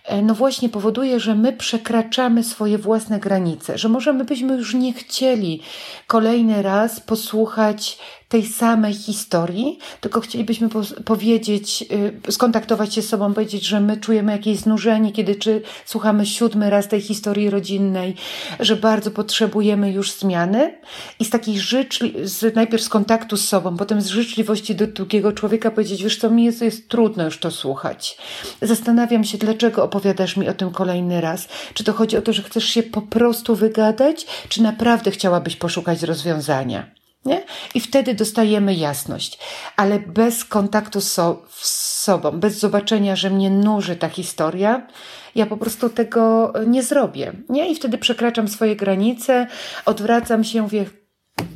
no 0.23 0.35
właśnie 0.35 0.69
powoduje, 0.69 1.19
że 1.19 1.35
my 1.35 1.53
przekraczamy 1.53 2.43
swoje 2.43 2.77
własne 2.77 3.19
granice, 3.19 3.77
że 3.77 3.89
możemy 3.89 4.25
byśmy 4.25 4.57
już 4.57 4.73
nie 4.73 4.93
chcieli 4.93 5.61
kolejny 6.07 6.61
raz 6.61 6.99
posłuchać 6.99 7.97
tej 8.31 8.45
samej 8.45 8.93
historii, 8.93 9.79
tylko 10.01 10.21
chcielibyśmy 10.21 10.69
po 10.69 10.81
powiedzieć, 11.05 11.85
y, 12.27 12.31
skontaktować 12.31 12.93
się 12.93 13.01
z 13.01 13.09
sobą, 13.09 13.33
powiedzieć, 13.33 13.65
że 13.65 13.79
my 13.79 13.97
czujemy 13.97 14.31
jakieś 14.31 14.57
znużenie, 14.57 15.11
kiedy 15.11 15.35
czy 15.35 15.61
słuchamy 15.85 16.25
siódmy 16.25 16.69
raz 16.69 16.87
tej 16.87 17.01
historii 17.01 17.49
rodzinnej, 17.49 18.15
że 18.59 18.75
bardzo 18.75 19.11
potrzebujemy 19.11 19.91
już 19.91 20.11
zmiany 20.11 20.77
i 21.19 21.25
z 21.25 21.29
takiej 21.29 21.59
życzli, 21.59 22.13
z, 22.23 22.55
najpierw 22.55 22.83
z 22.83 22.89
kontaktu 22.89 23.37
z 23.37 23.47
sobą, 23.47 23.77
potem 23.77 24.01
z 24.01 24.07
życzliwości 24.07 24.75
do 24.75 24.87
drugiego 24.87 25.31
człowieka 25.31 25.71
powiedzieć, 25.71 26.03
wiesz 26.03 26.17
co, 26.17 26.29
mi 26.29 26.43
jest, 26.43 26.61
jest 26.61 26.89
trudno 26.89 27.25
już 27.25 27.37
to 27.39 27.51
słuchać. 27.51 28.17
Zastanawiam 28.61 29.23
się, 29.23 29.37
dlaczego 29.37 29.83
opowiadasz 29.91 30.37
mi 30.37 30.49
o 30.49 30.53
tym 30.53 30.71
kolejny 30.71 31.21
raz. 31.21 31.47
Czy 31.73 31.83
to 31.83 31.93
chodzi 31.93 32.17
o 32.17 32.21
to, 32.21 32.33
że 32.33 32.43
chcesz 32.43 32.65
się 32.65 32.83
po 32.83 33.01
prostu 33.01 33.55
wygadać, 33.55 34.25
czy 34.49 34.61
naprawdę 34.61 35.11
chciałabyś 35.11 35.55
poszukać 35.55 36.03
rozwiązania? 36.03 36.91
Nie? 37.25 37.43
I 37.75 37.79
wtedy 37.79 38.13
dostajemy 38.13 38.75
jasność, 38.75 39.39
ale 39.77 39.99
bez 39.99 40.45
kontaktu 40.45 41.01
so, 41.01 41.41
z 41.49 41.99
sobą, 42.03 42.31
bez 42.31 42.59
zobaczenia, 42.59 43.15
że 43.15 43.29
mnie 43.29 43.49
nuży 43.49 43.95
ta 43.95 44.09
historia, 44.09 44.87
ja 45.35 45.45
po 45.45 45.57
prostu 45.57 45.89
tego 45.89 46.53
nie 46.67 46.83
zrobię. 46.83 47.33
Nie? 47.49 47.71
I 47.71 47.75
wtedy 47.75 47.97
przekraczam 47.97 48.47
swoje 48.47 48.75
granice, 48.75 49.47
odwracam 49.85 50.43
się, 50.43 50.61
mówię, 50.61 50.85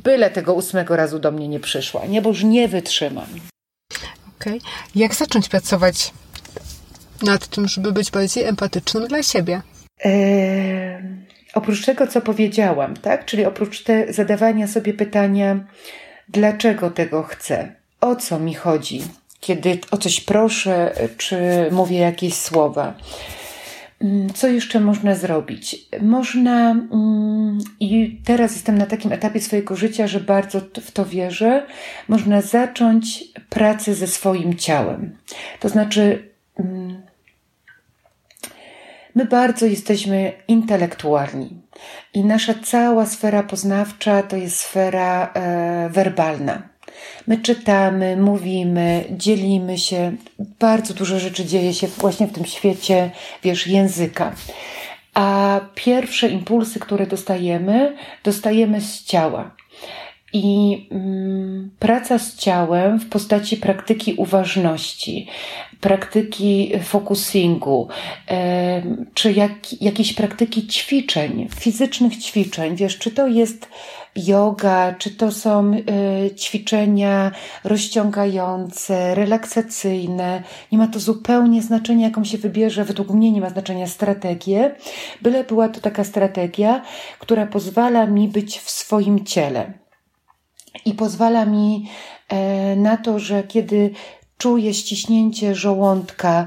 byle 0.04 0.30
tego 0.30 0.54
ósmego 0.54 0.96
razu 0.96 1.18
do 1.18 1.32
mnie 1.32 1.48
nie 1.48 1.60
przyszła, 1.60 2.06
nie? 2.06 2.22
bo 2.22 2.28
już 2.28 2.44
nie 2.44 2.68
wytrzymam. 2.68 3.26
Okay. 4.40 4.58
Jak 4.94 5.14
zacząć 5.14 5.48
pracować 5.48 6.12
nad 7.22 7.46
tym, 7.46 7.68
żeby 7.68 7.92
być 7.92 8.10
bardziej 8.10 8.44
empatycznym 8.44 9.08
dla 9.08 9.22
siebie? 9.22 9.62
Eee 10.04 11.26
oprócz 11.56 11.84
tego, 11.84 12.06
co 12.06 12.20
powiedziałam, 12.20 12.96
tak? 12.96 13.24
Czyli 13.24 13.44
oprócz 13.44 13.82
te 13.82 14.12
zadawania 14.12 14.66
sobie 14.66 14.94
pytania, 14.94 15.64
dlaczego 16.28 16.90
tego 16.90 17.22
chcę, 17.22 17.72
o 18.00 18.16
co 18.16 18.38
mi 18.38 18.54
chodzi, 18.54 19.02
kiedy 19.40 19.78
o 19.90 19.96
coś 19.96 20.20
proszę, 20.20 20.92
czy 21.16 21.36
mówię 21.70 21.98
jakieś 21.98 22.34
słowa. 22.34 22.94
Mm, 24.00 24.32
co 24.32 24.48
jeszcze 24.48 24.80
można 24.80 25.14
zrobić? 25.14 25.86
Można, 26.02 26.70
mm, 26.70 27.58
i 27.80 28.20
teraz 28.24 28.52
jestem 28.52 28.78
na 28.78 28.86
takim 28.86 29.12
etapie 29.12 29.40
swojego 29.40 29.76
życia, 29.76 30.06
że 30.06 30.20
bardzo 30.20 30.60
w 30.60 30.90
to 30.90 31.04
wierzę, 31.04 31.66
można 32.08 32.40
zacząć 32.40 33.24
pracę 33.50 33.94
ze 33.94 34.06
swoim 34.06 34.54
ciałem. 34.54 35.16
To 35.60 35.68
znaczy, 35.68 36.32
mm, 36.58 37.05
My 39.16 39.24
bardzo 39.24 39.66
jesteśmy 39.66 40.32
intelektualni 40.48 41.48
i 42.14 42.24
nasza 42.24 42.54
cała 42.64 43.06
sfera 43.06 43.42
poznawcza 43.42 44.22
to 44.22 44.36
jest 44.36 44.56
sfera 44.56 45.32
e, 45.34 45.88
werbalna. 45.90 46.62
My 47.26 47.38
czytamy, 47.38 48.16
mówimy, 48.16 49.04
dzielimy 49.10 49.78
się. 49.78 50.16
Bardzo 50.58 50.94
dużo 50.94 51.18
rzeczy 51.18 51.44
dzieje 51.44 51.74
się 51.74 51.86
właśnie 51.86 52.26
w 52.26 52.32
tym 52.32 52.44
świecie, 52.44 53.10
wiesz, 53.42 53.66
języka. 53.66 54.32
A 55.14 55.60
pierwsze 55.74 56.28
impulsy, 56.28 56.80
które 56.80 57.06
dostajemy, 57.06 57.96
dostajemy 58.24 58.80
z 58.80 59.04
ciała. 59.04 59.56
I 60.36 60.88
mm, 60.90 61.70
praca 61.78 62.18
z 62.18 62.36
ciałem 62.36 63.00
w 63.00 63.08
postaci 63.08 63.56
praktyki 63.56 64.14
uważności, 64.14 65.26
praktyki 65.80 66.72
focusingu, 66.82 67.88
czy 69.14 69.32
jak, 69.32 69.82
jakieś 69.82 70.12
praktyki 70.12 70.66
ćwiczeń, 70.66 71.48
fizycznych 71.60 72.16
ćwiczeń. 72.16 72.76
Wiesz, 72.76 72.98
czy 72.98 73.10
to 73.10 73.26
jest 73.26 73.68
yoga, 74.16 74.94
czy 74.98 75.10
to 75.10 75.32
są 75.32 75.72
e, 75.74 76.34
ćwiczenia 76.34 77.30
rozciągające, 77.64 79.14
relaksacyjne. 79.14 80.42
Nie 80.72 80.78
ma 80.78 80.86
to 80.86 80.98
zupełnie 81.00 81.62
znaczenia, 81.62 82.06
jaką 82.06 82.24
się 82.24 82.38
wybierze. 82.38 82.84
Według 82.84 83.10
mnie 83.10 83.32
nie 83.32 83.40
ma 83.40 83.50
znaczenia 83.50 83.86
strategię, 83.86 84.74
byle 85.22 85.44
była 85.44 85.68
to 85.68 85.80
taka 85.80 86.04
strategia, 86.04 86.82
która 87.18 87.46
pozwala 87.46 88.06
mi 88.06 88.28
być 88.28 88.58
w 88.58 88.70
swoim 88.70 89.24
ciele. 89.24 89.85
I 90.84 90.94
pozwala 90.94 91.44
mi 91.44 91.88
e, 92.28 92.76
na 92.76 92.96
to, 92.96 93.18
że 93.18 93.42
kiedy 93.42 93.90
czuję 94.38 94.74
ściśnięcie 94.74 95.54
żołądka, 95.54 96.46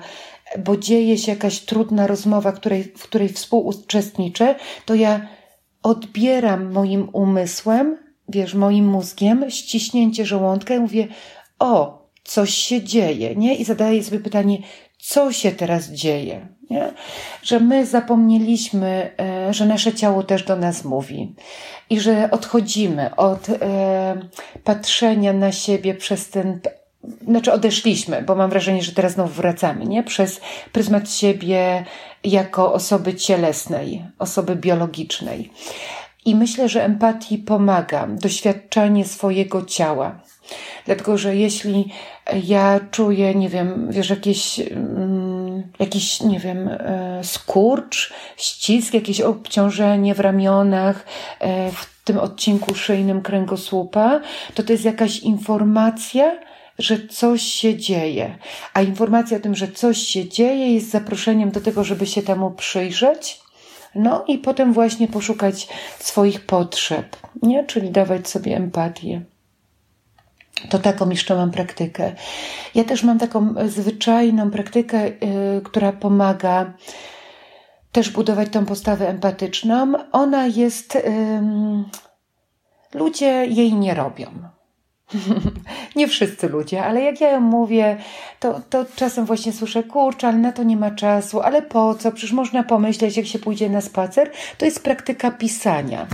bo 0.57 0.77
dzieje 0.77 1.17
się 1.17 1.31
jakaś 1.31 1.59
trudna 1.59 2.07
rozmowa, 2.07 2.51
której, 2.51 2.83
w 2.83 3.03
której 3.03 3.29
współuczestniczę, 3.29 4.55
to 4.85 4.95
ja 4.95 5.27
odbieram 5.83 6.71
moim 6.71 7.09
umysłem, 7.13 7.97
wiesz, 8.29 8.53
moim 8.53 8.87
mózgiem 8.87 9.49
ściśnięcie 9.49 10.25
żołądka 10.25 10.75
i 10.75 10.79
mówię, 10.79 11.07
o, 11.59 11.99
coś 12.23 12.53
się 12.53 12.83
dzieje, 12.83 13.35
nie? 13.35 13.55
I 13.55 13.65
zadaję 13.65 14.03
sobie 14.03 14.19
pytanie, 14.19 14.57
co 15.09 15.31
się 15.31 15.51
teraz 15.51 15.89
dzieje? 15.89 16.47
Nie? 16.69 16.93
Że 17.43 17.59
my 17.59 17.85
zapomnieliśmy, 17.85 19.11
e, 19.19 19.53
że 19.53 19.65
nasze 19.65 19.93
ciało 19.93 20.23
też 20.23 20.43
do 20.43 20.55
nas 20.55 20.85
mówi 20.85 21.35
i 21.89 21.99
że 21.99 22.31
odchodzimy 22.31 23.15
od 23.15 23.49
e, 23.49 23.55
patrzenia 24.63 25.33
na 25.33 25.51
siebie 25.51 25.93
przez 25.93 26.29
ten 26.29 26.59
znaczy 27.27 27.53
odeszliśmy, 27.53 28.21
bo 28.21 28.35
mam 28.35 28.49
wrażenie, 28.49 28.83
że 28.83 28.91
teraz 28.91 29.13
znowu 29.13 29.33
wracamy, 29.33 29.85
nie? 29.85 30.03
Przez 30.03 30.41
pryzmat 30.71 31.11
siebie 31.11 31.85
jako 32.23 32.73
osoby 32.73 33.15
cielesnej, 33.15 34.05
osoby 34.19 34.55
biologicznej. 34.55 35.51
I 36.25 36.35
myślę, 36.35 36.69
że 36.69 36.83
empatii 36.83 37.37
pomaga 37.37 38.07
doświadczanie 38.07 39.05
swojego 39.05 39.65
ciała. 39.65 40.19
Dlatego, 40.85 41.17
że 41.17 41.35
jeśli 41.35 41.91
ja 42.43 42.79
czuję, 42.91 43.35
nie 43.35 43.49
wiem, 43.49 43.87
wiesz, 43.91 44.09
jakieś, 44.09 44.59
mm, 44.59 45.63
jakiś, 45.79 46.21
nie 46.21 46.39
wiem, 46.39 46.67
e, 46.67 47.19
skurcz, 47.23 48.13
ścisk, 48.37 48.93
jakieś 48.93 49.21
obciążenie 49.21 50.15
w 50.15 50.19
ramionach, 50.19 51.05
e, 51.39 51.71
w 51.71 52.03
tym 52.03 52.17
odcinku 52.17 52.75
szyjnym 52.75 53.21
kręgosłupa, 53.21 54.21
to 54.53 54.63
to 54.63 54.71
jest 54.71 54.85
jakaś 54.85 55.19
informacja, 55.19 56.39
że 56.79 57.07
coś 57.07 57.41
się 57.41 57.77
dzieje. 57.77 58.37
A 58.73 58.81
informacja 58.81 59.37
o 59.37 59.39
tym, 59.39 59.55
że 59.55 59.67
coś 59.67 59.97
się 59.97 60.29
dzieje, 60.29 60.73
jest 60.73 60.89
zaproszeniem 60.89 61.51
do 61.51 61.61
tego, 61.61 61.83
żeby 61.83 62.05
się 62.05 62.21
temu 62.21 62.51
przyjrzeć. 62.51 63.41
No 63.95 64.25
i 64.27 64.37
potem 64.37 64.73
właśnie 64.73 65.07
poszukać 65.07 65.67
swoich 65.99 66.45
potrzeb, 66.45 67.17
nie? 67.41 67.63
Czyli 67.63 67.91
dawać 67.91 68.29
sobie 68.29 68.57
empatię. 68.57 69.21
To 70.69 70.79
taką 70.79 71.09
jeszcze 71.09 71.35
mam 71.35 71.51
praktykę. 71.51 72.15
Ja 72.75 72.83
też 72.83 73.03
mam 73.03 73.19
taką 73.19 73.55
zwyczajną 73.67 74.51
praktykę, 74.51 75.07
yy, 75.07 75.61
która 75.63 75.91
pomaga 75.91 76.73
też 77.91 78.09
budować 78.09 78.49
tą 78.49 78.65
postawę 78.65 79.09
empatyczną. 79.09 79.93
Ona 80.11 80.47
jest. 80.47 80.95
Yy, 80.95 81.01
ludzie 82.93 83.45
jej 83.45 83.73
nie 83.73 83.93
robią. 83.93 84.27
nie 85.95 86.07
wszyscy 86.07 86.49
ludzie, 86.49 86.83
ale 86.85 87.01
jak 87.01 87.21
ja 87.21 87.39
mówię, 87.39 87.97
to, 88.39 88.61
to 88.69 88.85
czasem 88.95 89.25
właśnie 89.25 89.51
słyszę, 89.51 89.83
kurczę, 89.83 90.27
ale 90.27 90.37
na 90.37 90.51
to 90.51 90.63
nie 90.63 90.77
ma 90.77 90.91
czasu, 90.91 91.41
ale 91.41 91.61
po 91.61 91.95
co? 91.95 92.11
Przecież 92.11 92.31
można 92.31 92.63
pomyśleć, 92.63 93.17
jak 93.17 93.25
się 93.25 93.39
pójdzie 93.39 93.69
na 93.69 93.81
spacer. 93.81 94.31
To 94.57 94.65
jest 94.65 94.83
praktyka 94.83 95.31
pisania. 95.31 96.07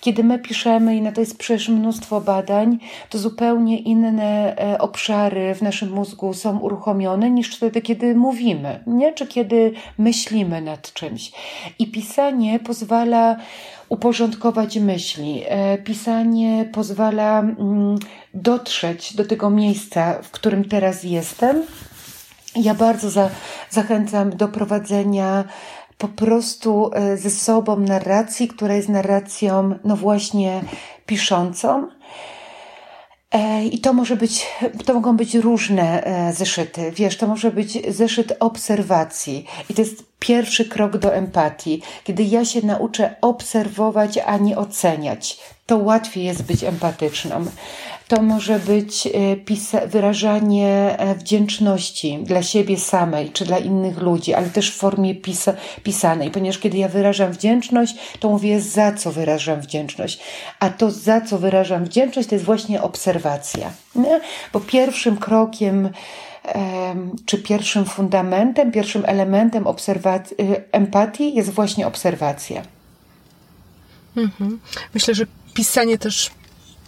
Kiedy 0.00 0.24
my 0.24 0.38
piszemy, 0.38 0.96
i 0.96 1.02
na 1.02 1.12
to 1.12 1.20
jest 1.20 1.38
przecież 1.38 1.68
mnóstwo 1.68 2.20
badań, 2.20 2.78
to 3.10 3.18
zupełnie 3.18 3.78
inne 3.78 4.56
e, 4.56 4.78
obszary 4.78 5.54
w 5.54 5.62
naszym 5.62 5.92
mózgu 5.92 6.34
są 6.34 6.58
uruchomione 6.58 7.30
niż 7.30 7.56
wtedy, 7.56 7.82
kiedy 7.82 8.14
mówimy, 8.14 8.80
nie? 8.86 9.12
Czy 9.12 9.26
kiedy 9.26 9.72
myślimy 9.98 10.60
nad 10.60 10.92
czymś. 10.92 11.32
I 11.78 11.86
pisanie 11.86 12.58
pozwala 12.58 13.36
uporządkować 13.88 14.76
myśli. 14.76 15.42
E, 15.48 15.78
pisanie 15.78 16.68
pozwala 16.72 17.40
mm, 17.40 17.98
dotrzeć 18.34 19.16
do 19.16 19.24
tego 19.24 19.50
miejsca, 19.50 20.22
w 20.22 20.30
którym 20.30 20.68
teraz 20.68 21.04
jestem. 21.04 21.62
Ja 22.56 22.74
bardzo 22.74 23.10
za, 23.10 23.30
zachęcam 23.70 24.30
do 24.30 24.48
prowadzenia 24.48 25.44
po 25.98 26.08
prostu 26.08 26.90
e, 26.94 27.16
ze 27.16 27.30
sobą 27.30 27.80
narracji, 27.80 28.48
która 28.48 28.74
jest 28.74 28.88
narracją, 28.88 29.78
no 29.84 29.96
właśnie, 29.96 30.60
piszącą. 31.06 31.88
E, 33.32 33.64
I 33.64 33.78
to 33.78 33.92
może 33.92 34.16
być, 34.16 34.46
to 34.84 34.94
mogą 34.94 35.16
być 35.16 35.34
różne 35.34 36.02
zeszyty. 36.36 36.92
Wiesz, 36.92 37.16
to 37.16 37.26
może 37.26 37.50
być 37.50 37.94
zeszyt 37.94 38.32
obserwacji. 38.40 39.46
I 39.70 39.74
to 39.74 39.82
jest 39.82 40.04
pierwszy 40.18 40.64
krok 40.64 40.96
do 40.96 41.14
empatii. 41.14 41.82
Kiedy 42.04 42.22
ja 42.22 42.44
się 42.44 42.66
nauczę 42.66 43.14
obserwować, 43.20 44.18
a 44.18 44.36
nie 44.36 44.58
oceniać, 44.58 45.38
to 45.66 45.76
łatwiej 45.76 46.24
jest 46.24 46.42
być 46.42 46.64
empatyczną. 46.64 47.44
To 48.08 48.22
może 48.22 48.58
być 48.58 49.06
e, 49.06 49.86
wyrażanie 49.86 50.98
e, 50.98 51.14
wdzięczności 51.14 52.18
dla 52.22 52.42
siebie 52.42 52.76
samej 52.76 53.30
czy 53.30 53.44
dla 53.44 53.58
innych 53.58 53.98
ludzi, 53.98 54.34
ale 54.34 54.50
też 54.50 54.70
w 54.70 54.76
formie 54.76 55.14
pisa 55.14 55.52
pisanej, 55.82 56.30
ponieważ 56.30 56.58
kiedy 56.58 56.78
ja 56.78 56.88
wyrażam 56.88 57.32
wdzięczność, 57.32 57.94
to 58.20 58.28
mówię 58.28 58.60
za 58.60 58.92
co 58.92 59.12
wyrażam 59.12 59.60
wdzięczność, 59.60 60.18
a 60.60 60.70
to 60.70 60.90
za 60.90 61.20
co 61.20 61.38
wyrażam 61.38 61.84
wdzięczność 61.84 62.28
to 62.28 62.34
jest 62.34 62.44
właśnie 62.44 62.82
obserwacja. 62.82 63.70
Nie? 63.94 64.20
Bo 64.52 64.60
pierwszym 64.60 65.16
krokiem 65.16 65.88
czy 67.26 67.38
pierwszym 67.38 67.84
fundamentem, 67.84 68.72
pierwszym 68.72 69.02
elementem 69.06 69.64
y, 69.66 70.64
empatii 70.72 71.34
jest 71.34 71.50
właśnie 71.50 71.86
obserwacja. 71.86 72.62
Mhm. 74.16 74.60
Myślę, 74.94 75.14
że 75.14 75.26
pisanie 75.54 75.98
też 75.98 76.30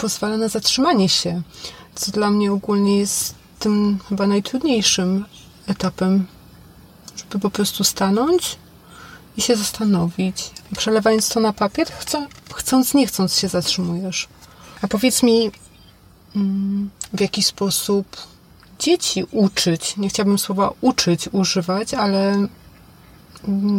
pozwala 0.00 0.36
na 0.36 0.48
zatrzymanie 0.48 1.08
się, 1.08 1.42
co 1.94 2.12
dla 2.12 2.30
mnie 2.30 2.52
ogólnie 2.52 2.98
jest 2.98 3.34
tym 3.58 3.98
chyba 4.08 4.26
najtrudniejszym 4.26 5.24
etapem, 5.66 6.26
żeby 7.16 7.38
po 7.38 7.50
prostu 7.50 7.84
stanąć 7.84 8.56
i 9.36 9.42
się 9.42 9.56
zastanowić. 9.56 10.50
Przelewając 10.76 11.28
to 11.28 11.40
na 11.40 11.52
papier, 11.52 11.88
chcąc, 12.54 12.94
nie 12.94 13.06
chcąc 13.06 13.38
się 13.38 13.48
zatrzymujesz. 13.48 14.28
A 14.82 14.88
powiedz 14.88 15.22
mi, 15.22 15.50
mm, 16.36 16.90
w 17.12 17.20
jaki 17.20 17.42
sposób 17.42 18.16
dzieci 18.78 19.24
uczyć, 19.30 19.96
nie 19.96 20.08
chciałabym 20.08 20.38
słowa 20.38 20.72
uczyć 20.80 21.28
używać, 21.32 21.94
ale 21.94 22.46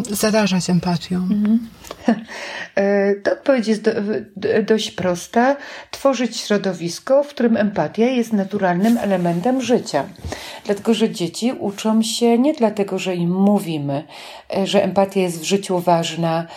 zarażać 0.10 0.70
empatią? 0.70 1.16
Mhm. 1.16 1.60
E, 2.76 3.16
to 3.16 3.32
odpowiedź 3.32 3.68
jest 3.68 3.82
do, 3.82 3.92
dość 4.68 4.92
prosta. 4.92 5.56
Tworzyć 5.92 6.38
środowisko, 6.38 7.24
w 7.24 7.28
którym 7.28 7.58
empatia 7.58 8.06
jest 8.06 8.34
naturalnym 8.34 8.98
elementem 8.98 9.62
życia. 9.62 10.04
Dlatego, 10.66 10.94
że 10.94 11.10
dzieci 11.10 11.52
uczą 11.60 12.02
się 12.02 12.38
nie 12.38 12.54
dlatego, 12.54 13.00
że 13.00 13.16
im 13.16 13.32
mówimy, 13.32 14.04
e, 14.58 14.68
że 14.68 14.84
empatia 14.84 15.20
jest 15.20 15.40
w 15.40 15.44
życiu 15.44 15.80
ważna, 15.80 16.48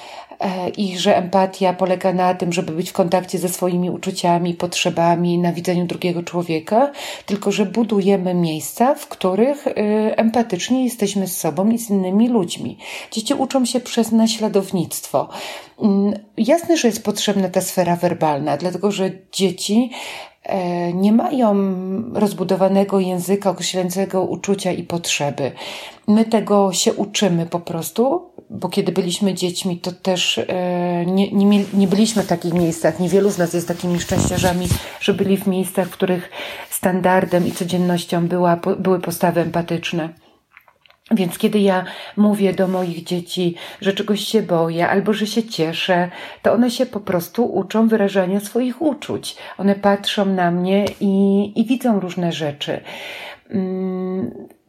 i 0.76 0.98
że 0.98 1.16
empatia 1.16 1.72
polega 1.72 2.12
na 2.12 2.34
tym, 2.34 2.52
żeby 2.52 2.72
być 2.72 2.90
w 2.90 2.92
kontakcie 2.92 3.38
ze 3.38 3.48
swoimi 3.48 3.90
uczuciami, 3.90 4.54
potrzebami, 4.54 5.38
na 5.38 5.52
widzeniu 5.52 5.86
drugiego 5.86 6.22
człowieka, 6.22 6.92
tylko 7.26 7.52
że 7.52 7.66
budujemy 7.66 8.34
miejsca, 8.34 8.94
w 8.94 9.08
których 9.08 9.66
e, 9.66 9.72
empatycznie 10.18 10.84
jesteśmy 10.84 11.26
z 11.26 11.36
sobą 11.36 11.70
i 11.70 11.78
z 11.78 11.90
innymi 11.90 12.28
ludźmi. 12.28 12.78
Dzieci 13.10 13.34
uczą 13.34 13.64
się 13.64 13.80
przez 13.80 14.12
naśladownictwo. 14.12 15.28
Mm, 15.82 16.14
jasne, 16.36 16.76
że 16.76 16.88
jest 16.88 17.04
potrzebna 17.04 17.48
ta 17.48 17.60
sfera 17.60 17.96
werbalna, 17.96 18.56
dlatego 18.56 18.90
że 18.90 19.10
dzieci 19.32 19.90
e, 19.90 20.33
nie 20.94 21.12
mają 21.12 21.54
rozbudowanego 22.14 23.00
języka 23.00 23.50
określającego 23.50 24.22
uczucia 24.22 24.72
i 24.72 24.82
potrzeby. 24.82 25.52
My 26.08 26.24
tego 26.24 26.72
się 26.72 26.92
uczymy 26.92 27.46
po 27.46 27.60
prostu, 27.60 28.30
bo 28.50 28.68
kiedy 28.68 28.92
byliśmy 28.92 29.34
dziećmi, 29.34 29.78
to 29.78 29.92
też 29.92 30.38
e, 30.38 31.06
nie, 31.06 31.32
nie, 31.32 31.64
nie 31.74 31.88
byliśmy 31.88 32.22
w 32.22 32.26
takich 32.26 32.54
miejscach. 32.54 33.00
Niewielu 33.00 33.30
z 33.30 33.38
nas 33.38 33.54
jest 33.54 33.68
takimi 33.68 34.00
szczęściarzami, 34.00 34.66
że 35.00 35.14
byli 35.14 35.36
w 35.36 35.46
miejscach, 35.46 35.88
w 35.88 35.92
których 35.92 36.30
standardem 36.70 37.46
i 37.46 37.52
codziennością 37.52 38.28
była, 38.28 38.60
były 38.78 39.00
postawy 39.00 39.40
empatyczne. 39.40 40.23
Więc 41.14 41.38
kiedy 41.38 41.58
ja 41.58 41.84
mówię 42.16 42.52
do 42.52 42.68
moich 42.68 43.04
dzieci, 43.04 43.54
że 43.80 43.92
czegoś 43.92 44.20
się 44.20 44.42
boję 44.42 44.88
albo 44.88 45.12
że 45.12 45.26
się 45.26 45.42
cieszę, 45.42 46.10
to 46.42 46.52
one 46.52 46.70
się 46.70 46.86
po 46.86 47.00
prostu 47.00 47.44
uczą 47.44 47.88
wyrażania 47.88 48.40
swoich 48.40 48.82
uczuć. 48.82 49.36
One 49.58 49.74
patrzą 49.74 50.24
na 50.26 50.50
mnie 50.50 50.84
i, 51.00 51.52
i 51.60 51.66
widzą 51.66 52.00
różne 52.00 52.32
rzeczy. 52.32 52.80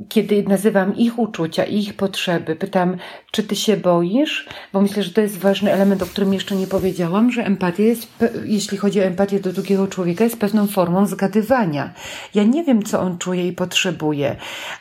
Kiedy 0.09 0.43
nazywam 0.43 0.95
ich 0.95 1.19
uczucia, 1.19 1.63
ich 1.63 1.93
potrzeby, 1.93 2.55
pytam, 2.55 2.97
czy 3.31 3.43
ty 3.43 3.55
się 3.55 3.77
boisz? 3.77 4.49
Bo 4.73 4.81
myślę, 4.81 5.03
że 5.03 5.09
to 5.09 5.21
jest 5.21 5.37
ważny 5.37 5.73
element, 5.73 6.03
o 6.03 6.05
którym 6.05 6.33
jeszcze 6.33 6.55
nie 6.55 6.67
powiedziałam, 6.67 7.31
że 7.31 7.45
empatia 7.45 7.83
jest, 7.83 8.07
jeśli 8.45 8.77
chodzi 8.77 8.99
o 8.99 9.03
empatię 9.03 9.39
do 9.39 9.53
drugiego 9.53 9.87
człowieka, 9.87 10.23
jest 10.23 10.39
pewną 10.39 10.67
formą 10.67 11.05
zgadywania. 11.05 11.93
Ja 12.33 12.43
nie 12.43 12.63
wiem, 12.63 12.83
co 12.83 12.99
on 12.99 13.17
czuje 13.17 13.47
i 13.47 13.53
potrzebuje, 13.53 14.35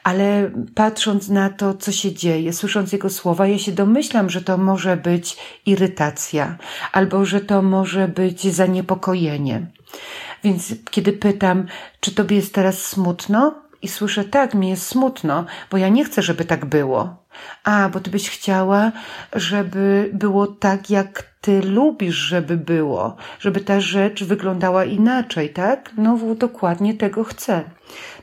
ale 0.04 0.50
patrząc 0.74 1.28
na 1.28 1.50
to, 1.50 1.74
co 1.74 1.92
się 1.92 2.12
dzieje, 2.12 2.52
słysząc 2.52 2.92
jego 2.92 3.10
słowa, 3.10 3.46
ja 3.46 3.58
się 3.58 3.72
domyślam, 3.72 4.30
że 4.30 4.42
to 4.42 4.58
może 4.58 4.96
być 4.96 5.36
irytacja, 5.66 6.58
albo 6.92 7.24
że 7.24 7.40
to 7.40 7.62
może 7.62 8.08
być 8.08 8.54
zaniepokojenie. 8.54 9.66
Więc 10.44 10.74
kiedy 10.90 11.12
pytam, 11.12 11.66
czy 12.00 12.14
tobie 12.14 12.36
jest 12.36 12.54
teraz 12.54 12.82
smutno, 12.82 13.63
i 13.85 13.89
słyszę, 13.89 14.24
tak, 14.24 14.55
mi 14.55 14.68
jest 14.68 14.87
smutno, 14.87 15.45
bo 15.70 15.76
ja 15.76 15.89
nie 15.89 16.05
chcę, 16.05 16.22
żeby 16.22 16.45
tak 16.45 16.64
było. 16.64 17.16
A, 17.64 17.89
bo 17.89 18.01
ty 18.01 18.11
byś 18.11 18.30
chciała, 18.30 18.93
żeby 19.32 20.11
było 20.12 20.47
tak, 20.47 20.91
jak 20.91 21.35
ty 21.41 21.61
lubisz, 21.62 22.16
żeby 22.16 22.57
było, 22.57 23.16
żeby 23.41 23.61
ta 23.61 23.80
rzecz 23.80 24.24
wyglądała 24.24 24.85
inaczej, 24.85 25.51
tak? 25.51 25.91
No, 25.97 26.18
dokładnie 26.35 26.95
tego 26.95 27.24
chcę. 27.24 27.64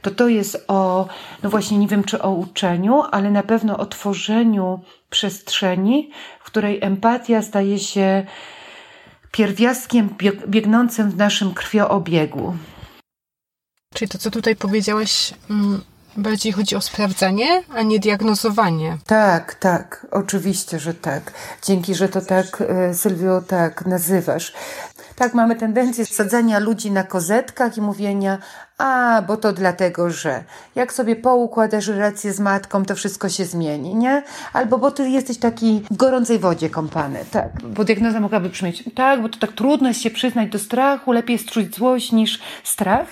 To 0.02 0.12
to 0.12 0.28
jest 0.28 0.66
o, 0.68 1.08
no 1.44 1.50
właśnie, 1.50 1.78
nie 1.78 1.88
wiem 1.88 2.04
czy 2.04 2.22
o 2.22 2.32
uczeniu, 2.32 3.02
ale 3.12 3.32
na 3.32 3.44
pewno 3.44 3.78
o 3.78 3.86
tworzeniu 3.86 4.80
przestrzeni, 5.10 6.12
w 6.40 6.44
której 6.44 6.80
empatia 6.82 7.42
staje 7.42 7.80
się 7.80 8.26
pierwiastkiem 9.32 10.10
biegnącym 10.48 11.12
w 11.12 11.18
naszym 11.18 11.54
krwioobiegu. 11.54 12.54
Czyli 13.94 14.10
to, 14.10 14.18
co 14.18 14.32
tutaj 14.32 14.56
powiedziałaś, 14.56 15.34
mm, 15.50 15.82
bardziej 16.18 16.52
chodzi 16.52 16.76
o 16.76 16.82
sprawdzanie, 16.82 17.64
a 17.76 17.82
nie 17.82 18.00
diagnozowanie. 18.00 18.98
Tak, 19.06 19.56
tak, 19.56 20.08
oczywiście, 20.12 20.80
że 20.80 20.94
tak. 20.94 21.34
Dzięki, 21.64 21.96
że 21.96 22.10
to 22.10 22.22
tak, 22.22 22.62
e, 22.62 22.94
Sylwio, 22.94 23.42
tak 23.42 23.86
nazywasz. 23.86 24.54
Tak, 25.16 25.34
mamy 25.34 25.56
tendencję 25.56 26.06
sadzenia 26.06 26.60
ludzi 26.60 26.92
na 26.92 27.04
kozetkach 27.04 27.78
i 27.78 27.82
mówienia, 27.82 28.38
a, 28.78 29.22
bo 29.28 29.38
to 29.38 29.54
dlatego, 29.54 30.10
że 30.10 30.44
jak 30.76 30.94
sobie 30.94 31.16
poukładasz 31.16 31.88
relację 31.88 32.34
z 32.34 32.40
matką, 32.40 32.86
to 32.86 32.96
wszystko 32.96 33.30
się 33.30 33.46
zmieni, 33.46 33.96
nie? 33.96 34.24
Albo 34.54 34.78
bo 34.78 34.92
ty 34.92 35.10
jesteś 35.10 35.38
taki 35.38 35.84
w 35.92 35.96
gorącej 35.96 36.40
wodzie 36.40 36.70
kąpany, 36.70 37.26
tak? 37.32 37.62
Bo 37.64 37.84
diagnoza 37.84 38.20
mogłaby 38.20 38.50
brzmieć, 38.50 38.84
tak, 38.96 39.22
bo 39.22 39.30
to 39.30 39.40
tak 39.40 39.52
trudno 39.52 39.88
jest 39.88 40.02
się 40.02 40.10
przyznać 40.10 40.50
do 40.50 40.60
strachu, 40.60 41.12
lepiej 41.12 41.34
jest 41.34 41.50
czuć 41.52 41.76
złość 41.76 42.12
niż 42.12 42.40
strach 42.64 43.08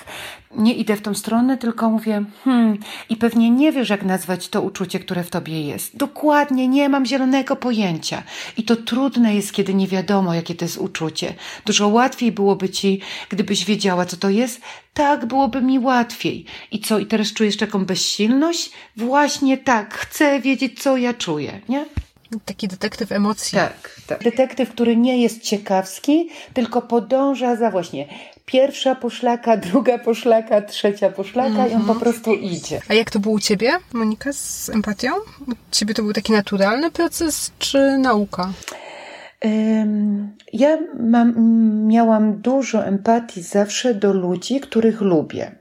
nie 0.56 0.74
idę 0.74 0.96
w 0.96 1.02
tą 1.02 1.14
stronę, 1.14 1.58
tylko 1.58 1.90
mówię, 1.90 2.24
hmm, 2.44 2.78
i 3.10 3.16
pewnie 3.16 3.50
nie 3.50 3.72
wiesz, 3.72 3.90
jak 3.90 4.04
nazwać 4.04 4.50
to 4.50 4.62
uczucie, 4.62 5.00
które 5.00 5.24
w 5.24 5.30
tobie 5.30 5.62
jest. 5.62 5.98
Dokładnie, 5.98 6.68
nie 6.68 6.90
mam 6.90 7.06
zielonego 7.06 7.56
pojęcia. 7.56 8.24
I 8.58 8.64
to 8.64 8.76
trudne 8.76 9.36
jest, 9.36 9.54
kiedy 9.54 9.74
nie 9.74 9.88
wiadomo, 9.88 10.34
jakie 10.34 10.56
to 10.56 10.66
jest 10.66 10.78
uczucie. 10.78 11.34
Dużo 11.66 11.88
łatwiej 11.88 12.32
byłoby 12.32 12.70
ci, 12.70 13.02
gdybyś 13.30 13.66
wiedziała, 13.66 14.06
co 14.06 14.18
to 14.18 14.30
jest. 14.30 14.62
Tak, 14.94 15.26
byłoby 15.26 15.62
mi 15.62 15.80
łatwiej. 15.80 16.46
I 16.72 16.80
co, 16.80 17.00
i 17.00 17.06
teraz 17.06 17.34
czujesz 17.34 17.58
taką 17.58 17.86
bezsilność? 17.86 18.72
Właśnie 18.98 19.58
tak, 19.58 19.94
chcę 19.94 20.40
wiedzieć, 20.40 20.84
co 20.84 20.98
ja 20.98 21.14
czuję, 21.14 21.62
nie? 21.70 21.86
Taki 22.46 22.68
detektyw 22.68 23.12
emocji. 23.12 23.58
Tak, 23.58 24.02
tak. 24.08 24.24
Detektyw, 24.24 24.70
który 24.70 24.98
nie 24.98 25.22
jest 25.22 25.42
ciekawski, 25.42 26.30
tylko 26.54 26.82
podąża 26.82 27.56
za 27.56 27.72
właśnie 27.72 28.08
pierwsza 28.52 28.96
poszlaka, 28.96 29.58
druga 29.68 29.98
poszlaka, 29.98 30.62
trzecia 30.62 31.10
poszlaka 31.10 31.50
mm 31.50 31.68
-hmm. 31.68 31.72
i 31.72 31.76
on 31.76 31.82
po 31.82 31.94
mhm. 31.94 32.00
prostu 32.00 32.34
idzie. 32.34 32.82
A 32.90 32.94
jak 32.94 33.12
to 33.12 33.20
było 33.20 33.36
u 33.36 33.40
Ciebie, 33.40 33.72
Monika, 33.94 34.34
z 34.34 34.70
empatią? 34.70 35.10
U 35.48 35.54
Ciebie 35.72 35.94
to 35.94 36.04
był 36.04 36.14
taki 36.14 36.32
naturalny 36.32 36.92
proces, 36.92 37.52
czy 37.60 37.98
nauka? 37.98 38.54
Ja 40.54 40.78
mam, 41.00 41.34
miałam 41.88 42.42
dużo 42.42 42.86
empatii 42.86 43.42
zawsze 43.42 43.94
do 43.94 44.14
ludzi, 44.14 44.60
których 44.60 45.02
lubię. 45.02 45.52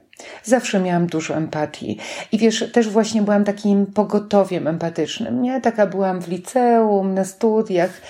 Zawsze 0.43 0.79
miałam 0.79 1.07
dużo 1.07 1.35
empatii. 1.35 1.97
I 2.31 2.37
wiesz, 2.37 2.71
też 2.73 2.89
właśnie 2.89 3.21
byłam 3.21 3.43
takim 3.43 3.85
pogotowiem 3.85 4.67
empatycznym, 4.67 5.41
nie? 5.41 5.61
Taka 5.61 5.87
byłam 5.87 6.21
w 6.21 6.27
liceum, 6.27 7.13
na 7.13 7.25
studiach. 7.25 8.01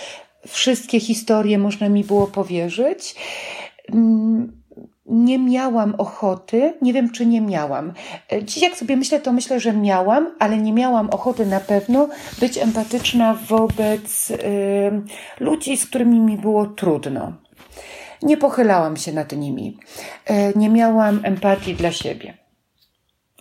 Wszystkie 0.48 1.00
historie 1.00 1.58
można 1.58 1.90
mi 1.90 2.04
było 2.04 2.28
powierzyć 2.28 3.16
nie 5.10 5.40
miałam 5.40 5.96
ochoty, 5.98 6.74
nie 6.82 6.94
wiem 6.94 7.12
czy 7.12 7.26
nie 7.26 7.42
miałam. 7.42 7.94
Dziś 8.44 8.64
jak 8.64 8.76
sobie 8.76 8.98
myślę, 8.98 9.20
to 9.20 9.34
myślę, 9.34 9.60
że 9.60 9.74
miałam, 9.74 10.36
ale 10.40 10.58
nie 10.58 10.74
miałam 10.74 11.10
ochoty 11.10 11.46
na 11.46 11.60
pewno 11.60 12.10
być 12.40 12.58
empatyczna 12.58 13.34
wobec 13.34 14.32
y, 14.32 14.38
ludzi, 15.40 15.78
z 15.78 15.86
którymi 15.86 16.20
mi 16.20 16.38
było 16.38 16.66
trudno. 16.66 17.34
Nie 18.22 18.38
pochylałam 18.38 18.98
się 18.98 19.14
nad 19.14 19.32
nimi. 19.32 19.78
Y, 20.30 20.34
nie 20.56 20.70
miałam 20.70 21.20
empatii 21.24 21.76
dla 21.76 21.92
siebie. 21.92 22.38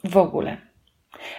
W 0.04 0.16
ogóle. 0.16 0.67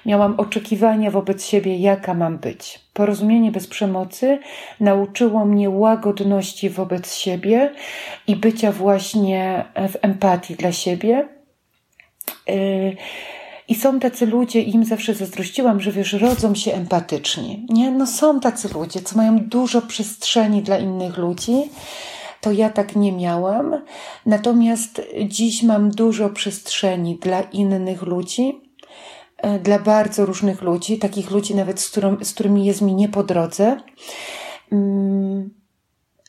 Miałam 0.06 0.40
oczekiwania 0.40 1.12
wobec 1.12 1.46
siebie, 1.46 1.78
jaka 1.78 2.14
mam 2.14 2.38
być. 2.38 2.80
Porozumienie 2.94 3.52
bez 3.52 3.68
przemocy 3.68 4.40
nauczyło 4.80 5.46
mnie 5.46 5.70
łagodności 5.70 6.70
wobec 6.70 7.16
siebie 7.16 7.72
i 8.28 8.36
bycia 8.36 8.72
właśnie 8.72 9.66
w 9.76 9.96
empatii 10.02 10.56
dla 10.56 10.72
siebie, 10.72 11.28
Yy, 12.48 12.96
i 13.68 13.76
są 13.76 14.00
tacy 14.00 14.26
ludzie, 14.26 14.62
im 14.62 14.86
zawsze 14.86 15.14
zazdrościłam, 15.14 15.82
że 15.82 15.92
wiesz, 15.92 16.14
rodzą 16.14 16.56
się 16.56 16.74
empatyczni. 16.74 17.66
Nie? 17.70 17.92
No 17.92 18.08
są 18.08 18.40
tacy 18.40 18.70
ludzie, 18.74 19.02
co 19.02 19.18
mają 19.18 19.40
dużo 19.40 19.82
przestrzeni 19.82 20.62
dla 20.62 20.78
innych 20.78 21.18
ludzi. 21.18 21.54
To 22.42 22.52
ja 22.52 22.70
tak 22.70 22.96
nie 22.96 23.12
miałam. 23.12 23.82
Natomiast 24.26 25.02
dziś 25.28 25.64
mam 25.64 25.92
dużo 25.92 26.30
przestrzeni 26.30 27.16
dla 27.16 27.42
innych 27.42 28.02
ludzi, 28.02 28.50
e, 28.50 28.69
dla 29.64 29.80
bardzo 29.80 30.26
różnych 30.26 30.62
ludzi, 30.62 30.98
takich 30.98 31.32
ludzi 31.32 31.56
nawet, 31.56 31.80
z, 31.80 31.90
którym, 31.90 32.26
z 32.26 32.34
którymi 32.34 32.66
jest 32.66 32.82
mi 32.82 32.96
nie 32.96 33.10
po 33.10 33.24
drodze. 33.24 33.78
Mm, 34.72 35.50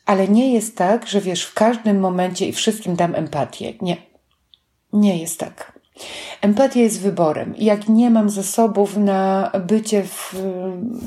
ale 0.05 0.27
nie 0.27 0.53
jest 0.53 0.77
tak, 0.77 1.07
że 1.07 1.21
wiesz, 1.21 1.43
w 1.43 1.53
każdym 1.53 1.99
momencie 1.99 2.47
i 2.47 2.53
wszystkim 2.53 2.95
dam 2.95 3.15
empatię. 3.15 3.73
Nie. 3.81 3.97
Nie 4.93 5.17
jest 5.17 5.39
tak. 5.39 5.79
Empatia 6.41 6.79
jest 6.79 7.01
wyborem. 7.01 7.53
Jak 7.57 7.89
nie 7.89 8.09
mam 8.09 8.29
zasobów 8.29 8.97
na 8.97 9.51
bycie 9.67 10.03
w, 10.03 10.35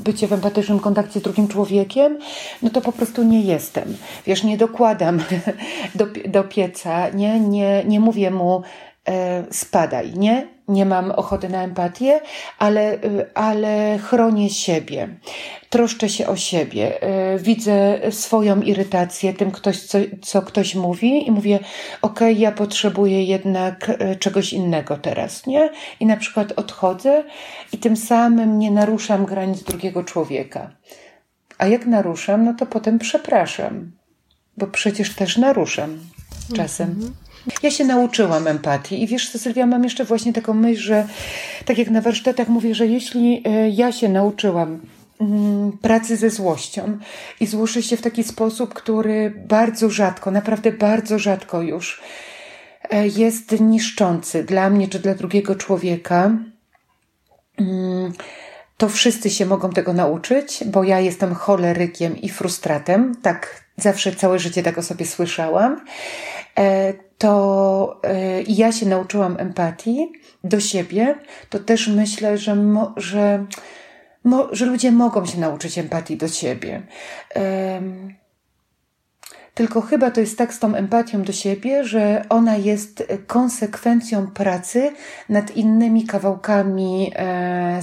bycie 0.03 0.27
w 0.27 0.33
empatycznym 0.33 0.79
kontakcie 0.79 1.19
z 1.19 1.23
drugim 1.23 1.47
człowiekiem, 1.47 2.19
no 2.61 2.69
to 2.69 2.81
po 2.81 2.91
prostu 2.91 3.23
nie 3.23 3.41
jestem. 3.41 3.97
Wiesz, 4.25 4.43
nie 4.43 4.57
dokładam 4.57 5.19
do, 5.95 6.05
do 6.27 6.43
pieca, 6.43 7.09
nie, 7.09 7.39
nie, 7.39 7.83
nie 7.87 7.99
mówię 7.99 8.31
mu, 8.31 8.63
E, 9.09 9.43
spadaj, 9.51 10.13
nie? 10.13 10.47
Nie 10.67 10.85
mam 10.85 11.11
ochoty 11.11 11.49
na 11.49 11.63
empatię, 11.63 12.21
ale, 12.59 12.93
e, 12.93 12.99
ale 13.33 13.97
chronię 13.97 14.49
siebie, 14.49 15.07
troszczę 15.69 16.09
się 16.09 16.27
o 16.27 16.35
siebie, 16.35 17.01
e, 17.01 17.39
widzę 17.39 17.99
swoją 18.11 18.61
irytację 18.61 19.33
tym, 19.33 19.51
ktoś, 19.51 19.81
co, 19.81 19.97
co 20.21 20.41
ktoś 20.41 20.75
mówi 20.75 21.27
i 21.27 21.31
mówię, 21.31 21.59
okay, 22.01 22.33
ja 22.33 22.51
potrzebuję 22.51 23.23
jednak 23.23 23.91
czegoś 24.19 24.53
innego 24.53 24.97
teraz, 24.97 25.47
nie? 25.47 25.69
I 25.99 26.05
na 26.05 26.17
przykład 26.17 26.51
odchodzę 26.51 27.23
i 27.73 27.77
tym 27.77 27.97
samym 27.97 28.59
nie 28.59 28.71
naruszam 28.71 29.25
granic 29.25 29.63
drugiego 29.63 30.03
człowieka. 30.03 30.71
A 31.57 31.67
jak 31.67 31.85
naruszam, 31.85 32.45
no 32.45 32.53
to 32.53 32.65
potem 32.65 32.99
przepraszam, 32.99 33.91
bo 34.57 34.67
przecież 34.67 35.15
też 35.15 35.37
naruszam 35.37 35.99
czasem. 36.55 36.89
Mm 36.89 37.01
-hmm. 37.01 37.34
Ja 37.63 37.71
się 37.71 37.85
nauczyłam 37.85 38.47
empatii 38.47 39.03
i 39.03 39.07
wiesz, 39.07 39.29
Sylwia, 39.29 39.65
mam 39.65 39.83
jeszcze 39.83 40.05
właśnie 40.05 40.33
taką 40.33 40.53
myśl, 40.53 40.81
że 40.81 41.07
tak 41.65 41.77
jak 41.77 41.89
na 41.89 42.01
warsztatach 42.01 42.47
mówię, 42.47 42.75
że 42.75 42.87
jeśli 42.87 43.41
e, 43.45 43.69
ja 43.69 43.91
się 43.91 44.09
nauczyłam 44.09 44.79
mm, 45.21 45.77
pracy 45.77 46.17
ze 46.17 46.29
złością 46.29 46.97
i 47.39 47.47
złoży 47.47 47.83
się 47.83 47.97
w 47.97 48.01
taki 48.01 48.23
sposób, 48.23 48.73
który 48.73 49.33
bardzo 49.47 49.89
rzadko, 49.89 50.31
naprawdę 50.31 50.71
bardzo 50.71 51.19
rzadko 51.19 51.61
już 51.61 52.01
e, 52.89 53.07
jest 53.07 53.59
niszczący 53.59 54.43
dla 54.43 54.69
mnie 54.69 54.87
czy 54.87 54.99
dla 54.99 55.15
drugiego 55.15 55.55
człowieka, 55.55 56.31
mm, 57.57 58.13
to 58.77 58.89
wszyscy 58.89 59.29
się 59.29 59.45
mogą 59.45 59.69
tego 59.69 59.93
nauczyć, 59.93 60.63
bo 60.65 60.83
ja 60.83 60.99
jestem 60.99 61.33
cholerykiem 61.35 62.17
i 62.17 62.29
frustratem. 62.29 63.15
Tak 63.21 63.64
zawsze 63.77 64.15
całe 64.15 64.39
życie 64.39 64.63
tak 64.63 64.77
o 64.77 64.83
sobie 64.83 65.05
słyszałam. 65.05 65.85
E, 66.57 66.93
to 67.17 68.01
e, 68.03 68.41
ja 68.41 68.71
się 68.71 68.85
nauczyłam 68.85 69.35
empatii 69.39 70.11
do 70.43 70.59
siebie, 70.59 71.15
to 71.49 71.59
też 71.59 71.87
myślę, 71.87 72.37
że, 72.37 72.55
mo, 72.55 72.93
że, 72.97 73.45
mo, 74.23 74.47
że 74.51 74.65
ludzie 74.65 74.91
mogą 74.91 75.25
się 75.25 75.39
nauczyć 75.39 75.77
empatii 75.77 76.17
do 76.17 76.27
siebie. 76.27 76.81
Tylko 79.55 79.81
chyba 79.81 80.11
to 80.11 80.19
jest 80.19 80.37
tak 80.37 80.53
z 80.53 80.59
tą 80.59 80.75
empatią 80.75 81.23
do 81.23 81.33
siebie, 81.33 81.83
że 81.83 82.25
ona 82.29 82.55
jest 82.55 83.03
konsekwencją 83.27 84.27
pracy 84.27 84.91
nad 85.29 85.57
innymi 85.57 86.05
kawałkami 86.05 87.11
e, 87.15 87.81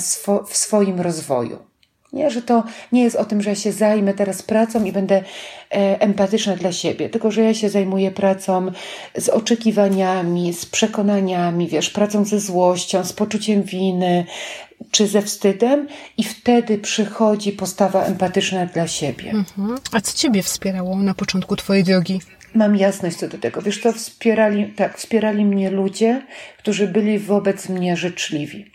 w 0.48 0.56
swoim 0.56 1.00
rozwoju. 1.00 1.71
Nie, 2.12 2.30
że 2.30 2.42
to 2.42 2.64
nie 2.92 3.04
jest 3.04 3.16
o 3.16 3.24
tym, 3.24 3.42
że 3.42 3.50
ja 3.50 3.56
się 3.56 3.72
zajmę 3.72 4.14
teraz 4.14 4.42
pracą 4.42 4.84
i 4.84 4.92
będę 4.92 5.16
e, 5.70 6.00
empatyczna 6.00 6.56
dla 6.56 6.72
siebie, 6.72 7.08
tylko 7.08 7.30
że 7.30 7.42
ja 7.42 7.54
się 7.54 7.68
zajmuję 7.68 8.10
pracą 8.10 8.72
z 9.18 9.28
oczekiwaniami, 9.28 10.52
z 10.52 10.66
przekonaniami, 10.66 11.68
wiesz, 11.68 11.90
pracą 11.90 12.24
ze 12.24 12.40
złością, 12.40 13.04
z 13.04 13.12
poczuciem 13.12 13.62
winy 13.62 14.26
czy 14.90 15.06
ze 15.06 15.22
wstydem, 15.22 15.88
i 16.16 16.24
wtedy 16.24 16.78
przychodzi 16.78 17.52
postawa 17.52 18.04
empatyczna 18.04 18.66
dla 18.66 18.88
siebie. 18.88 19.30
Mhm. 19.30 19.78
A 19.92 20.00
co 20.00 20.18
Ciebie 20.18 20.42
wspierało 20.42 20.96
na 20.96 21.14
początku 21.14 21.56
Twojej 21.56 21.84
drogi? 21.84 22.20
Mam 22.54 22.76
jasność 22.76 23.16
co 23.16 23.28
do 23.28 23.38
tego. 23.38 23.62
Wiesz, 23.62 23.80
to 23.80 23.92
wspierali, 23.92 24.66
tak, 24.66 24.98
wspierali 24.98 25.44
mnie 25.44 25.70
ludzie, 25.70 26.22
którzy 26.58 26.88
byli 26.88 27.18
wobec 27.18 27.68
mnie 27.68 27.96
życzliwi. 27.96 28.70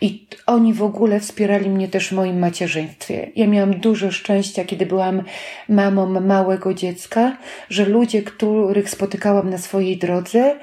I 0.00 0.26
oni 0.46 0.74
w 0.74 0.82
ogóle 0.82 1.20
wspierali 1.20 1.70
mnie 1.70 1.88
też 1.88 2.08
w 2.08 2.12
moim 2.12 2.38
macierzyństwie. 2.38 3.30
Ja 3.36 3.46
miałam 3.46 3.80
dużo 3.80 4.10
szczęścia, 4.10 4.64
kiedy 4.64 4.86
byłam 4.86 5.22
mamą 5.68 6.20
małego 6.20 6.74
dziecka, 6.74 7.36
że 7.70 7.84
ludzie, 7.84 8.22
których 8.22 8.90
spotykałam 8.90 9.50
na 9.50 9.58
swojej 9.58 9.96
drodze, 9.96 10.56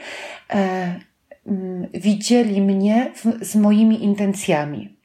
e, 0.49 0.99
mm, 1.47 1.87
widzieli 1.93 2.61
mnie 2.61 3.11
w, 3.15 3.45
z 3.45 3.55
moimi 3.55 4.03
intencjami 4.03 4.95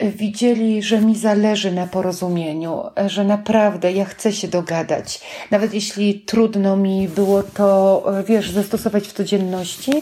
widzieli, 0.00 0.82
że 0.82 1.00
mi 1.00 1.16
zależy 1.16 1.72
na 1.72 1.86
porozumieniu, 1.86 2.82
że 3.06 3.24
naprawdę 3.24 3.92
ja 3.92 4.04
chcę 4.04 4.32
się 4.32 4.48
dogadać. 4.48 5.20
Nawet 5.50 5.74
jeśli 5.74 6.20
trudno 6.20 6.76
mi 6.76 7.08
było 7.08 7.42
to, 7.42 8.04
wiesz, 8.26 8.50
zastosować 8.50 9.08
w 9.08 9.12
codzienności. 9.12 9.92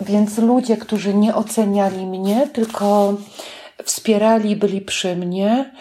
Więc 0.00 0.38
ludzie, 0.38 0.76
którzy 0.76 1.14
nie 1.14 1.34
oceniali 1.34 2.06
mnie, 2.06 2.48
tylko 2.52 3.14
wspierali, 3.84 4.56
byli 4.56 4.80
przy 4.80 5.16
mnie, 5.16 5.72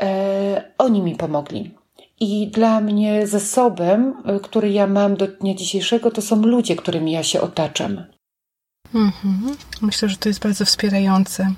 e, 0.00 0.72
oni 0.78 1.02
mi 1.02 1.14
pomogli. 1.14 1.74
I 2.20 2.46
dla 2.46 2.80
mnie 2.80 3.26
zasobem, 3.26 4.22
który 4.42 4.70
ja 4.70 4.86
mam 4.86 5.16
do 5.16 5.26
dnia 5.26 5.54
dzisiejszego, 5.54 6.10
to 6.10 6.22
są 6.22 6.42
ludzie, 6.42 6.76
którymi 6.76 7.12
ja 7.12 7.22
się 7.22 7.40
otaczam. 7.40 8.04
Mhm. 8.94 9.56
Myślę, 9.82 10.08
że 10.08 10.16
to 10.16 10.28
jest 10.28 10.42
bardzo 10.42 10.64
wspierające. 10.64 11.54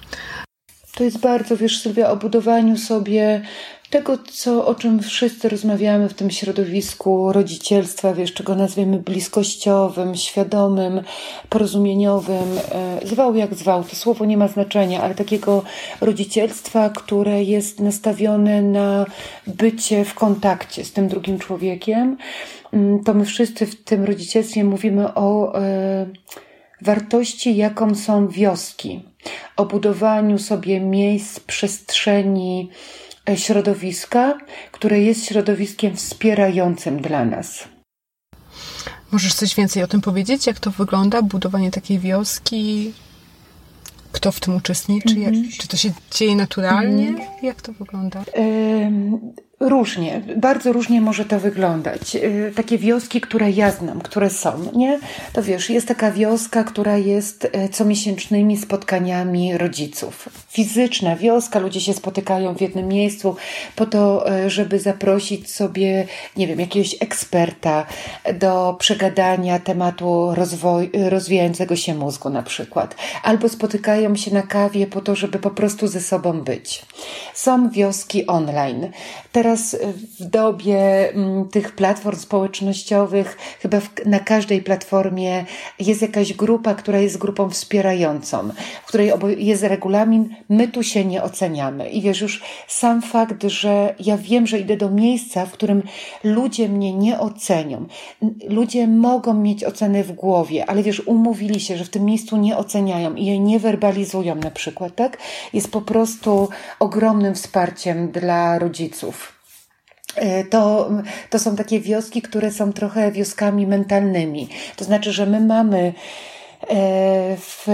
To 0.94 1.04
jest 1.04 1.18
bardzo, 1.18 1.56
wiesz, 1.56 1.80
Sylwia, 1.82 2.10
o 2.10 2.16
budowaniu 2.16 2.76
sobie 2.76 3.42
tego, 3.90 4.18
co, 4.18 4.66
o 4.66 4.74
czym 4.74 5.02
wszyscy 5.02 5.48
rozmawiamy 5.48 6.08
w 6.08 6.14
tym 6.14 6.30
środowisku 6.30 7.32
rodzicielstwa, 7.32 8.14
wiesz, 8.14 8.34
czego 8.34 8.54
nazwiemy 8.54 8.98
bliskościowym, 8.98 10.14
świadomym, 10.14 11.00
porozumieniowym, 11.48 12.58
e, 12.72 13.06
zwał 13.06 13.34
jak 13.34 13.54
zwał, 13.54 13.84
to 13.84 13.96
słowo 13.96 14.24
nie 14.24 14.36
ma 14.36 14.48
znaczenia, 14.48 15.02
ale 15.02 15.14
takiego 15.14 15.62
rodzicielstwa, 16.00 16.90
które 16.90 17.42
jest 17.42 17.80
nastawione 17.80 18.62
na 18.62 19.06
bycie 19.46 20.04
w 20.04 20.14
kontakcie 20.14 20.84
z 20.84 20.92
tym 20.92 21.08
drugim 21.08 21.38
człowiekiem, 21.38 22.16
mm, 22.72 23.04
to 23.04 23.14
my 23.14 23.24
wszyscy 23.24 23.66
w 23.66 23.84
tym 23.84 24.04
rodzicielstwie 24.04 24.64
mówimy 24.64 25.14
o 25.14 25.58
e, 25.60 26.06
wartości, 26.82 27.56
jaką 27.56 27.94
są 27.94 28.28
wioski, 28.28 29.09
o 29.56 29.66
budowaniu 29.66 30.38
sobie 30.38 30.80
miejsc, 30.80 31.40
przestrzeni, 31.40 32.70
e, 33.28 33.36
środowiska, 33.36 34.38
które 34.72 35.00
jest 35.00 35.26
środowiskiem 35.26 35.96
wspierającym 35.96 37.00
dla 37.02 37.24
nas. 37.24 37.68
Możesz 39.12 39.34
coś 39.34 39.54
więcej 39.54 39.82
o 39.82 39.86
tym 39.86 40.00
powiedzieć? 40.00 40.46
Jak 40.46 40.60
to 40.60 40.70
wygląda, 40.70 41.22
budowanie 41.22 41.70
takiej 41.70 41.98
wioski? 41.98 42.92
Kto 44.12 44.32
w 44.32 44.40
tym 44.40 44.56
uczestniczy? 44.56 45.14
Mm 45.14 45.32
-hmm. 45.32 45.58
Czy 45.58 45.68
to 45.68 45.76
się 45.76 45.92
dzieje 46.10 46.36
naturalnie? 46.36 47.08
Mm. 47.08 47.20
Jak 47.42 47.62
to 47.62 47.72
wygląda? 47.72 48.24
Różnie, 49.60 50.22
bardzo 50.36 50.72
różnie 50.72 51.00
może 51.00 51.24
to 51.24 51.40
wyglądać. 51.40 52.16
Y, 52.16 52.52
takie 52.56 52.78
wioski, 52.78 53.20
które 53.20 53.50
ja 53.50 53.70
znam, 53.70 54.00
które 54.00 54.30
są, 54.30 54.52
nie? 54.74 54.98
To 55.32 55.42
wiesz, 55.42 55.70
jest 55.70 55.88
taka 55.88 56.12
wioska, 56.12 56.64
która 56.64 56.96
jest 56.96 57.44
y, 57.44 57.68
comiesięcznymi 57.68 58.56
spotkaniami 58.56 59.58
rodziców. 59.58 60.28
Fizyczna 60.48 61.16
wioska, 61.16 61.58
ludzie 61.58 61.80
się 61.80 61.92
spotykają 61.92 62.54
w 62.54 62.60
jednym 62.60 62.88
miejscu 62.88 63.36
po 63.76 63.86
to, 63.86 64.32
y, 64.32 64.50
żeby 64.50 64.78
zaprosić 64.78 65.50
sobie, 65.50 66.06
nie 66.36 66.46
wiem, 66.46 66.60
jakiegoś 66.60 66.96
eksperta 67.00 67.86
do 68.34 68.76
przegadania 68.78 69.58
tematu 69.58 70.34
rozwoju, 70.34 70.90
rozwijającego 71.08 71.76
się 71.76 71.94
mózgu 71.94 72.30
na 72.30 72.42
przykład. 72.42 72.94
Albo 73.22 73.48
spotykają 73.48 74.16
się 74.16 74.34
na 74.34 74.42
kawie 74.42 74.86
po 74.86 75.00
to, 75.00 75.14
żeby 75.16 75.38
po 75.38 75.50
prostu 75.50 75.88
ze 75.88 76.00
sobą 76.00 76.40
być. 76.40 76.86
Są 77.34 77.70
wioski 77.70 78.26
online. 78.26 78.90
Teraz 79.32 79.49
teraz 79.50 79.76
w 80.20 80.24
dobie 80.24 81.10
mm, 81.12 81.48
tych 81.48 81.72
platform 81.72 82.16
społecznościowych, 82.16 83.38
chyba 83.60 83.80
w, 83.80 84.06
na 84.06 84.20
każdej 84.20 84.62
platformie 84.62 85.44
jest 85.78 86.02
jakaś 86.02 86.32
grupa, 86.32 86.74
która 86.74 86.98
jest 86.98 87.18
grupą 87.18 87.50
wspierającą, 87.50 88.50
w 88.82 88.86
której 88.86 89.12
jest 89.36 89.62
regulamin, 89.62 90.34
my 90.48 90.68
tu 90.68 90.82
się 90.82 91.04
nie 91.04 91.22
oceniamy. 91.22 91.88
I 91.88 92.00
wiesz, 92.00 92.20
już 92.20 92.42
sam 92.68 93.02
fakt, 93.02 93.44
że 93.44 93.94
ja 94.00 94.16
wiem, 94.16 94.46
że 94.46 94.58
idę 94.58 94.76
do 94.76 94.90
miejsca, 94.90 95.46
w 95.46 95.52
którym 95.52 95.82
ludzie 96.24 96.68
mnie 96.68 96.94
nie 96.94 97.18
ocenią. 97.18 97.86
Ludzie 98.48 98.88
mogą 98.88 99.34
mieć 99.34 99.64
oceny 99.64 100.04
w 100.04 100.12
głowie, 100.12 100.70
ale 100.70 100.82
wiesz, 100.82 101.00
umówili 101.00 101.60
się, 101.60 101.76
że 101.76 101.84
w 101.84 101.90
tym 101.90 102.04
miejscu 102.04 102.36
nie 102.36 102.56
oceniają 102.56 103.14
i 103.14 103.26
jej 103.26 103.40
nie 103.40 103.58
werbalizują 103.58 104.34
na 104.34 104.50
przykład, 104.50 104.94
tak? 104.94 105.18
Jest 105.52 105.70
po 105.70 105.80
prostu 105.80 106.48
ogromnym 106.80 107.34
wsparciem 107.34 108.10
dla 108.10 108.58
rodziców. 108.58 109.39
E, 110.16 110.44
to, 110.44 110.90
to 111.30 111.38
są 111.38 111.56
takie 111.56 111.80
wioski, 111.80 112.22
które 112.22 112.52
są 112.52 112.72
trochę 112.72 113.12
wioskami 113.12 113.66
mentalnymi. 113.66 114.48
To 114.76 114.84
znaczy, 114.84 115.12
że 115.12 115.26
my 115.26 115.40
mamy 115.40 115.92
E, 116.68 117.36
w, 117.36 117.66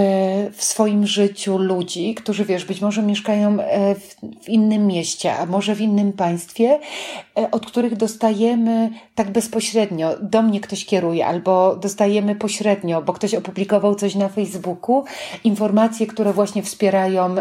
w 0.53 0.65
swoim 0.65 1.07
życiu 1.07 1.59
ludzi, 1.59 2.15
którzy 2.15 2.45
wiesz, 2.45 2.65
być 2.65 2.81
może 2.81 3.03
mieszkają 3.03 3.61
e, 3.61 3.95
w, 3.95 4.17
w 4.43 4.49
innym 4.49 4.87
mieście, 4.87 5.37
a 5.37 5.47
może 5.47 5.75
w 5.75 5.81
innym 5.81 6.13
państwie, 6.13 6.79
od 7.51 7.67
których 7.67 7.97
dostajemy 7.97 8.91
tak 9.15 9.31
bezpośrednio, 9.31 10.17
do 10.23 10.43
mnie 10.43 10.61
ktoś 10.61 10.85
kieruje, 10.85 11.27
albo 11.27 11.77
dostajemy 11.77 12.35
pośrednio, 12.35 13.03
bo 13.03 13.13
ktoś 13.13 13.35
opublikował 13.35 13.95
coś 13.95 14.15
na 14.15 14.29
Facebooku, 14.29 15.05
informacje, 15.45 16.07
które 16.07 16.33
właśnie 16.33 16.63
wspierają 16.63 17.35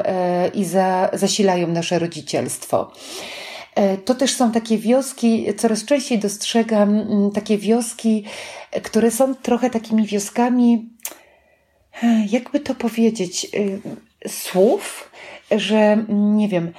i 0.54 0.66
za, 0.66 1.10
zasilają 1.14 1.68
nasze 1.68 2.00
rodzicielstwo. 2.00 2.92
To 4.06 4.16
też 4.16 4.34
są 4.34 4.52
takie 4.52 4.78
wioski, 4.78 5.46
coraz 5.58 5.86
częściej 5.86 6.20
dostrzegam 6.20 6.90
mm, 6.90 7.32
takie 7.32 7.58
wioski, 7.58 8.24
które 8.84 9.12
są 9.12 9.36
trochę 9.36 9.70
takimi 9.70 10.06
wioskami, 10.06 10.90
jakby 12.30 12.60
to 12.60 12.76
powiedzieć, 12.76 13.48
y, 13.56 13.80
słów, 14.30 15.12
że 15.52 16.06
nie 16.10 16.48
wiem, 16.48 16.72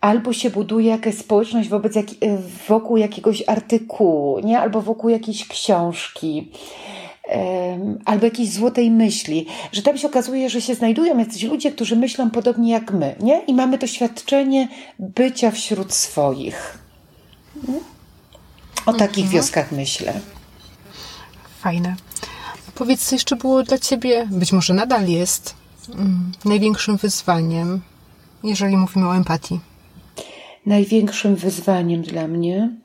albo 0.00 0.32
się 0.32 0.50
buduje 0.50 0.90
jakaś 0.90 1.14
społeczność 1.14 1.68
wobec 1.68 1.94
wokół 2.68 2.96
jakiegoś 2.96 3.42
artykułu, 3.46 4.40
nie? 4.40 4.60
albo 4.60 4.80
wokół 4.80 5.10
jakiejś 5.10 5.48
książki, 5.48 6.52
albo 8.04 8.24
jakiejś 8.24 8.50
złotej 8.50 8.90
myśli, 8.90 9.46
że 9.72 9.82
tam 9.82 9.98
się 9.98 10.08
okazuje, 10.08 10.50
że 10.50 10.60
się 10.60 10.74
znajdują 10.74 11.18
jacyś 11.18 11.42
ludzie, 11.42 11.72
którzy 11.72 11.96
myślą 11.96 12.30
podobnie 12.30 12.72
jak 12.72 12.92
my, 12.92 13.14
nie? 13.20 13.42
I 13.46 13.54
mamy 13.54 13.78
doświadczenie 13.78 14.68
bycia 14.98 15.50
wśród 15.50 15.92
swoich. 15.92 16.78
O 18.86 18.92
takich 18.92 19.24
mhm. 19.24 19.32
wioskach 19.32 19.72
myślę. 19.72 20.20
Fajne. 21.60 21.96
Powiedz, 22.74 23.06
co 23.06 23.14
jeszcze 23.14 23.36
było 23.36 23.62
dla 23.62 23.78
Ciebie, 23.78 24.26
być 24.30 24.52
może 24.52 24.74
nadal 24.74 25.08
jest, 25.08 25.54
mm, 25.94 26.32
największym 26.44 26.96
wyzwaniem, 26.96 27.80
jeżeli 28.44 28.76
mówimy 28.76 29.08
o 29.08 29.16
empatii? 29.16 29.60
Największym 30.66 31.36
wyzwaniem 31.36 32.02
dla 32.02 32.28
mnie. 32.28 32.83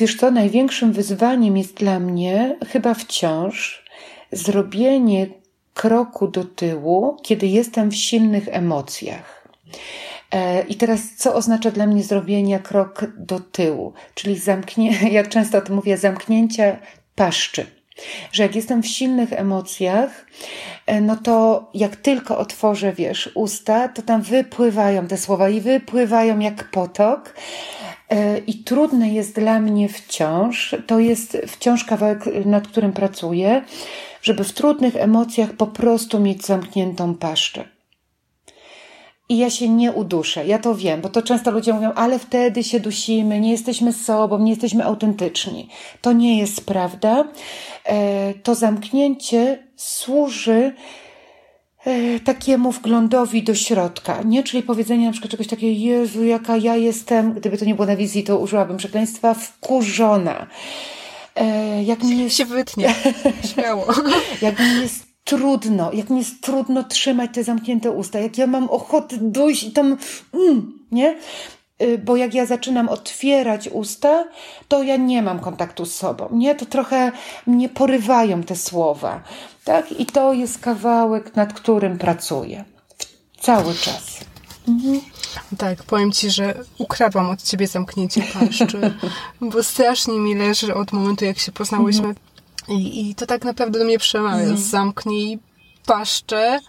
Wiesz 0.00 0.16
co, 0.16 0.30
największym 0.30 0.92
wyzwaniem 0.92 1.56
jest 1.56 1.74
dla 1.74 2.00
mnie 2.00 2.56
chyba 2.68 2.94
wciąż 2.94 3.84
zrobienie 4.32 5.26
kroku 5.74 6.28
do 6.28 6.44
tyłu, 6.44 7.16
kiedy 7.22 7.46
jestem 7.46 7.90
w 7.90 7.96
silnych 7.96 8.48
emocjach. 8.48 9.48
E, 10.32 10.62
I 10.62 10.74
teraz, 10.74 11.00
co 11.16 11.34
oznacza 11.34 11.70
dla 11.70 11.86
mnie 11.86 12.02
zrobienie 12.02 12.58
krok 12.58 13.06
do 13.16 13.40
tyłu? 13.40 13.92
Czyli 14.14 14.36
zamknięcie, 14.36 15.08
jak 15.18 15.28
często 15.28 15.58
o 15.58 15.60
tym 15.60 15.74
mówię, 15.74 15.96
zamknięcia 15.96 16.76
paszczy 17.14 17.66
że 18.32 18.42
jak 18.42 18.56
jestem 18.56 18.82
w 18.82 18.86
silnych 18.86 19.32
emocjach, 19.32 20.26
e, 20.86 21.00
no 21.00 21.16
to 21.16 21.68
jak 21.74 21.96
tylko 21.96 22.38
otworzę, 22.38 22.92
wiesz, 22.92 23.30
usta, 23.34 23.88
to 23.88 24.02
tam 24.02 24.22
wypływają 24.22 25.06
te 25.06 25.16
słowa 25.16 25.48
i 25.48 25.60
wypływają 25.60 26.38
jak 26.38 26.70
potok. 26.70 27.34
E, 28.10 28.38
I 28.38 28.54
trudne 28.54 29.08
jest 29.08 29.34
dla 29.34 29.60
mnie 29.60 29.88
wciąż, 29.88 30.74
to 30.86 30.98
jest 30.98 31.36
wciąż 31.46 31.84
kawałek, 31.84 32.46
nad 32.46 32.68
którym 32.68 32.92
pracuję, 32.92 33.64
żeby 34.22 34.44
w 34.44 34.52
trudnych 34.52 34.96
emocjach 34.96 35.52
po 35.52 35.66
prostu 35.66 36.20
mieć 36.20 36.46
zamkniętą 36.46 37.14
paszczę 37.14 37.64
i 39.30 39.38
ja 39.38 39.50
się 39.50 39.68
nie 39.68 39.92
uduszę. 39.92 40.46
Ja 40.46 40.58
to 40.58 40.74
wiem, 40.74 41.00
bo 41.00 41.08
to 41.08 41.22
często 41.22 41.50
ludzie 41.50 41.72
mówią, 41.72 41.92
ale 41.92 42.18
wtedy 42.18 42.64
się 42.64 42.80
dusimy, 42.80 43.40
nie 43.40 43.50
jesteśmy 43.50 43.92
sobą, 43.92 44.38
nie 44.38 44.50
jesteśmy 44.50 44.84
autentyczni. 44.84 45.68
To 46.00 46.12
nie 46.12 46.38
jest 46.38 46.66
prawda. 46.66 47.24
E, 47.84 48.34
to 48.34 48.54
zamknięcie 48.54 49.58
służy 49.76 50.72
takiemu 52.24 52.72
wglądowi 52.72 53.42
do 53.42 53.54
środka, 53.54 54.22
nie? 54.22 54.42
Czyli 54.42 54.62
powiedzenie 54.62 55.06
na 55.06 55.12
przykład 55.12 55.30
czegoś 55.30 55.46
takiego, 55.46 55.72
Jezu, 55.78 56.24
jaka 56.24 56.56
ja 56.56 56.76
jestem, 56.76 57.32
gdyby 57.32 57.58
to 57.58 57.64
nie 57.64 57.74
było 57.74 57.86
na 57.86 57.96
wizji, 57.96 58.24
to 58.24 58.38
użyłabym 58.38 58.76
przekleństwa, 58.76 59.34
wkurzona. 59.34 60.46
E, 61.36 61.82
jak 61.82 62.02
mi 62.02 62.18
jest... 62.18 62.36
Się 62.40 62.44
wytnie, 62.44 62.94
śmiało. 63.54 63.86
jak 64.42 64.58
mi 64.58 64.80
jest 64.82 65.06
trudno, 65.24 65.92
jak 65.92 66.10
mi 66.10 66.18
jest 66.18 66.40
trudno 66.40 66.84
trzymać 66.84 67.30
te 67.34 67.44
zamknięte 67.44 67.90
usta, 67.90 68.18
jak 68.18 68.38
ja 68.38 68.46
mam 68.46 68.70
ochotę 68.70 69.16
dojść 69.20 69.64
i 69.64 69.72
tam, 69.72 69.96
mm, 70.34 70.78
nie? 70.92 71.16
Y, 71.82 71.98
bo 71.98 72.16
jak 72.16 72.34
ja 72.34 72.46
zaczynam 72.46 72.88
otwierać 72.88 73.68
usta, 73.68 74.24
to 74.68 74.82
ja 74.82 74.96
nie 74.96 75.22
mam 75.22 75.40
kontaktu 75.40 75.86
z 75.86 75.94
sobą, 75.94 76.28
nie? 76.32 76.54
To 76.54 76.66
trochę 76.66 77.12
mnie 77.46 77.68
porywają 77.68 78.42
te 78.42 78.56
słowa, 78.56 79.22
tak? 79.70 79.92
I 79.92 80.06
to 80.06 80.32
jest 80.32 80.58
kawałek, 80.58 81.36
nad 81.36 81.52
którym 81.52 81.98
pracuję 81.98 82.64
cały 83.40 83.74
czas. 83.74 84.20
Mhm. 84.68 85.00
Tak, 85.58 85.82
powiem 85.82 86.12
Ci, 86.12 86.30
że 86.30 86.54
ukradłam 86.78 87.30
od 87.30 87.42
Ciebie 87.42 87.66
zamknięcie 87.66 88.22
paszczy, 88.22 88.94
bo 89.50 89.62
strasznie 89.62 90.18
mi 90.18 90.34
leży 90.34 90.74
od 90.74 90.92
momentu, 90.92 91.24
jak 91.24 91.38
się 91.38 91.52
poznałyśmy. 91.52 92.08
Mhm. 92.08 92.16
I, 92.68 93.10
I 93.10 93.14
to 93.14 93.26
tak 93.26 93.44
naprawdę 93.44 93.78
do 93.78 93.84
mnie 93.84 93.98
przemawia. 93.98 94.44
Mm. 94.44 94.56
Zamknij 94.56 95.38
paszczę, 95.86 96.60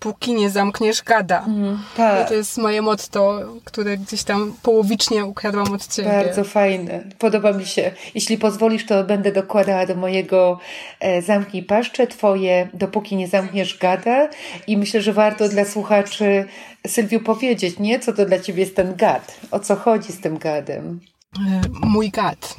póki 0.00 0.34
nie 0.34 0.50
zamkniesz 0.50 1.02
gada. 1.02 1.44
Mm, 1.46 1.78
tak. 1.96 2.28
To 2.28 2.34
jest 2.34 2.58
moje 2.58 2.82
motto, 2.82 3.40
które 3.64 3.96
gdzieś 3.96 4.22
tam 4.22 4.54
połowicznie 4.62 5.24
ukradłam 5.24 5.72
od 5.72 5.88
Ciebie. 5.88 6.08
Bardzo 6.08 6.44
fajne. 6.44 7.04
Podoba 7.18 7.52
mi 7.52 7.66
się. 7.66 7.90
Jeśli 8.14 8.38
pozwolisz, 8.38 8.86
to 8.86 9.04
będę 9.04 9.32
dokładała 9.32 9.86
do 9.86 9.94
mojego 9.94 10.58
e, 11.00 11.22
zamknij 11.22 11.62
paszczę 11.62 12.06
Twoje, 12.06 12.68
dopóki 12.74 13.16
nie 13.16 13.28
zamkniesz 13.28 13.78
gada. 13.78 14.28
I 14.66 14.76
myślę, 14.76 15.02
że 15.02 15.12
warto 15.12 15.48
dla 15.48 15.64
słuchaczy 15.64 16.44
Sylwiu 16.86 17.20
powiedzieć, 17.20 17.78
nie? 17.78 18.00
Co 18.00 18.12
to 18.12 18.26
dla 18.26 18.40
Ciebie 18.40 18.60
jest 18.60 18.76
ten 18.76 18.96
gad? 18.96 19.40
O 19.50 19.60
co 19.60 19.76
chodzi 19.76 20.12
z 20.12 20.20
tym 20.20 20.38
gadem? 20.38 21.00
E, 21.36 21.60
mój 21.86 22.10
gad. 22.10 22.56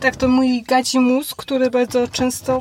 Tak, 0.00 0.16
to 0.16 0.28
mój 0.28 0.62
gadzi 0.62 1.00
mózg, 1.00 1.36
który 1.36 1.70
bardzo 1.70 2.08
często 2.08 2.60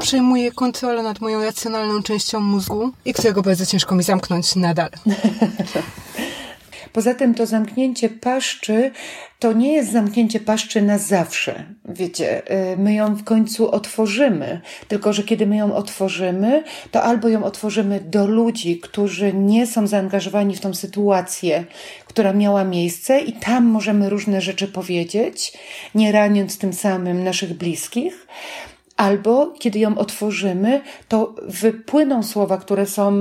przejmuje 0.00 0.52
kontrolę 0.52 1.02
nad 1.02 1.20
moją 1.20 1.42
racjonalną 1.42 2.02
częścią 2.02 2.40
mózgu 2.40 2.92
i 3.04 3.12
którego 3.12 3.42
bardzo 3.42 3.66
ciężko 3.66 3.94
mi 3.94 4.02
zamknąć 4.02 4.56
nadal. 4.56 4.90
Poza 6.98 7.14
tym 7.14 7.34
to 7.34 7.46
zamknięcie 7.46 8.08
paszczy 8.08 8.90
to 9.38 9.52
nie 9.52 9.72
jest 9.72 9.92
zamknięcie 9.92 10.40
paszczy 10.40 10.82
na 10.82 10.98
zawsze. 10.98 11.64
Wiecie, 11.84 12.42
y, 12.72 12.76
my 12.76 12.94
ją 12.94 13.14
w 13.14 13.24
końcu 13.24 13.70
otworzymy, 13.70 14.60
tylko 14.88 15.12
że 15.12 15.22
kiedy 15.22 15.46
my 15.46 15.56
ją 15.56 15.74
otworzymy, 15.74 16.64
to 16.90 17.02
albo 17.02 17.28
ją 17.28 17.44
otworzymy 17.44 18.00
do 18.00 18.26
ludzi, 18.26 18.80
którzy 18.80 19.32
nie 19.32 19.66
są 19.66 19.86
zaangażowani 19.86 20.56
w 20.56 20.60
tą 20.60 20.74
sytuację, 20.74 21.64
która 22.06 22.32
miała 22.32 22.64
miejsce, 22.64 23.20
i 23.20 23.32
tam 23.32 23.64
możemy 23.64 24.10
różne 24.10 24.40
rzeczy 24.40 24.68
powiedzieć, 24.68 25.52
nie 25.94 26.12
raniąc 26.12 26.58
tym 26.58 26.72
samym 26.72 27.24
naszych 27.24 27.54
bliskich, 27.54 28.26
albo 28.98 29.54
kiedy 29.58 29.78
ją 29.78 29.98
otworzymy, 29.98 30.80
to 31.08 31.34
wypłyną 31.42 32.22
słowa, 32.22 32.56
które 32.56 32.86
są 32.86 33.20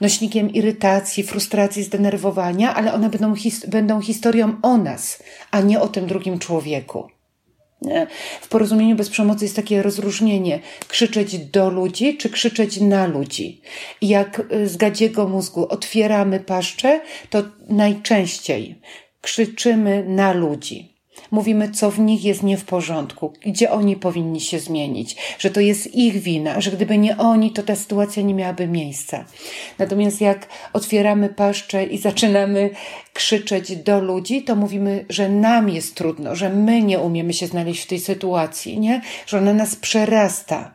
nośnikiem 0.00 0.52
irytacji, 0.52 1.22
frustracji, 1.22 1.82
zdenerwowania, 1.82 2.74
ale 2.74 2.92
one 2.92 3.10
będą, 3.10 3.34
his 3.34 3.66
będą 3.66 4.00
historią 4.00 4.56
o 4.62 4.76
nas, 4.76 5.22
a 5.50 5.60
nie 5.60 5.80
o 5.80 5.88
tym 5.88 6.06
drugim 6.06 6.38
człowieku. 6.38 7.08
Nie? 7.82 8.06
W 8.40 8.48
porozumieniu 8.48 8.96
bez 8.96 9.10
przemocy 9.10 9.44
jest 9.44 9.56
takie 9.56 9.82
rozróżnienie 9.82 10.60
krzyczeć 10.88 11.38
do 11.38 11.70
ludzi, 11.70 12.16
czy 12.16 12.30
krzyczeć 12.30 12.80
na 12.80 13.06
ludzi. 13.06 13.60
Jak 14.02 14.52
y, 14.52 14.68
z 14.68 14.76
gadziego 14.76 15.28
mózgu 15.28 15.66
otwieramy 15.68 16.40
paszczę, 16.40 17.00
to 17.30 17.42
najczęściej 17.68 18.80
krzyczymy 19.20 20.04
na 20.08 20.32
ludzi 20.32 20.97
mówimy, 21.30 21.70
co 21.70 21.90
w 21.90 21.98
nich 21.98 22.24
jest 22.24 22.42
nie 22.42 22.56
w 22.56 22.64
porządku, 22.64 23.32
gdzie 23.40 23.70
oni 23.70 23.96
powinni 23.96 24.40
się 24.40 24.58
zmienić, 24.58 25.16
że 25.38 25.50
to 25.50 25.60
jest 25.60 25.94
ich 25.94 26.16
wina, 26.16 26.60
że 26.60 26.70
gdyby 26.70 26.98
nie 26.98 27.16
oni, 27.16 27.50
to 27.50 27.62
ta 27.62 27.76
sytuacja 27.76 28.22
nie 28.22 28.34
miałaby 28.34 28.68
miejsca. 28.68 29.24
Natomiast 29.78 30.20
jak 30.20 30.48
otwieramy 30.72 31.28
paszczę 31.28 31.84
i 31.84 31.98
zaczynamy 32.08 32.70
krzyczeć 33.12 33.76
do 33.76 34.00
ludzi, 34.00 34.42
to 34.42 34.56
mówimy, 34.56 35.04
że 35.08 35.28
nam 35.28 35.68
jest 35.68 35.94
trudno, 35.94 36.36
że 36.36 36.48
my 36.50 36.82
nie 36.82 36.98
umiemy 36.98 37.32
się 37.32 37.46
znaleźć 37.46 37.82
w 37.82 37.86
tej 37.86 38.00
sytuacji, 38.00 38.80
nie? 38.80 39.02
Że 39.26 39.38
ona 39.38 39.54
nas 39.54 39.76
przerasta. 39.76 40.74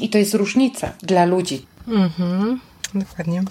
I 0.00 0.08
to 0.08 0.18
jest 0.18 0.34
różnica 0.34 0.92
dla 1.02 1.24
ludzi. 1.24 1.66
Mhm. 1.88 2.60
Dokładnie. 2.94 3.42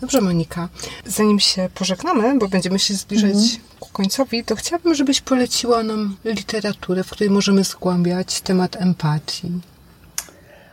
Dobrze, 0.00 0.20
Monika. 0.20 0.68
Zanim 1.06 1.40
się 1.40 1.68
pożegnamy, 1.74 2.38
bo 2.38 2.48
będziemy 2.48 2.78
się 2.78 2.94
zbliżać 2.94 3.30
mhm. 3.30 3.60
ku 3.80 3.88
końcowi, 3.92 4.44
to 4.44 4.56
chciałabym, 4.56 4.94
żebyś 4.94 5.20
poleciła 5.20 5.82
nam 5.82 6.16
literaturę, 6.24 7.04
w 7.04 7.10
której 7.10 7.30
możemy 7.30 7.64
zgłębiać 7.64 8.40
temat 8.40 8.76
empatii. 8.76 9.50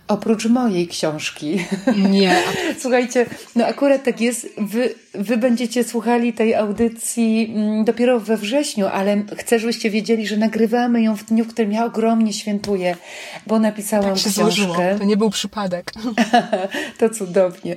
Oprócz 0.08 0.46
mojej 0.46 0.88
książki. 0.88 1.66
Nie. 2.10 2.44
Słuchajcie, 2.82 3.26
no 3.56 3.66
akurat 3.66 4.04
tak 4.04 4.22
jest. 4.22 4.48
Wy, 4.58 4.96
wy 5.14 5.38
będziecie 5.38 5.84
słuchali 5.84 6.34
tej 6.34 6.56
audycji 6.56 7.54
mm, 7.56 7.86
dopiero 7.86 8.20
we 8.20 8.38
wrześniu, 8.38 8.88
ale 8.88 9.24
chcę, 9.38 9.60
żebyście 9.60 9.90
wiedzieli, 9.90 10.28
że 10.28 10.38
nagrywamy 10.38 11.02
ją 11.02 11.16
w 11.16 11.24
dniu, 11.24 11.46
w 11.46 11.48
którym 11.48 11.72
ja 11.72 11.86
ogromnie 11.86 12.34
świętuję, 12.34 12.96
bo 13.48 13.60
napisałam 13.60 14.10
tak 14.10 14.18
się 14.18 14.30
książkę. 14.30 14.42
Złożyło. 14.42 14.76
To 15.00 15.06
nie 15.06 15.18
był 15.18 15.30
przypadek. 15.30 15.92
to 17.00 17.10
cudownie. 17.10 17.76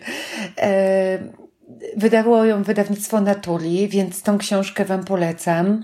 E 0.59 1.38
Wydało 1.97 2.45
ją 2.45 2.63
wydawnictwo 2.63 3.21
Natuli, 3.21 3.89
więc 3.89 4.23
tą 4.23 4.39
książkę 4.39 4.85
Wam 4.85 5.05
polecam. 5.05 5.83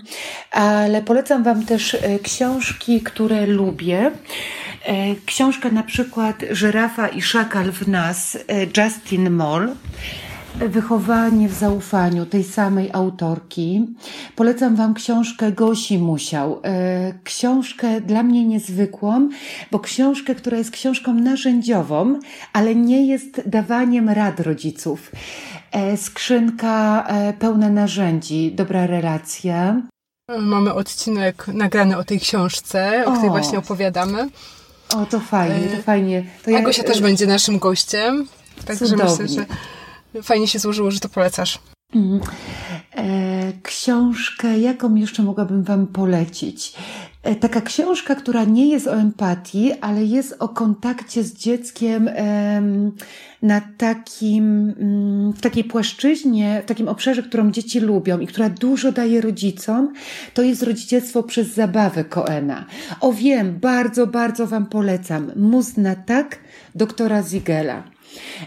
Ale 0.51 1.01
polecam 1.01 1.43
Wam 1.43 1.65
też 1.65 1.93
e, 1.93 2.19
książki, 2.19 3.01
które 3.01 3.45
lubię. 3.45 4.11
E, 4.85 5.15
książka 5.25 5.69
na 5.69 5.83
przykład 5.83 6.35
Żyrafa 6.51 7.07
i 7.07 7.21
szakal 7.21 7.71
w 7.71 7.87
nas, 7.87 8.35
e, 8.35 8.83
Justin 8.83 9.29
Moll. 9.29 9.69
Wychowanie 10.55 11.49
w 11.49 11.53
zaufaniu 11.53 12.25
tej 12.25 12.43
samej 12.43 12.89
autorki. 12.93 13.85
Polecam 14.35 14.75
Wam 14.75 14.93
książkę 14.93 15.51
Gosi 15.51 15.99
Musiał. 15.99 16.61
Książkę 17.23 18.01
dla 18.01 18.23
mnie 18.23 18.45
niezwykłą, 18.45 19.29
bo 19.71 19.79
książkę, 19.79 20.35
która 20.35 20.57
jest 20.57 20.71
książką 20.71 21.13
narzędziową, 21.13 22.19
ale 22.53 22.75
nie 22.75 23.07
jest 23.07 23.49
dawaniem 23.49 24.09
rad 24.09 24.39
rodziców. 24.39 25.11
E, 25.75 25.97
skrzynka 25.97 27.05
e, 27.07 27.33
pełna 27.33 27.69
narzędzi, 27.69 28.51
dobra 28.51 28.87
relacja. 28.87 29.81
Mamy 30.39 30.73
odcinek 30.73 31.47
nagrany 31.47 31.97
o 31.97 32.03
tej 32.03 32.19
książce, 32.19 33.03
o, 33.05 33.09
o 33.09 33.11
której 33.11 33.29
właśnie 33.29 33.59
opowiadamy. 33.59 34.29
O, 34.95 35.05
to 35.05 35.19
fajnie, 35.19 35.67
to 35.67 35.83
fajnie. 35.83 36.25
To 36.43 36.51
ja... 36.51 36.59
Agosia 36.59 36.83
też 36.83 37.01
będzie 37.01 37.27
naszym 37.27 37.59
gościem. 37.59 38.27
Także 38.65 38.95
myślę, 38.95 39.27
że 39.27 39.45
fajnie 40.23 40.47
się 40.47 40.59
złożyło, 40.59 40.91
że 40.91 40.99
to 40.99 41.09
polecasz. 41.09 41.59
Mhm. 41.95 42.19
E, 42.97 43.53
książkę, 43.63 44.59
jaką 44.59 44.95
jeszcze 44.95 45.23
mogłabym 45.23 45.63
Wam 45.63 45.87
polecić? 45.87 46.73
E, 47.23 47.35
taka 47.35 47.61
książka, 47.61 48.15
która 48.15 48.43
nie 48.43 48.69
jest 48.69 48.87
o 48.87 48.95
empatii, 48.95 49.71
ale 49.81 50.05
jest 50.05 50.35
o 50.39 50.49
kontakcie 50.49 51.23
z 51.23 51.33
dzieckiem 51.33 52.09
na 53.41 53.61
takim, 53.77 54.73
mm, 54.79 55.33
w 55.33 55.41
takiej 55.41 55.63
płaszczyźnie, 55.63 56.61
w 56.63 56.65
takim 56.65 56.87
obszarze, 56.87 57.23
którą 57.23 57.51
dzieci 57.51 57.79
lubią 57.79 58.19
i 58.19 58.27
która 58.27 58.49
dużo 58.49 58.91
daje 58.91 59.21
rodzicom, 59.21 59.93
to 60.33 60.41
jest 60.41 60.63
rodzicielstwo 60.63 61.23
przez 61.23 61.53
zabawę 61.53 62.03
Koena. 62.03 62.65
O 63.01 63.13
wiem, 63.13 63.59
bardzo, 63.59 64.07
bardzo 64.07 64.47
Wam 64.47 64.65
polecam. 64.65 65.31
Mus 65.35 65.77
na 65.77 65.95
tak 65.95 66.39
doktora 66.75 67.23
Zigela 67.23 67.94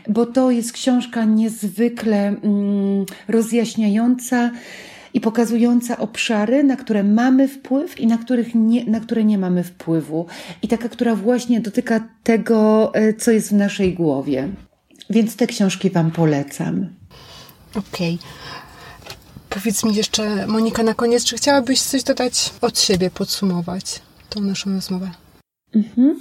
bo 0.08 0.26
to 0.26 0.50
jest 0.50 0.72
książka 0.72 1.24
niezwykle 1.24 2.28
mm, 2.28 3.06
rozjaśniająca 3.28 4.50
i 5.14 5.20
pokazująca 5.20 5.98
obszary, 5.98 6.64
na 6.64 6.76
które 6.76 7.04
mamy 7.04 7.48
wpływ 7.48 8.00
i 8.00 8.06
na, 8.06 8.18
których 8.18 8.54
nie, 8.54 8.84
na 8.84 9.00
które 9.00 9.24
nie 9.24 9.38
mamy 9.38 9.64
wpływu. 9.64 10.26
I 10.62 10.68
taka, 10.68 10.88
która 10.88 11.14
właśnie 11.14 11.60
dotyka 11.60 12.08
tego, 12.22 12.90
e, 12.94 13.14
co 13.14 13.30
jest 13.30 13.48
w 13.48 13.52
naszej 13.52 13.94
głowie. 13.94 14.48
Więc 15.10 15.36
te 15.36 15.46
książki 15.46 15.90
Wam 15.90 16.10
polecam. 16.10 16.88
Okej. 17.74 18.14
Okay. 18.14 18.38
Powiedz 19.48 19.84
mi 19.84 19.94
jeszcze, 19.94 20.46
Monika, 20.46 20.82
na 20.82 20.94
koniec, 20.94 21.24
czy 21.24 21.36
chciałabyś 21.36 21.80
coś 21.80 22.02
dodać 22.02 22.50
od 22.60 22.80
siebie, 22.80 23.10
podsumować 23.10 24.02
tą 24.28 24.40
naszą 24.40 24.72
rozmowę? 24.72 25.10
Mhm. 25.74 26.20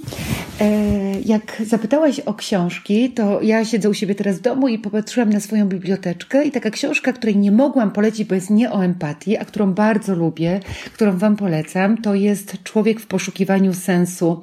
E, 0.60 1.20
jak 1.20 1.62
zapytałaś 1.66 2.20
o 2.20 2.34
książki, 2.34 3.10
to 3.10 3.42
ja 3.42 3.64
siedzę 3.64 3.90
u 3.90 3.94
siebie 3.94 4.14
teraz 4.14 4.38
w 4.38 4.40
domu 4.40 4.68
i 4.68 4.78
popatrzyłam 4.78 5.30
na 5.30 5.40
swoją 5.40 5.68
biblioteczkę 5.68 6.44
i 6.44 6.50
taka 6.50 6.70
książka, 6.70 7.12
której 7.12 7.36
nie 7.36 7.52
mogłam 7.52 7.90
polecić, 7.90 8.28
bo 8.28 8.34
jest 8.34 8.50
nie 8.50 8.72
o 8.72 8.84
empatii, 8.84 9.36
a 9.36 9.44
którą 9.44 9.72
bardzo 9.72 10.14
lubię, 10.14 10.60
którą 10.94 11.18
Wam 11.18 11.36
polecam, 11.36 12.02
to 12.02 12.14
jest 12.14 12.62
Człowiek 12.62 13.00
w 13.00 13.06
poszukiwaniu 13.06 13.74
sensu 13.74 14.42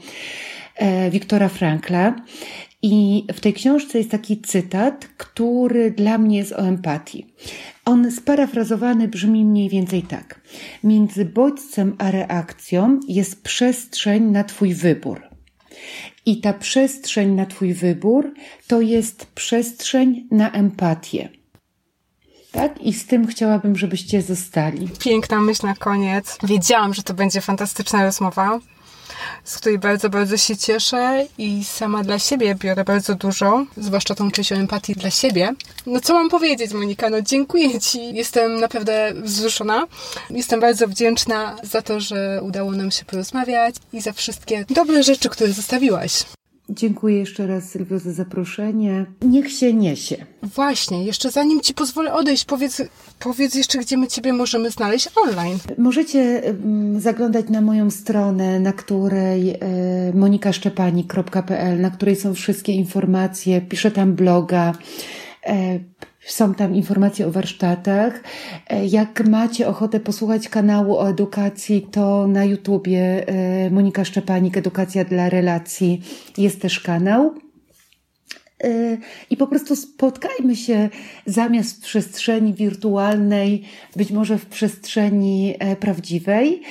e, 0.76 1.10
Wiktora 1.10 1.50
Frankla. 1.50 2.16
I 2.88 3.26
w 3.34 3.40
tej 3.40 3.54
książce 3.54 3.98
jest 3.98 4.12
taki 4.12 4.42
cytat, 4.42 5.08
który 5.18 5.92
dla 5.92 6.18
mnie 6.18 6.38
jest 6.38 6.52
o 6.52 6.60
empatii. 6.60 7.34
On 7.86 8.12
sparafrazowany 8.12 9.08
brzmi 9.08 9.46
mniej 9.46 9.70
więcej 9.70 10.04
tak. 10.04 10.42
Między 10.84 11.26
bodźcem 11.26 11.96
a 11.98 12.12
reakcją 12.12 13.00
jest 13.08 13.44
przestrzeń 13.44 14.24
na 14.24 14.44
Twój 14.44 14.74
wybór. 14.74 15.22
I 16.26 16.42
ta 16.42 16.54
przestrzeń 16.54 17.32
na 17.32 17.46
Twój 17.46 17.74
wybór 17.74 18.34
to 18.68 18.82
jest 18.82 19.26
przestrzeń 19.26 20.28
na 20.32 20.52
empatię. 20.52 21.30
Tak? 22.52 22.82
I 22.82 22.94
z 22.94 23.06
tym 23.06 23.28
chciałabym, 23.28 23.76
żebyście 23.76 24.22
zostali. 24.22 24.90
Piękna 25.00 25.42
myśl 25.42 25.66
na 25.66 25.76
koniec. 25.76 26.38
Wiedziałam, 26.44 26.94
że 26.94 27.04
to 27.04 27.14
będzie 27.14 27.42
fantastyczna 27.42 28.04
rozmowa 28.04 28.60
z 29.44 29.58
której 29.58 29.80
bardzo, 29.80 30.10
bardzo 30.10 30.38
się 30.38 30.58
cieszę 30.58 31.26
i 31.38 31.64
sama 31.64 32.04
dla 32.04 32.20
siebie 32.20 32.56
biorę 32.56 32.84
bardzo 32.84 33.16
dużo, 33.16 33.66
zwłaszcza 33.78 34.16
tą 34.16 34.32
część 34.32 34.52
o 34.52 34.56
empatii 34.56 34.94
dla 34.94 35.10
siebie. 35.10 35.54
No 35.86 36.00
co 36.00 36.14
mam 36.14 36.30
powiedzieć, 36.30 36.74
Monika? 36.74 37.10
No 37.10 37.22
dziękuję 37.22 37.80
Ci. 37.80 38.16
Jestem 38.16 38.60
naprawdę 38.60 39.14
wzruszona. 39.16 39.88
Jestem 40.30 40.60
bardzo 40.60 40.88
wdzięczna 40.88 41.56
za 41.64 41.82
to, 41.82 42.00
że 42.00 42.40
udało 42.44 42.72
nam 42.72 42.92
się 42.92 43.06
porozmawiać 43.06 43.76
i 43.94 44.02
za 44.02 44.14
wszystkie 44.14 44.66
dobre 44.70 45.04
rzeczy, 45.04 45.30
które 45.30 45.52
zostawiłaś. 45.52 46.26
Dziękuję 46.70 47.18
jeszcze 47.18 47.48
raz 47.48 47.70
Sylwio 47.70 48.00
za 48.00 48.12
zaproszenie. 48.12 49.06
Niech 49.22 49.52
się 49.52 49.74
niesie. 49.74 50.26
Właśnie, 50.44 51.04
jeszcze 51.04 51.32
zanim 51.32 51.62
Ci 51.62 51.74
pozwolę 51.74 52.14
odejść, 52.14 52.46
powiedz, 52.46 52.82
powiedz 53.20 53.56
jeszcze, 53.56 53.80
gdzie 53.80 53.98
my 53.98 54.08
Ciebie 54.08 54.34
możemy 54.34 54.72
znaleźć 54.72 55.10
online. 55.16 55.58
Możecie 55.78 56.42
zaglądać 56.98 57.50
na 57.50 57.62
moją 57.62 57.92
stronę, 57.92 58.60
na 58.60 58.74
której 58.74 59.50
e, 59.50 59.58
monikaszczepani.pl, 60.14 61.82
na 61.82 61.90
której 61.90 62.16
są 62.16 62.34
wszystkie 62.34 62.74
informacje. 62.74 63.62
Piszę 63.62 63.92
tam 63.92 64.14
bloga 64.14 64.74
e, 65.44 65.80
są 66.26 66.54
tam 66.54 66.76
informacje 66.76 67.28
o 67.28 67.32
warsztatach. 67.32 68.24
E, 68.70 68.86
jak 68.86 69.28
macie 69.28 69.68
ochotę 69.68 70.00
posłuchać 70.00 70.50
kanału 70.50 70.98
o 70.98 71.10
edukacji, 71.10 71.88
to 71.92 72.28
na 72.28 72.46
YouTubie 72.46 73.28
e, 73.28 73.70
Monika 73.70 74.06
Szczepanik, 74.06 74.58
Edukacja 74.58 75.06
dla 75.06 75.30
Relacji 75.30 76.02
jest 76.38 76.62
też 76.62 76.80
kanał. 76.80 77.45
Y, 78.64 78.98
i 79.30 79.38
po 79.38 79.48
prostu 79.48 79.76
spotkajmy 79.76 80.56
się 80.56 80.90
zamiast 81.26 81.78
w 81.78 81.82
przestrzeni 81.82 82.54
wirtualnej, 82.54 83.64
być 83.96 84.12
może 84.12 84.38
w 84.38 84.46
przestrzeni 84.46 85.56
e, 85.60 85.76
prawdziwej. 85.76 86.62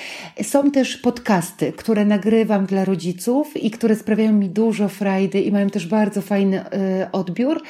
Są 0.43 0.70
też 0.70 0.97
podcasty, 0.97 1.72
które 1.72 2.05
nagrywam 2.05 2.66
dla 2.66 2.85
rodziców 2.85 3.57
i 3.57 3.70
które 3.70 3.97
sprawiają 3.97 4.32
mi 4.32 4.49
dużo 4.49 4.89
frajdy 4.89 5.41
i 5.41 5.53
mają 5.53 5.70
też 5.70 5.87
bardzo 5.87 6.22
fajny 6.22 6.70
e, 6.70 7.09
odbiór. 7.12 7.62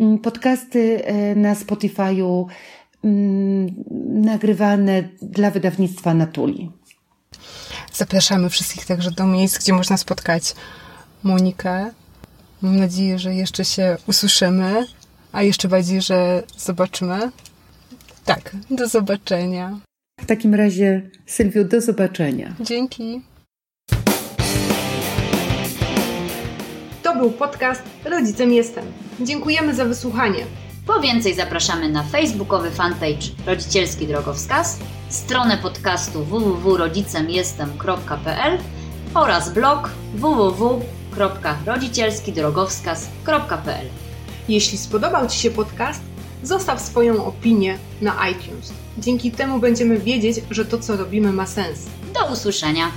Mm, 0.00 0.18
podcasty 0.18 1.04
e, 1.04 1.34
na 1.34 1.54
Spotify'u 1.54 2.46
mm, 3.04 3.74
nagrywane 4.08 5.08
dla 5.22 5.50
wydawnictwa 5.50 6.14
Natuli. 6.14 6.70
Zapraszamy 7.92 8.50
wszystkich 8.50 8.86
także 8.86 9.10
do 9.10 9.26
miejsc, 9.26 9.58
gdzie 9.58 9.72
można 9.72 9.96
spotkać 9.96 10.54
Monikę, 11.22 11.90
Mam 12.62 12.76
nadzieję, 12.76 13.18
że 13.18 13.34
jeszcze 13.34 13.64
się 13.64 13.96
usłyszymy, 14.06 14.86
a 15.32 15.42
jeszcze 15.42 15.68
bardziej, 15.68 16.02
że 16.02 16.42
zobaczymy. 16.56 17.30
Tak, 18.24 18.56
do 18.70 18.88
zobaczenia. 18.88 19.78
W 20.20 20.26
takim 20.26 20.54
razie, 20.54 21.10
Sylwiu, 21.26 21.64
do 21.64 21.80
zobaczenia. 21.80 22.54
Dzięki. 22.60 23.22
To 27.02 27.16
był 27.16 27.30
podcast 27.30 27.82
Rodzicem 28.04 28.52
Jestem. 28.52 28.84
Dziękujemy 29.20 29.74
za 29.74 29.84
wysłuchanie. 29.84 30.44
Po 30.86 31.00
więcej 31.00 31.34
zapraszamy 31.34 31.90
na 31.90 32.02
facebookowy 32.02 32.70
fanpage 32.70 33.28
Rodzicielski 33.46 34.06
Drogowskaz, 34.06 34.78
stronę 35.08 35.58
podcastu 35.58 36.24
www.rodzicemjestem.pl 36.24 38.58
oraz 39.14 39.52
blog 39.52 39.90
www.rodzicielskidrogowskaz.pl 41.12 43.86
Jeśli 44.48 44.78
spodobał 44.78 45.28
Ci 45.28 45.38
się 45.38 45.50
podcast, 45.50 46.00
zostaw 46.42 46.80
swoją 46.80 47.24
opinię 47.24 47.78
na 48.00 48.28
iTunes. 48.28 48.72
Dzięki 48.98 49.30
temu 49.30 49.58
będziemy 49.58 49.98
wiedzieć, 49.98 50.40
że 50.50 50.64
to, 50.64 50.78
co 50.78 50.96
robimy, 50.96 51.32
ma 51.32 51.46
sens. 51.46 51.86
Do 52.14 52.32
usłyszenia! 52.32 52.90